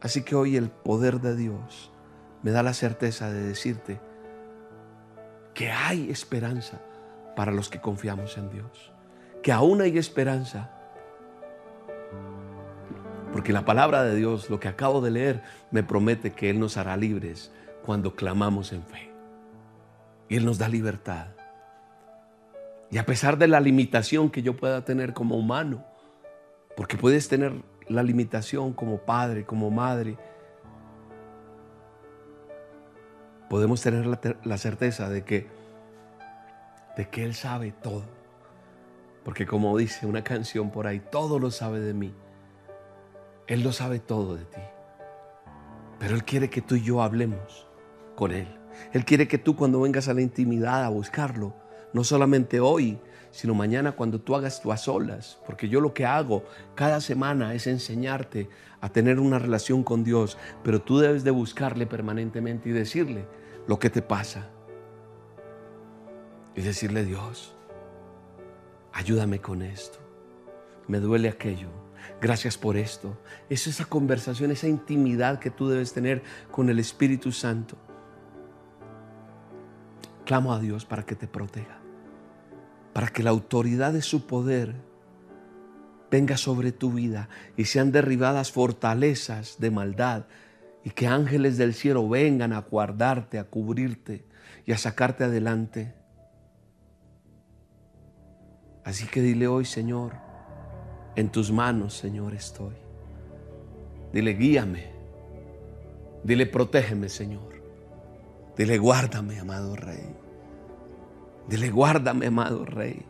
Así 0.00 0.22
que 0.22 0.34
hoy 0.34 0.56
el 0.56 0.70
poder 0.70 1.20
de 1.20 1.36
Dios 1.36 1.90
me 2.42 2.50
da 2.50 2.62
la 2.62 2.72
certeza 2.72 3.30
de 3.30 3.42
decirte 3.42 4.00
que 5.52 5.70
hay 5.70 6.10
esperanza 6.10 6.80
para 7.36 7.52
los 7.52 7.68
que 7.68 7.80
confiamos 7.80 8.38
en 8.38 8.50
Dios. 8.50 8.92
Que 9.42 9.52
aún 9.52 9.82
hay 9.82 9.98
esperanza 9.98 10.70
porque 13.32 13.52
la 13.52 13.64
palabra 13.64 14.02
de 14.02 14.16
Dios, 14.16 14.50
lo 14.50 14.58
que 14.58 14.68
acabo 14.68 15.00
de 15.00 15.10
leer, 15.10 15.42
me 15.70 15.82
promete 15.82 16.32
que 16.32 16.50
Él 16.50 16.58
nos 16.58 16.76
hará 16.76 16.96
libres 16.96 17.52
cuando 17.84 18.14
clamamos 18.14 18.72
en 18.72 18.82
fe. 18.82 19.12
Y 20.28 20.36
Él 20.36 20.44
nos 20.44 20.58
da 20.58 20.68
libertad. 20.68 21.28
Y 22.90 22.98
a 22.98 23.06
pesar 23.06 23.38
de 23.38 23.46
la 23.46 23.60
limitación 23.60 24.30
que 24.30 24.42
yo 24.42 24.56
pueda 24.56 24.84
tener 24.84 25.14
como 25.14 25.36
humano, 25.36 25.84
porque 26.76 26.96
puedes 26.96 27.28
tener 27.28 27.52
la 27.88 28.02
limitación 28.02 28.72
como 28.72 28.98
padre, 28.98 29.44
como 29.44 29.70
madre, 29.70 30.16
podemos 33.48 33.80
tener 33.80 34.06
la, 34.06 34.20
la 34.44 34.58
certeza 34.58 35.08
de 35.08 35.24
que, 35.24 35.46
de 36.96 37.08
que 37.08 37.24
Él 37.24 37.34
sabe 37.34 37.72
todo. 37.72 38.04
Porque 39.24 39.46
como 39.46 39.76
dice 39.76 40.06
una 40.06 40.24
canción 40.24 40.70
por 40.70 40.86
ahí, 40.86 41.00
todo 41.00 41.38
lo 41.38 41.50
sabe 41.50 41.80
de 41.80 41.94
mí. 41.94 42.14
Él 43.46 43.62
lo 43.62 43.72
sabe 43.72 43.98
todo 43.98 44.36
de 44.36 44.44
ti. 44.44 44.60
Pero 45.98 46.14
Él 46.14 46.24
quiere 46.24 46.48
que 46.50 46.62
tú 46.62 46.76
y 46.76 46.82
yo 46.82 47.02
hablemos 47.02 47.66
con 48.16 48.32
Él. 48.32 48.48
Él 48.92 49.04
quiere 49.04 49.28
que 49.28 49.38
tú 49.38 49.56
cuando 49.56 49.80
vengas 49.80 50.08
a 50.08 50.14
la 50.14 50.22
intimidad 50.22 50.84
a 50.84 50.88
buscarlo, 50.88 51.54
no 51.92 52.04
solamente 52.04 52.60
hoy, 52.60 52.98
sino 53.30 53.54
mañana 53.54 53.92
cuando 53.92 54.20
tú 54.20 54.34
hagas 54.34 54.60
tú 54.60 54.72
a 54.72 54.76
solas, 54.76 55.38
porque 55.46 55.68
yo 55.68 55.80
lo 55.80 55.94
que 55.94 56.06
hago 56.06 56.44
cada 56.74 57.00
semana 57.00 57.54
es 57.54 57.66
enseñarte 57.66 58.48
a 58.80 58.88
tener 58.88 59.20
una 59.20 59.38
relación 59.38 59.82
con 59.82 60.04
Dios, 60.04 60.36
pero 60.64 60.80
tú 60.80 60.98
debes 60.98 61.22
de 61.24 61.30
buscarle 61.30 61.86
permanentemente 61.86 62.68
y 62.68 62.72
decirle 62.72 63.26
lo 63.66 63.78
que 63.78 63.90
te 63.90 64.02
pasa. 64.02 64.48
Y 66.56 66.62
decirle, 66.62 67.04
Dios, 67.04 67.54
ayúdame 68.92 69.40
con 69.40 69.62
esto, 69.62 69.98
me 70.88 70.98
duele 70.98 71.28
aquello, 71.28 71.68
Gracias 72.20 72.58
por 72.58 72.76
esto. 72.76 73.16
Es 73.48 73.66
esa 73.66 73.84
conversación, 73.86 74.50
esa 74.50 74.68
intimidad 74.68 75.38
que 75.38 75.50
tú 75.50 75.68
debes 75.68 75.92
tener 75.92 76.22
con 76.50 76.68
el 76.68 76.78
Espíritu 76.78 77.32
Santo. 77.32 77.76
Clamo 80.26 80.52
a 80.52 80.60
Dios 80.60 80.84
para 80.84 81.04
que 81.04 81.16
te 81.16 81.26
proteja, 81.26 81.79
para 82.92 83.08
que 83.08 83.22
la 83.22 83.30
autoridad 83.30 83.92
de 83.92 84.02
su 84.02 84.26
poder 84.26 84.74
venga 86.10 86.36
sobre 86.36 86.72
tu 86.72 86.92
vida 86.92 87.28
y 87.56 87.66
sean 87.66 87.92
derribadas 87.92 88.50
fortalezas 88.50 89.56
de 89.58 89.70
maldad 89.70 90.24
y 90.84 90.90
que 90.90 91.06
ángeles 91.06 91.56
del 91.56 91.74
cielo 91.74 92.08
vengan 92.08 92.52
a 92.52 92.60
guardarte, 92.60 93.38
a 93.38 93.44
cubrirte 93.44 94.24
y 94.66 94.72
a 94.72 94.78
sacarte 94.78 95.24
adelante. 95.24 95.94
Así 98.84 99.06
que 99.06 99.20
dile 99.20 99.46
hoy, 99.46 99.64
Señor, 99.64 100.14
en 101.16 101.30
tus 101.30 101.52
manos, 101.52 101.94
Señor, 101.94 102.34
estoy. 102.34 102.74
Dile, 104.12 104.32
guíame. 104.32 104.90
Dile, 106.24 106.46
protégeme, 106.46 107.08
Señor. 107.08 107.62
Dile, 108.56 108.78
guárdame, 108.78 109.38
amado 109.38 109.76
Rey. 109.76 110.29
Dile, 111.48 111.70
guárdame, 111.70 112.26
amado 112.26 112.64
Rey. 112.64 113.04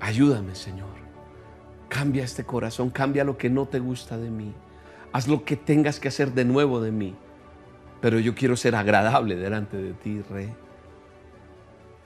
Ayúdame, 0.00 0.54
Señor. 0.54 0.94
Cambia 1.88 2.24
este 2.24 2.44
corazón, 2.44 2.90
cambia 2.90 3.24
lo 3.24 3.38
que 3.38 3.48
no 3.48 3.66
te 3.66 3.78
gusta 3.78 4.18
de 4.18 4.30
mí. 4.30 4.52
Haz 5.12 5.28
lo 5.28 5.44
que 5.44 5.56
tengas 5.56 6.00
que 6.00 6.08
hacer 6.08 6.32
de 6.32 6.44
nuevo 6.44 6.80
de 6.80 6.92
mí. 6.92 7.14
Pero 8.00 8.18
yo 8.18 8.34
quiero 8.34 8.56
ser 8.56 8.74
agradable 8.74 9.36
delante 9.36 9.76
de 9.76 9.94
ti, 9.94 10.20
Rey. 10.22 10.52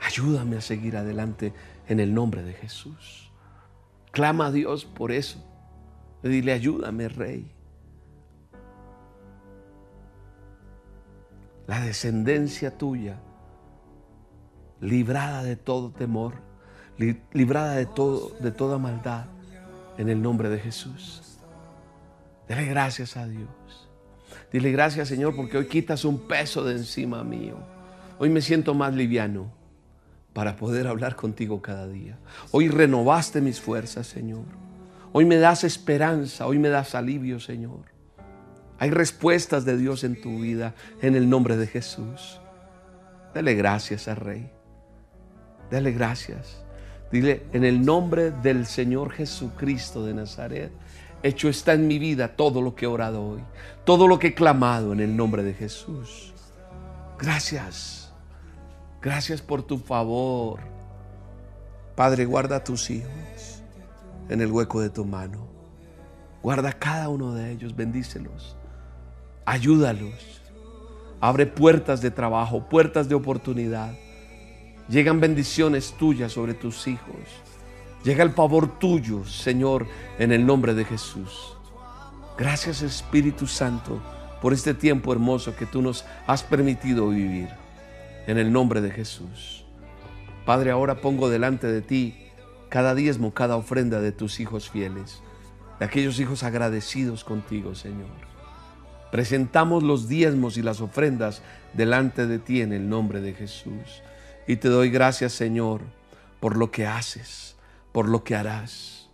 Ayúdame 0.00 0.56
a 0.56 0.60
seguir 0.60 0.96
adelante 0.96 1.52
en 1.88 2.00
el 2.00 2.14
nombre 2.14 2.42
de 2.42 2.52
Jesús. 2.52 3.32
Clama 4.12 4.46
a 4.46 4.52
Dios 4.52 4.84
por 4.84 5.10
eso. 5.10 5.44
Dile, 6.22 6.52
ayúdame, 6.52 7.08
Rey. 7.08 7.50
La 11.68 11.80
descendencia 11.80 12.78
tuya, 12.78 13.20
librada 14.80 15.42
de 15.42 15.54
todo 15.54 15.90
temor, 15.90 16.32
librada 16.96 17.74
de, 17.74 17.84
todo, 17.84 18.32
de 18.40 18.50
toda 18.50 18.78
maldad, 18.78 19.26
en 19.98 20.08
el 20.08 20.22
nombre 20.22 20.48
de 20.48 20.58
Jesús. 20.58 21.38
Dele 22.48 22.64
gracias 22.64 23.18
a 23.18 23.26
Dios. 23.26 23.50
Dile 24.50 24.72
gracias 24.72 25.08
Señor 25.08 25.36
porque 25.36 25.58
hoy 25.58 25.66
quitas 25.66 26.06
un 26.06 26.26
peso 26.26 26.64
de 26.64 26.72
encima 26.72 27.22
mío. 27.22 27.58
Hoy 28.18 28.30
me 28.30 28.40
siento 28.40 28.72
más 28.72 28.94
liviano 28.94 29.52
para 30.32 30.56
poder 30.56 30.86
hablar 30.86 31.16
contigo 31.16 31.60
cada 31.60 31.86
día. 31.86 32.18
Hoy 32.50 32.68
renovaste 32.68 33.42
mis 33.42 33.60
fuerzas, 33.60 34.06
Señor. 34.06 34.46
Hoy 35.12 35.26
me 35.26 35.36
das 35.36 35.64
esperanza, 35.64 36.46
hoy 36.46 36.58
me 36.58 36.70
das 36.70 36.94
alivio, 36.94 37.40
Señor. 37.40 37.97
Hay 38.78 38.90
respuestas 38.90 39.64
de 39.64 39.76
Dios 39.76 40.04
en 40.04 40.20
tu 40.20 40.38
vida 40.40 40.74
en 41.02 41.16
el 41.16 41.28
nombre 41.28 41.56
de 41.56 41.66
Jesús. 41.66 42.40
Dale 43.34 43.54
gracias 43.54 44.08
al 44.08 44.16
Rey. 44.16 44.50
Dale 45.70 45.92
gracias. 45.92 46.64
Dile, 47.10 47.46
en 47.52 47.64
el 47.64 47.84
nombre 47.84 48.30
del 48.30 48.66
Señor 48.66 49.10
Jesucristo 49.10 50.04
de 50.04 50.14
Nazaret, 50.14 50.72
hecho 51.22 51.48
está 51.48 51.72
en 51.72 51.86
mi 51.86 51.98
vida 51.98 52.36
todo 52.36 52.60
lo 52.62 52.74
que 52.74 52.84
he 52.84 52.88
orado 52.88 53.24
hoy, 53.24 53.42
todo 53.84 54.06
lo 54.06 54.18
que 54.18 54.28
he 54.28 54.34
clamado 54.34 54.92
en 54.92 55.00
el 55.00 55.16
nombre 55.16 55.42
de 55.42 55.54
Jesús. 55.54 56.34
Gracias. 57.18 58.12
Gracias 59.00 59.40
por 59.40 59.62
tu 59.62 59.78
favor. 59.78 60.60
Padre, 61.96 62.26
guarda 62.26 62.56
a 62.56 62.64
tus 62.64 62.90
hijos 62.90 63.62
en 64.28 64.40
el 64.40 64.52
hueco 64.52 64.80
de 64.80 64.90
tu 64.90 65.04
mano. 65.04 65.48
Guarda 66.42 66.72
cada 66.72 67.08
uno 67.08 67.34
de 67.34 67.50
ellos, 67.50 67.74
bendícelos. 67.74 68.56
Ayúdalos. 69.48 70.42
Abre 71.22 71.46
puertas 71.46 72.02
de 72.02 72.10
trabajo, 72.10 72.68
puertas 72.68 73.08
de 73.08 73.14
oportunidad. 73.14 73.94
Llegan 74.90 75.20
bendiciones 75.20 75.94
tuyas 75.98 76.32
sobre 76.32 76.52
tus 76.52 76.86
hijos. 76.86 77.16
Llega 78.04 78.24
el 78.24 78.32
favor 78.32 78.78
tuyo, 78.78 79.24
Señor, 79.24 79.86
en 80.18 80.32
el 80.32 80.44
nombre 80.44 80.74
de 80.74 80.84
Jesús. 80.84 81.56
Gracias 82.36 82.82
Espíritu 82.82 83.46
Santo 83.46 84.02
por 84.42 84.52
este 84.52 84.74
tiempo 84.74 85.14
hermoso 85.14 85.56
que 85.56 85.64
tú 85.64 85.80
nos 85.80 86.04
has 86.26 86.42
permitido 86.42 87.08
vivir. 87.08 87.48
En 88.26 88.36
el 88.36 88.52
nombre 88.52 88.82
de 88.82 88.90
Jesús. 88.90 89.64
Padre, 90.44 90.72
ahora 90.72 91.00
pongo 91.00 91.30
delante 91.30 91.68
de 91.68 91.80
ti 91.80 92.18
cada 92.68 92.94
diezmo, 92.94 93.32
cada 93.32 93.56
ofrenda 93.56 94.02
de 94.02 94.12
tus 94.12 94.40
hijos 94.40 94.68
fieles, 94.68 95.22
de 95.78 95.86
aquellos 95.86 96.20
hijos 96.20 96.42
agradecidos 96.42 97.24
contigo, 97.24 97.74
Señor. 97.74 98.27
Presentamos 99.10 99.82
los 99.82 100.08
diezmos 100.08 100.56
y 100.56 100.62
las 100.62 100.80
ofrendas 100.80 101.42
delante 101.74 102.26
de 102.26 102.38
ti 102.38 102.60
en 102.60 102.72
el 102.72 102.88
nombre 102.88 103.20
de 103.20 103.34
Jesús. 103.34 104.02
Y 104.46 104.56
te 104.56 104.68
doy 104.68 104.90
gracias, 104.90 105.32
Señor, 105.32 105.82
por 106.40 106.56
lo 106.56 106.70
que 106.70 106.86
haces 106.86 107.48
por 107.92 108.08
lo 108.08 108.22
que 108.24 108.36
harás, 108.36 109.08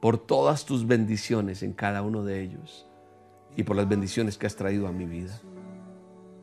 por 0.00 0.18
todas 0.18 0.64
tus 0.64 0.86
bendiciones 0.86 1.62
en 1.62 1.72
cada 1.72 2.02
uno 2.02 2.24
de 2.24 2.40
ellos 2.40 2.86
y 3.56 3.62
por 3.62 3.76
las 3.76 3.88
bendiciones 3.88 4.38
que 4.38 4.46
has 4.46 4.56
traído 4.56 4.86
a 4.86 4.92
mi 4.92 5.06
vida. 5.06 5.40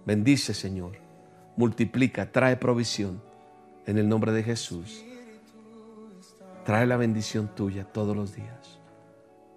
Bendice, 0.05 0.53
Señor, 0.53 0.97
multiplica, 1.55 2.31
trae 2.31 2.57
provisión 2.57 3.21
en 3.85 3.97
el 3.97 4.09
nombre 4.09 4.31
de 4.31 4.43
Jesús. 4.43 5.05
Trae 6.65 6.85
la 6.85 6.97
bendición 6.97 7.49
tuya 7.55 7.85
todos 7.85 8.15
los 8.15 8.35
días. 8.35 8.79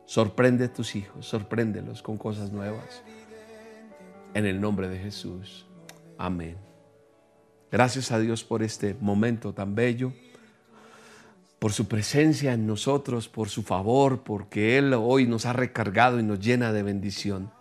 Sorprende 0.05 0.67
a 0.67 0.73
tus 0.73 0.95
hijos, 0.95 1.27
sorpréndelos 1.27 2.03
con 2.03 2.19
cosas 2.19 2.53
nuevas. 2.53 3.03
En 4.35 4.47
el 4.47 4.61
nombre 4.61 4.89
de 4.89 4.99
Jesús. 4.99 5.67
Amén. 6.19 6.57
Gracias 7.71 8.13
a 8.13 8.19
Dios 8.19 8.45
por 8.45 8.63
este 8.63 8.97
momento 9.01 9.53
tan 9.53 9.75
bello 9.75 10.13
por 11.63 11.73
su 11.73 11.87
presencia 11.87 12.55
en 12.55 12.67
nosotros, 12.67 13.29
por 13.29 13.49
su 13.49 13.63
favor, 13.63 14.25
porque 14.25 14.79
Él 14.79 14.93
hoy 14.95 15.29
nos 15.29 15.47
ha 15.47 15.53
recargado 15.53 16.19
y 16.19 16.25
nos 16.25 16.41
llena 16.41 16.73
de 16.73 16.83
bendición. 16.83 17.53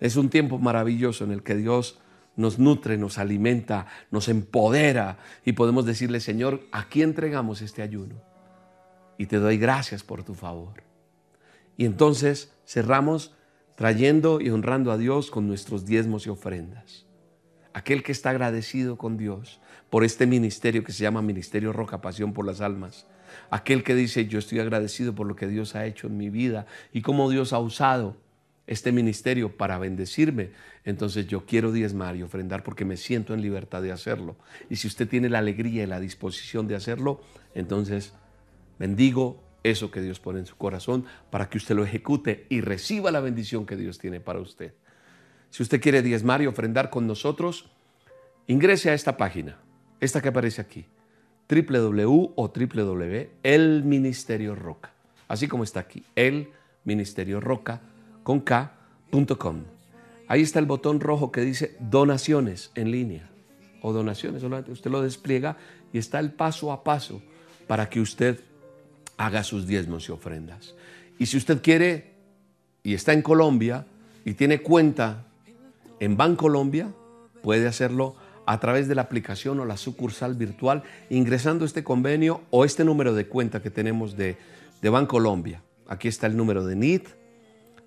Es 0.00 0.16
un 0.16 0.30
tiempo 0.30 0.58
maravilloso 0.58 1.22
en 1.24 1.32
el 1.32 1.42
que 1.42 1.54
Dios 1.54 1.98
nos 2.34 2.58
nutre, 2.58 2.96
nos 2.96 3.18
alimenta, 3.18 3.88
nos 4.10 4.30
empodera 4.30 5.18
y 5.44 5.52
podemos 5.52 5.84
decirle, 5.84 6.20
Señor, 6.20 6.62
aquí 6.72 7.02
entregamos 7.02 7.60
este 7.60 7.82
ayuno 7.82 8.14
y 9.18 9.26
te 9.26 9.36
doy 9.36 9.58
gracias 9.58 10.02
por 10.02 10.24
tu 10.24 10.32
favor. 10.32 10.82
Y 11.76 11.84
entonces 11.84 12.54
cerramos 12.66 13.35
trayendo 13.76 14.40
y 14.40 14.50
honrando 14.50 14.90
a 14.90 14.98
Dios 14.98 15.30
con 15.30 15.46
nuestros 15.46 15.86
diezmos 15.86 16.26
y 16.26 16.30
ofrendas. 16.30 17.06
Aquel 17.72 18.02
que 18.02 18.12
está 18.12 18.30
agradecido 18.30 18.96
con 18.96 19.16
Dios 19.16 19.60
por 19.90 20.02
este 20.02 20.26
ministerio 20.26 20.82
que 20.82 20.92
se 20.92 21.02
llama 21.02 21.22
Ministerio 21.22 21.72
Roca 21.72 22.00
Pasión 22.00 22.32
por 22.32 22.44
las 22.44 22.60
Almas, 22.60 23.06
Aquel 23.50 23.82
que 23.84 23.94
dice, 23.94 24.26
yo 24.26 24.38
estoy 24.38 24.58
agradecido 24.58 25.14
por 25.14 25.26
lo 25.26 25.36
que 25.36 25.46
Dios 25.46 25.74
ha 25.74 25.86
hecho 25.86 26.06
en 26.06 26.16
mi 26.16 26.30
vida 26.30 26.66
y 26.92 27.02
cómo 27.02 27.30
Dios 27.30 27.52
ha 27.52 27.58
usado 27.58 28.16
este 28.66 28.90
ministerio 28.90 29.56
para 29.56 29.78
bendecirme, 29.78 30.50
entonces 30.84 31.28
yo 31.28 31.46
quiero 31.46 31.70
diezmar 31.70 32.16
y 32.16 32.24
ofrendar 32.24 32.64
porque 32.64 32.84
me 32.84 32.96
siento 32.96 33.32
en 33.32 33.40
libertad 33.40 33.80
de 33.80 33.92
hacerlo. 33.92 34.36
Y 34.68 34.76
si 34.76 34.88
usted 34.88 35.08
tiene 35.08 35.28
la 35.28 35.38
alegría 35.38 35.84
y 35.84 35.86
la 35.86 36.00
disposición 36.00 36.66
de 36.66 36.74
hacerlo, 36.74 37.20
entonces 37.54 38.12
bendigo 38.78 39.40
eso 39.70 39.90
que 39.90 40.00
Dios 40.00 40.20
pone 40.20 40.40
en 40.40 40.46
su 40.46 40.56
corazón 40.56 41.04
para 41.30 41.48
que 41.48 41.58
usted 41.58 41.74
lo 41.74 41.84
ejecute 41.84 42.46
y 42.48 42.60
reciba 42.60 43.10
la 43.10 43.20
bendición 43.20 43.66
que 43.66 43.76
Dios 43.76 43.98
tiene 43.98 44.20
para 44.20 44.40
usted. 44.40 44.72
Si 45.50 45.62
usted 45.62 45.80
quiere 45.80 46.02
diezmar 46.02 46.42
y 46.42 46.46
ofrendar 46.46 46.90
con 46.90 47.06
nosotros, 47.06 47.70
ingrese 48.46 48.90
a 48.90 48.94
esta 48.94 49.16
página, 49.16 49.58
esta 50.00 50.20
que 50.20 50.28
aparece 50.28 50.60
aquí, 50.60 50.86
www 51.48 52.32
o 52.34 52.48
www 52.48 53.30
el 53.42 53.84
ministerio 53.84 54.54
roca. 54.54 54.92
Así 55.28 55.48
como 55.48 55.64
está 55.64 55.80
aquí, 55.80 56.04
el 56.14 56.50
ministerio 56.84 57.40
roca 57.40 57.80
con 58.22 58.40
k.com. 58.40 59.64
Ahí 60.28 60.42
está 60.42 60.58
el 60.58 60.66
botón 60.66 61.00
rojo 61.00 61.30
que 61.30 61.40
dice 61.40 61.76
donaciones 61.78 62.70
en 62.74 62.90
línea 62.90 63.30
o 63.82 63.92
donaciones, 63.92 64.42
solamente 64.42 64.72
usted 64.72 64.90
lo 64.90 65.02
despliega 65.02 65.56
y 65.92 65.98
está 65.98 66.18
el 66.18 66.32
paso 66.32 66.72
a 66.72 66.82
paso 66.82 67.22
para 67.66 67.88
que 67.88 68.00
usted 68.00 68.40
haga 69.16 69.44
sus 69.44 69.66
diezmos 69.66 70.08
y 70.08 70.12
ofrendas. 70.12 70.74
Y 71.18 71.26
si 71.26 71.36
usted 71.36 71.62
quiere 71.62 72.12
y 72.82 72.94
está 72.94 73.12
en 73.12 73.22
Colombia 73.22 73.86
y 74.24 74.34
tiene 74.34 74.60
cuenta 74.60 75.24
en 76.00 76.16
Bancolombia, 76.16 76.88
puede 77.42 77.66
hacerlo 77.66 78.16
a 78.44 78.60
través 78.60 78.86
de 78.88 78.94
la 78.94 79.02
aplicación 79.02 79.58
o 79.60 79.64
la 79.64 79.76
sucursal 79.76 80.34
virtual 80.34 80.82
ingresando 81.10 81.64
este 81.64 81.82
convenio 81.82 82.42
o 82.50 82.64
este 82.64 82.84
número 82.84 83.14
de 83.14 83.26
cuenta 83.26 83.60
que 83.60 83.70
tenemos 83.70 84.16
de, 84.16 84.36
de 84.82 84.88
Bancolombia. 84.88 85.62
Aquí 85.88 86.08
está 86.08 86.26
el 86.26 86.36
número 86.36 86.64
de 86.64 86.76
NIT. 86.76 87.08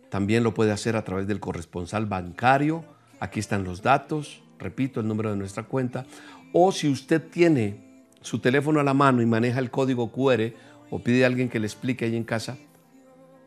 También 0.09 0.43
lo 0.43 0.53
puede 0.53 0.71
hacer 0.71 0.95
a 0.95 1.03
través 1.03 1.27
del 1.27 1.39
corresponsal 1.39 2.05
bancario. 2.05 2.84
Aquí 3.19 3.39
están 3.39 3.63
los 3.63 3.82
datos. 3.82 4.41
Repito, 4.57 4.99
el 4.99 5.07
número 5.07 5.30
de 5.30 5.38
nuestra 5.38 5.63
cuenta. 5.63 6.05
O 6.51 6.71
si 6.71 6.89
usted 6.89 7.21
tiene 7.21 8.05
su 8.21 8.39
teléfono 8.39 8.80
a 8.80 8.84
la 8.84 8.93
mano 8.93 9.21
y 9.21 9.25
maneja 9.25 9.59
el 9.59 9.71
código 9.71 10.11
QR 10.11 10.53
o 10.90 11.00
pide 11.00 11.24
a 11.24 11.28
alguien 11.28 11.50
que 11.50 11.60
le 11.60 11.68
explique 11.68 12.06
ahí 12.06 12.16
en 12.16 12.24
casa, 12.24 12.58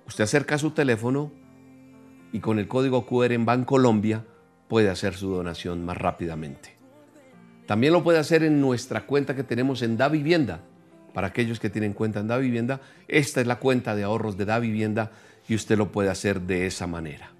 usted 0.07 0.25
acerca 0.25 0.59
su 0.59 0.71
teléfono 0.71 1.33
y 2.33 2.41
con 2.41 2.59
el 2.59 2.69
código 2.69 3.07
QR 3.07 3.33
en 3.33 3.45
Bancolombia 3.45 4.25
puede 4.69 4.89
hacer 4.89 5.15
su 5.15 5.29
donación 5.31 5.85
más 5.85 5.97
rápidamente. 5.97 6.77
También 7.67 7.93
lo 7.93 8.03
puede 8.03 8.19
hacer 8.19 8.43
en 8.43 8.61
nuestra 8.61 9.07
cuenta 9.07 9.37
que 9.37 9.45
tenemos 9.45 9.83
en 9.83 9.97
Da 9.97 10.09
Vivienda. 10.09 10.61
Para 11.13 11.29
aquellos 11.29 11.61
que 11.61 11.71
tienen 11.71 11.93
cuenta 11.93 12.21
en 12.21 12.29
Da 12.29 12.39
Vivienda, 12.39 12.81
esta 13.07 13.41
es 13.41 13.47
la 13.47 13.57
cuenta 13.57 13.95
de 13.95 14.03
ahorros 14.03 14.37
de 14.37 14.47
Da 14.47 14.59
Vivienda 14.59 15.13
y 15.49 15.55
usted 15.55 15.77
lo 15.77 15.93
puede 15.93 16.09
hacer 16.09 16.41
de 16.43 16.67
esa 16.67 16.87
manera. 16.87 17.33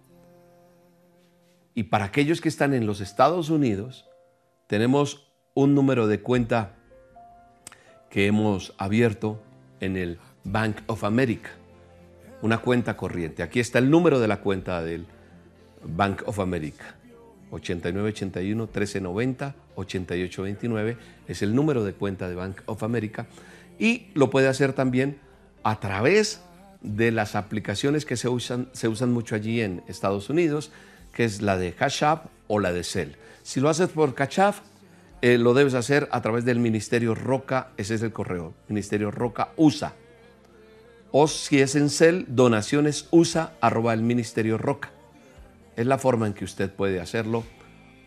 Y 1.75 1.85
para 1.85 2.05
aquellos 2.05 2.41
que 2.41 2.51
están 2.51 2.75
en 2.75 2.87
los 2.87 3.01
Estados 3.01 3.49
Unidos, 3.49 4.07
tenemos 4.67 5.33
un 5.55 5.75
número 5.75 6.07
de 6.07 6.21
cuenta 6.21 6.77
que 8.11 8.27
hemos 8.27 8.75
abierto 8.77 9.43
en 9.83 9.97
el 9.97 10.19
Bank 10.45 10.79
of 10.87 11.05
America, 11.05 11.51
una 12.41 12.59
cuenta 12.59 12.97
corriente. 12.97 13.43
Aquí 13.43 13.61
está 13.61 13.79
el 13.79 13.91
número 13.91 14.21
de 14.21 14.29
la 14.29 14.41
cuenta 14.41 14.83
del 14.83 15.07
Bank 15.85 16.23
of 16.27 16.39
America. 16.39 16.97
8981 17.51 18.65
1390 18.65 19.55
8829 19.75 20.97
es 21.29 21.43
el 21.43 21.55
número 21.55 21.85
de 21.85 21.93
cuenta 21.93 22.29
de 22.29 22.35
Bank 22.35 22.63
of 22.67 22.83
America 22.83 23.27
y 23.79 24.07
lo 24.15 24.31
puede 24.31 24.49
hacer 24.49 24.73
también 24.73 25.19
a 25.63 25.79
través 25.81 26.41
de 26.81 27.11
las 27.11 27.35
aplicaciones 27.37 28.05
que 28.05 28.17
se 28.17 28.29
usan, 28.29 28.69
se 28.73 28.89
usan 28.89 29.13
mucho 29.13 29.35
allí 29.35 29.61
en 29.61 29.83
Estados 29.87 30.31
Unidos, 30.31 30.71
que 31.13 31.25
es 31.25 31.43
la 31.43 31.57
de 31.57 31.73
Cash 31.73 32.05
App 32.05 32.27
o 32.49 32.59
la 32.59 32.73
de 32.73 32.85
Cell. 32.85 33.11
Si 33.43 33.61
lo 33.61 33.69
haces 33.69 33.89
por 33.89 34.15
Cash 34.15 34.41
App, 34.41 34.57
eh, 35.23 35.39
lo 35.39 35.55
debes 35.55 35.75
hacer 35.75 36.09
a 36.11 36.21
través 36.21 36.45
del 36.45 36.59
Ministerio 36.59 37.15
Roca, 37.15 37.69
ese 37.77 37.95
es 37.95 38.03
el 38.03 38.13
correo, 38.13 38.55
Ministerio 38.69 39.13
Roca 39.13 39.51
USA. 39.57 39.95
O 41.13 41.29
si 41.29 41.61
es 41.61 41.77
en 41.77 41.91
Cell, 41.91 42.25
donaciones 42.27 43.07
USA 43.13 43.53
arroba 43.61 43.95
el 43.95 44.03
Ministerio 44.03 44.59
Roca. 44.59 44.91
Es 45.77 45.87
la 45.87 45.99
forma 45.99 46.27
en 46.27 46.33
que 46.33 46.45
usted 46.45 46.73
puede 46.73 47.01
hacerlo 47.01 47.45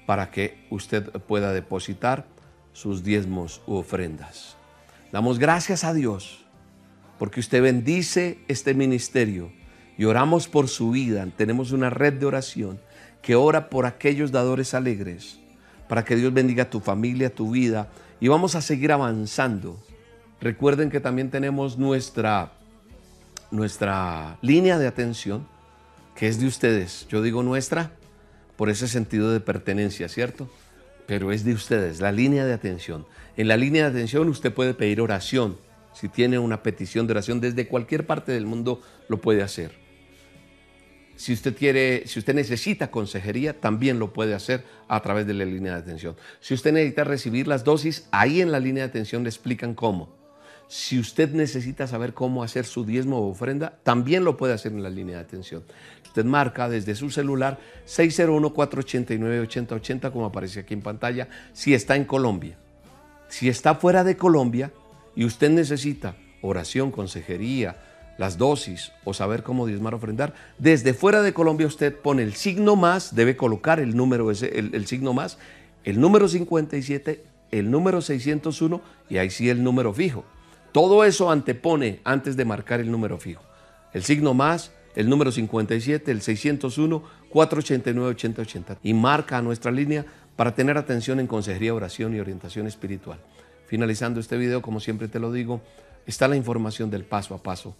para 0.05 0.29
que 0.29 0.65
usted 0.69 1.09
pueda 1.21 1.53
depositar 1.53 2.25
sus 2.73 3.01
diezmos 3.01 3.61
u 3.65 3.75
ofrendas. 3.75 4.57
Damos 5.13 5.39
gracias 5.39 5.85
a 5.85 5.93
Dios 5.93 6.45
porque 7.17 7.39
usted 7.39 7.61
bendice 7.61 8.39
este 8.49 8.73
ministerio 8.73 9.53
y 9.97 10.03
oramos 10.03 10.49
por 10.49 10.67
su 10.67 10.91
vida. 10.91 11.25
Tenemos 11.37 11.71
una 11.71 11.89
red 11.89 12.13
de 12.13 12.25
oración 12.25 12.81
que 13.21 13.35
ora 13.35 13.69
por 13.69 13.85
aquellos 13.85 14.33
dadores 14.33 14.73
alegres 14.73 15.39
para 15.87 16.03
que 16.03 16.15
Dios 16.15 16.33
bendiga 16.33 16.69
tu 16.69 16.79
familia, 16.79 17.33
tu 17.33 17.51
vida 17.51 17.89
y 18.19 18.27
vamos 18.27 18.55
a 18.55 18.61
seguir 18.61 18.91
avanzando. 18.91 19.79
Recuerden 20.41 20.89
que 20.89 20.99
también 20.99 21.29
tenemos 21.29 21.77
nuestra, 21.77 22.51
nuestra 23.51 24.37
línea 24.41 24.77
de 24.77 24.87
atención 24.87 25.47
que 26.15 26.27
es 26.27 26.39
de 26.39 26.47
ustedes. 26.47 27.07
Yo 27.09 27.21
digo 27.21 27.43
nuestra 27.43 27.91
por 28.55 28.69
ese 28.69 28.87
sentido 28.87 29.31
de 29.31 29.39
pertenencia, 29.39 30.07
¿cierto? 30.07 30.49
Pero 31.07 31.31
es 31.31 31.43
de 31.43 31.53
ustedes, 31.53 31.99
la 31.99 32.11
línea 32.11 32.45
de 32.45 32.53
atención. 32.53 33.05
En 33.37 33.47
la 33.47 33.57
línea 33.57 33.83
de 33.83 33.89
atención 33.89 34.29
usted 34.29 34.53
puede 34.53 34.73
pedir 34.73 35.01
oración. 35.01 35.57
Si 35.93 36.09
tiene 36.09 36.39
una 36.39 36.63
petición 36.63 37.07
de 37.07 37.13
oración 37.13 37.39
desde 37.39 37.67
cualquier 37.67 38.05
parte 38.05 38.31
del 38.31 38.45
mundo, 38.45 38.81
lo 39.07 39.21
puede 39.21 39.43
hacer. 39.43 39.84
Si 41.15 41.33
usted 41.33 41.55
quiere, 41.55 42.03
si 42.07 42.19
usted 42.19 42.35
necesita 42.35 42.91
consejería, 42.91 43.59
también 43.59 43.99
lo 43.99 44.11
puede 44.11 44.33
hacer 44.33 44.65
a 44.87 45.01
través 45.01 45.25
de 45.25 45.33
la 45.33 45.45
línea 45.45 45.73
de 45.73 45.79
atención. 45.79 46.15
Si 46.41 46.53
usted 46.53 46.73
necesita 46.73 47.05
recibir 47.05 47.47
las 47.47 47.63
dosis, 47.63 48.07
ahí 48.11 48.41
en 48.41 48.51
la 48.51 48.59
línea 48.59 48.83
de 48.83 48.89
atención 48.89 49.23
le 49.23 49.29
explican 49.29 49.75
cómo. 49.75 50.13
Si 50.67 50.99
usted 50.99 51.31
necesita 51.31 51.87
saber 51.87 52.13
cómo 52.13 52.43
hacer 52.43 52.65
su 52.65 52.83
diezmo 52.85 53.19
o 53.19 53.29
ofrenda, 53.29 53.77
también 53.83 54.23
lo 54.23 54.35
puede 54.35 54.53
hacer 54.53 54.71
en 54.71 54.81
la 54.83 54.89
línea 54.89 55.17
de 55.17 55.21
atención. 55.21 55.63
Usted 56.03 56.25
marca 56.25 56.67
desde 56.69 56.95
su 56.95 57.11
celular 57.11 57.59
601-489-8080, 57.87 60.11
como 60.11 60.25
aparece 60.25 60.61
aquí 60.61 60.73
en 60.73 60.81
pantalla, 60.81 61.27
si 61.53 61.73
está 61.73 61.95
en 61.95 62.05
Colombia. 62.05 62.57
Si 63.29 63.47
está 63.47 63.75
fuera 63.75 64.03
de 64.03 64.17
Colombia 64.17 64.73
y 65.15 65.25
usted 65.25 65.51
necesita 65.51 66.15
oración, 66.41 66.91
consejería, 66.91 67.77
las 68.17 68.37
dosis 68.37 68.91
o 69.03 69.13
saber 69.13 69.43
cómo 69.43 69.65
diezmar 69.65 69.93
ofrendar, 69.93 70.33
desde 70.57 70.93
fuera 70.93 71.21
de 71.21 71.33
Colombia 71.33 71.67
usted 71.67 71.95
pone 71.95 72.23
el 72.23 72.33
signo 72.33 72.75
más, 72.75 73.15
debe 73.15 73.35
colocar 73.35 73.79
el 73.79 73.95
número 73.95 74.31
ese, 74.31 74.57
el, 74.57 74.73
el 74.73 74.85
signo 74.87 75.13
más, 75.13 75.37
el 75.83 75.99
número 75.99 76.27
57, 76.27 77.23
el 77.51 77.71
número 77.71 78.01
601 78.01 78.81
y 79.09 79.17
ahí 79.17 79.29
sí 79.29 79.49
el 79.49 79.63
número 79.63 79.93
fijo. 79.93 80.25
Todo 80.71 81.03
eso 81.05 81.31
antepone 81.31 81.99
antes 82.03 82.35
de 82.35 82.45
marcar 82.45 82.79
el 82.79 82.91
número 82.91 83.17
fijo. 83.17 83.43
El 83.93 84.03
signo 84.03 84.33
más, 84.33 84.71
el 84.95 85.07
número 85.09 85.31
57, 85.31 86.11
el 86.11 86.21
601, 86.21 87.03
489, 87.29 88.09
8080. 88.09 88.79
Y 88.83 88.93
marca 88.93 89.41
nuestra 89.41 89.71
línea 89.71 90.05
para 90.35 90.53
tener 90.53 90.77
atención 90.77 91.19
en 91.21 91.27
consejería, 91.27 91.73
oración 91.73 92.13
y 92.13 92.19
orientación 92.19 92.67
espiritual. 92.67 93.19
Finalizando 93.67 94.19
este 94.19 94.37
video, 94.37 94.61
como 94.61 94.81
siempre 94.81 95.07
te 95.07 95.19
lo 95.19 95.31
digo, 95.31 95.61
está 96.05 96.27
la 96.27 96.35
información 96.35 96.89
del 96.89 97.05
paso 97.05 97.33
a 97.35 97.41
paso 97.41 97.75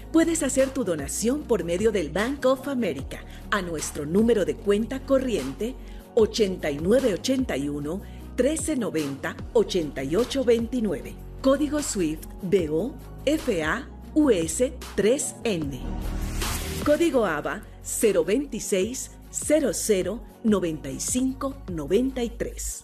puedes 0.11 0.43
hacer 0.43 0.69
tu 0.69 0.83
donación 0.83 1.43
por 1.43 1.63
medio 1.63 1.91
del 1.91 2.09
Bank 2.09 2.45
of 2.45 2.67
America 2.67 3.19
a 3.49 3.61
nuestro 3.61 4.05
número 4.05 4.45
de 4.45 4.55
cuenta 4.55 4.99
corriente 5.01 5.75
8981 6.15 8.01
1390 8.37 9.35
8829. 9.53 11.15
Código 11.41 11.81
SWIFT 11.81 12.25
BO 12.43 12.93
FA 13.25 13.87
US 14.13 14.61
3N. 14.95 15.79
Código 16.85 17.25
ABA 17.25 17.63
026 17.83 19.11
00 19.31 20.21
95 20.43 21.55
93. 21.67 22.83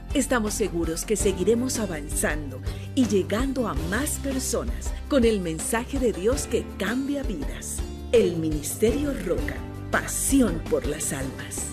Estamos 0.13 0.55
seguros 0.55 1.05
que 1.05 1.15
seguiremos 1.15 1.79
avanzando 1.79 2.59
y 2.95 3.07
llegando 3.07 3.69
a 3.69 3.73
más 3.73 4.19
personas 4.21 4.91
con 5.07 5.23
el 5.23 5.39
mensaje 5.39 5.99
de 5.99 6.11
Dios 6.11 6.47
que 6.47 6.65
cambia 6.77 7.23
vidas. 7.23 7.77
El 8.11 8.35
Ministerio 8.35 9.13
Roca, 9.25 9.55
pasión 9.89 10.61
por 10.69 10.85
las 10.85 11.13
almas. 11.13 11.65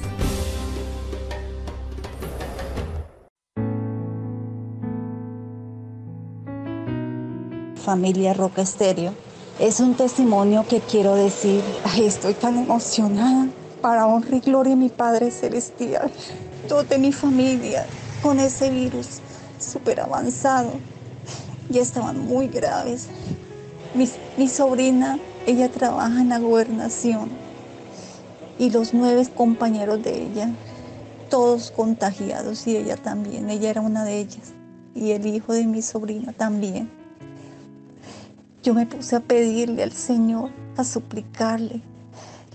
Familia 7.84 8.34
Roca 8.34 8.62
Estéreo. 8.62 9.14
Es 9.58 9.80
un 9.80 9.96
testimonio 9.96 10.64
que 10.68 10.78
quiero 10.78 11.16
decir, 11.16 11.60
Ay, 11.82 12.04
estoy 12.04 12.34
tan 12.34 12.56
emocionada 12.56 13.48
para 13.82 14.06
honrar 14.06 14.34
y 14.34 14.38
gloria 14.38 14.74
a 14.74 14.76
mi 14.76 14.90
Padre 14.90 15.32
Celestial. 15.32 16.12
Toda 16.68 16.98
mi 16.98 17.12
familia 17.12 17.84
con 18.22 18.40
ese 18.40 18.70
virus 18.70 19.20
súper 19.58 20.00
avanzado. 20.00 20.72
Ya 21.68 21.82
estaban 21.82 22.26
muy 22.26 22.48
graves. 22.48 23.08
Mi, 23.94 24.48
sobrina, 24.48 25.18
ella 25.46 25.68
trabaja 25.70 26.20
en 26.20 26.28
la 26.28 26.38
gobernación 26.38 27.30
y 28.58 28.70
los 28.70 28.94
nueve 28.94 29.26
compañeros 29.34 30.02
de 30.02 30.22
ella, 30.24 30.50
todos 31.30 31.70
contagiados 31.70 32.66
y 32.66 32.76
ella 32.76 32.96
también, 32.96 33.48
ella 33.50 33.70
era 33.70 33.80
una 33.80 34.04
de 34.04 34.18
ellas 34.18 34.52
y 34.94 35.12
el 35.12 35.26
hijo 35.26 35.52
de 35.52 35.66
mi 35.66 35.82
sobrina 35.82 36.32
también. 36.32 36.90
Yo 38.62 38.74
me 38.74 38.86
puse 38.86 39.16
a 39.16 39.20
pedirle 39.20 39.82
al 39.82 39.92
Señor, 39.92 40.50
a 40.76 40.84
suplicarle 40.84 41.80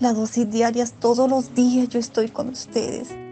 la 0.00 0.12
dosis 0.12 0.50
diarias 0.50 0.92
todos 0.92 1.28
los 1.28 1.54
días 1.54 1.88
yo 1.88 1.98
estoy 1.98 2.28
con 2.28 2.48
ustedes. 2.48 3.23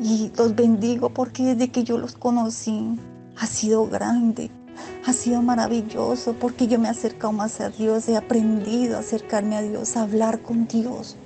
Y 0.00 0.30
los 0.36 0.54
bendigo 0.54 1.10
porque 1.10 1.42
desde 1.42 1.72
que 1.72 1.82
yo 1.82 1.98
los 1.98 2.14
conocí 2.14 2.96
ha 3.36 3.46
sido 3.46 3.88
grande, 3.88 4.48
ha 5.04 5.12
sido 5.12 5.42
maravilloso 5.42 6.34
porque 6.34 6.68
yo 6.68 6.78
me 6.78 6.86
he 6.86 6.90
acercado 6.90 7.32
más 7.32 7.60
a 7.60 7.70
Dios, 7.70 8.08
he 8.08 8.16
aprendido 8.16 8.96
a 8.96 9.00
acercarme 9.00 9.56
a 9.56 9.62
Dios, 9.62 9.96
a 9.96 10.02
hablar 10.02 10.40
con 10.40 10.68
Dios. 10.68 11.16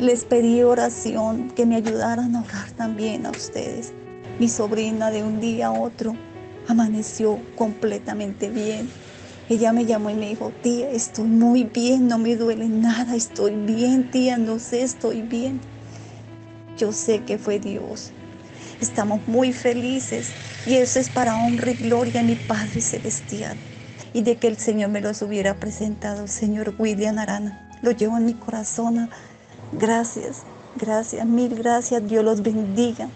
Les 0.00 0.24
pedí 0.24 0.62
oración, 0.62 1.50
que 1.50 1.66
me 1.66 1.76
ayudaran 1.76 2.36
a 2.36 2.40
orar 2.40 2.70
también 2.72 3.26
a 3.26 3.30
ustedes. 3.30 3.92
Mi 4.38 4.48
sobrina 4.48 5.10
de 5.10 5.22
un 5.22 5.38
día 5.38 5.66
a 5.66 5.72
otro 5.72 6.14
amaneció 6.68 7.38
completamente 7.54 8.48
bien. 8.48 8.88
Ella 9.50 9.72
me 9.72 9.84
llamó 9.84 10.08
y 10.08 10.14
me 10.14 10.30
dijo, 10.30 10.52
tía, 10.62 10.90
estoy 10.90 11.28
muy 11.28 11.64
bien, 11.64 12.08
no 12.08 12.16
me 12.16 12.34
duele 12.34 12.66
nada, 12.66 13.14
estoy 13.14 13.54
bien, 13.54 14.10
tía, 14.10 14.38
no 14.38 14.58
sé, 14.58 14.82
estoy 14.82 15.20
bien. 15.20 15.60
Yo 16.76 16.92
sé 16.92 17.24
que 17.24 17.38
fue 17.38 17.58
Dios. 17.58 18.12
Estamos 18.80 19.26
muy 19.26 19.52
felices 19.52 20.28
y 20.66 20.74
eso 20.74 20.98
es 20.98 21.08
para 21.08 21.36
honra 21.36 21.70
y 21.70 21.74
gloria 21.74 22.20
a 22.20 22.24
mi 22.24 22.34
Padre 22.34 22.80
Celestial. 22.80 23.56
Y 24.12 24.22
de 24.22 24.36
que 24.36 24.48
el 24.48 24.56
Señor 24.58 24.90
me 24.90 25.00
los 25.00 25.22
hubiera 25.22 25.54
presentado, 25.54 26.26
Señor 26.26 26.74
William 26.78 27.18
Arana. 27.18 27.70
Lo 27.82 27.90
llevo 27.92 28.16
en 28.18 28.26
mi 28.26 28.34
corazón. 28.34 29.08
Gracias, 29.72 30.42
gracias, 30.76 31.26
mil 31.26 31.54
gracias. 31.54 32.06
Dios 32.06 32.24
los 32.24 32.42
bendiga. 32.42 33.08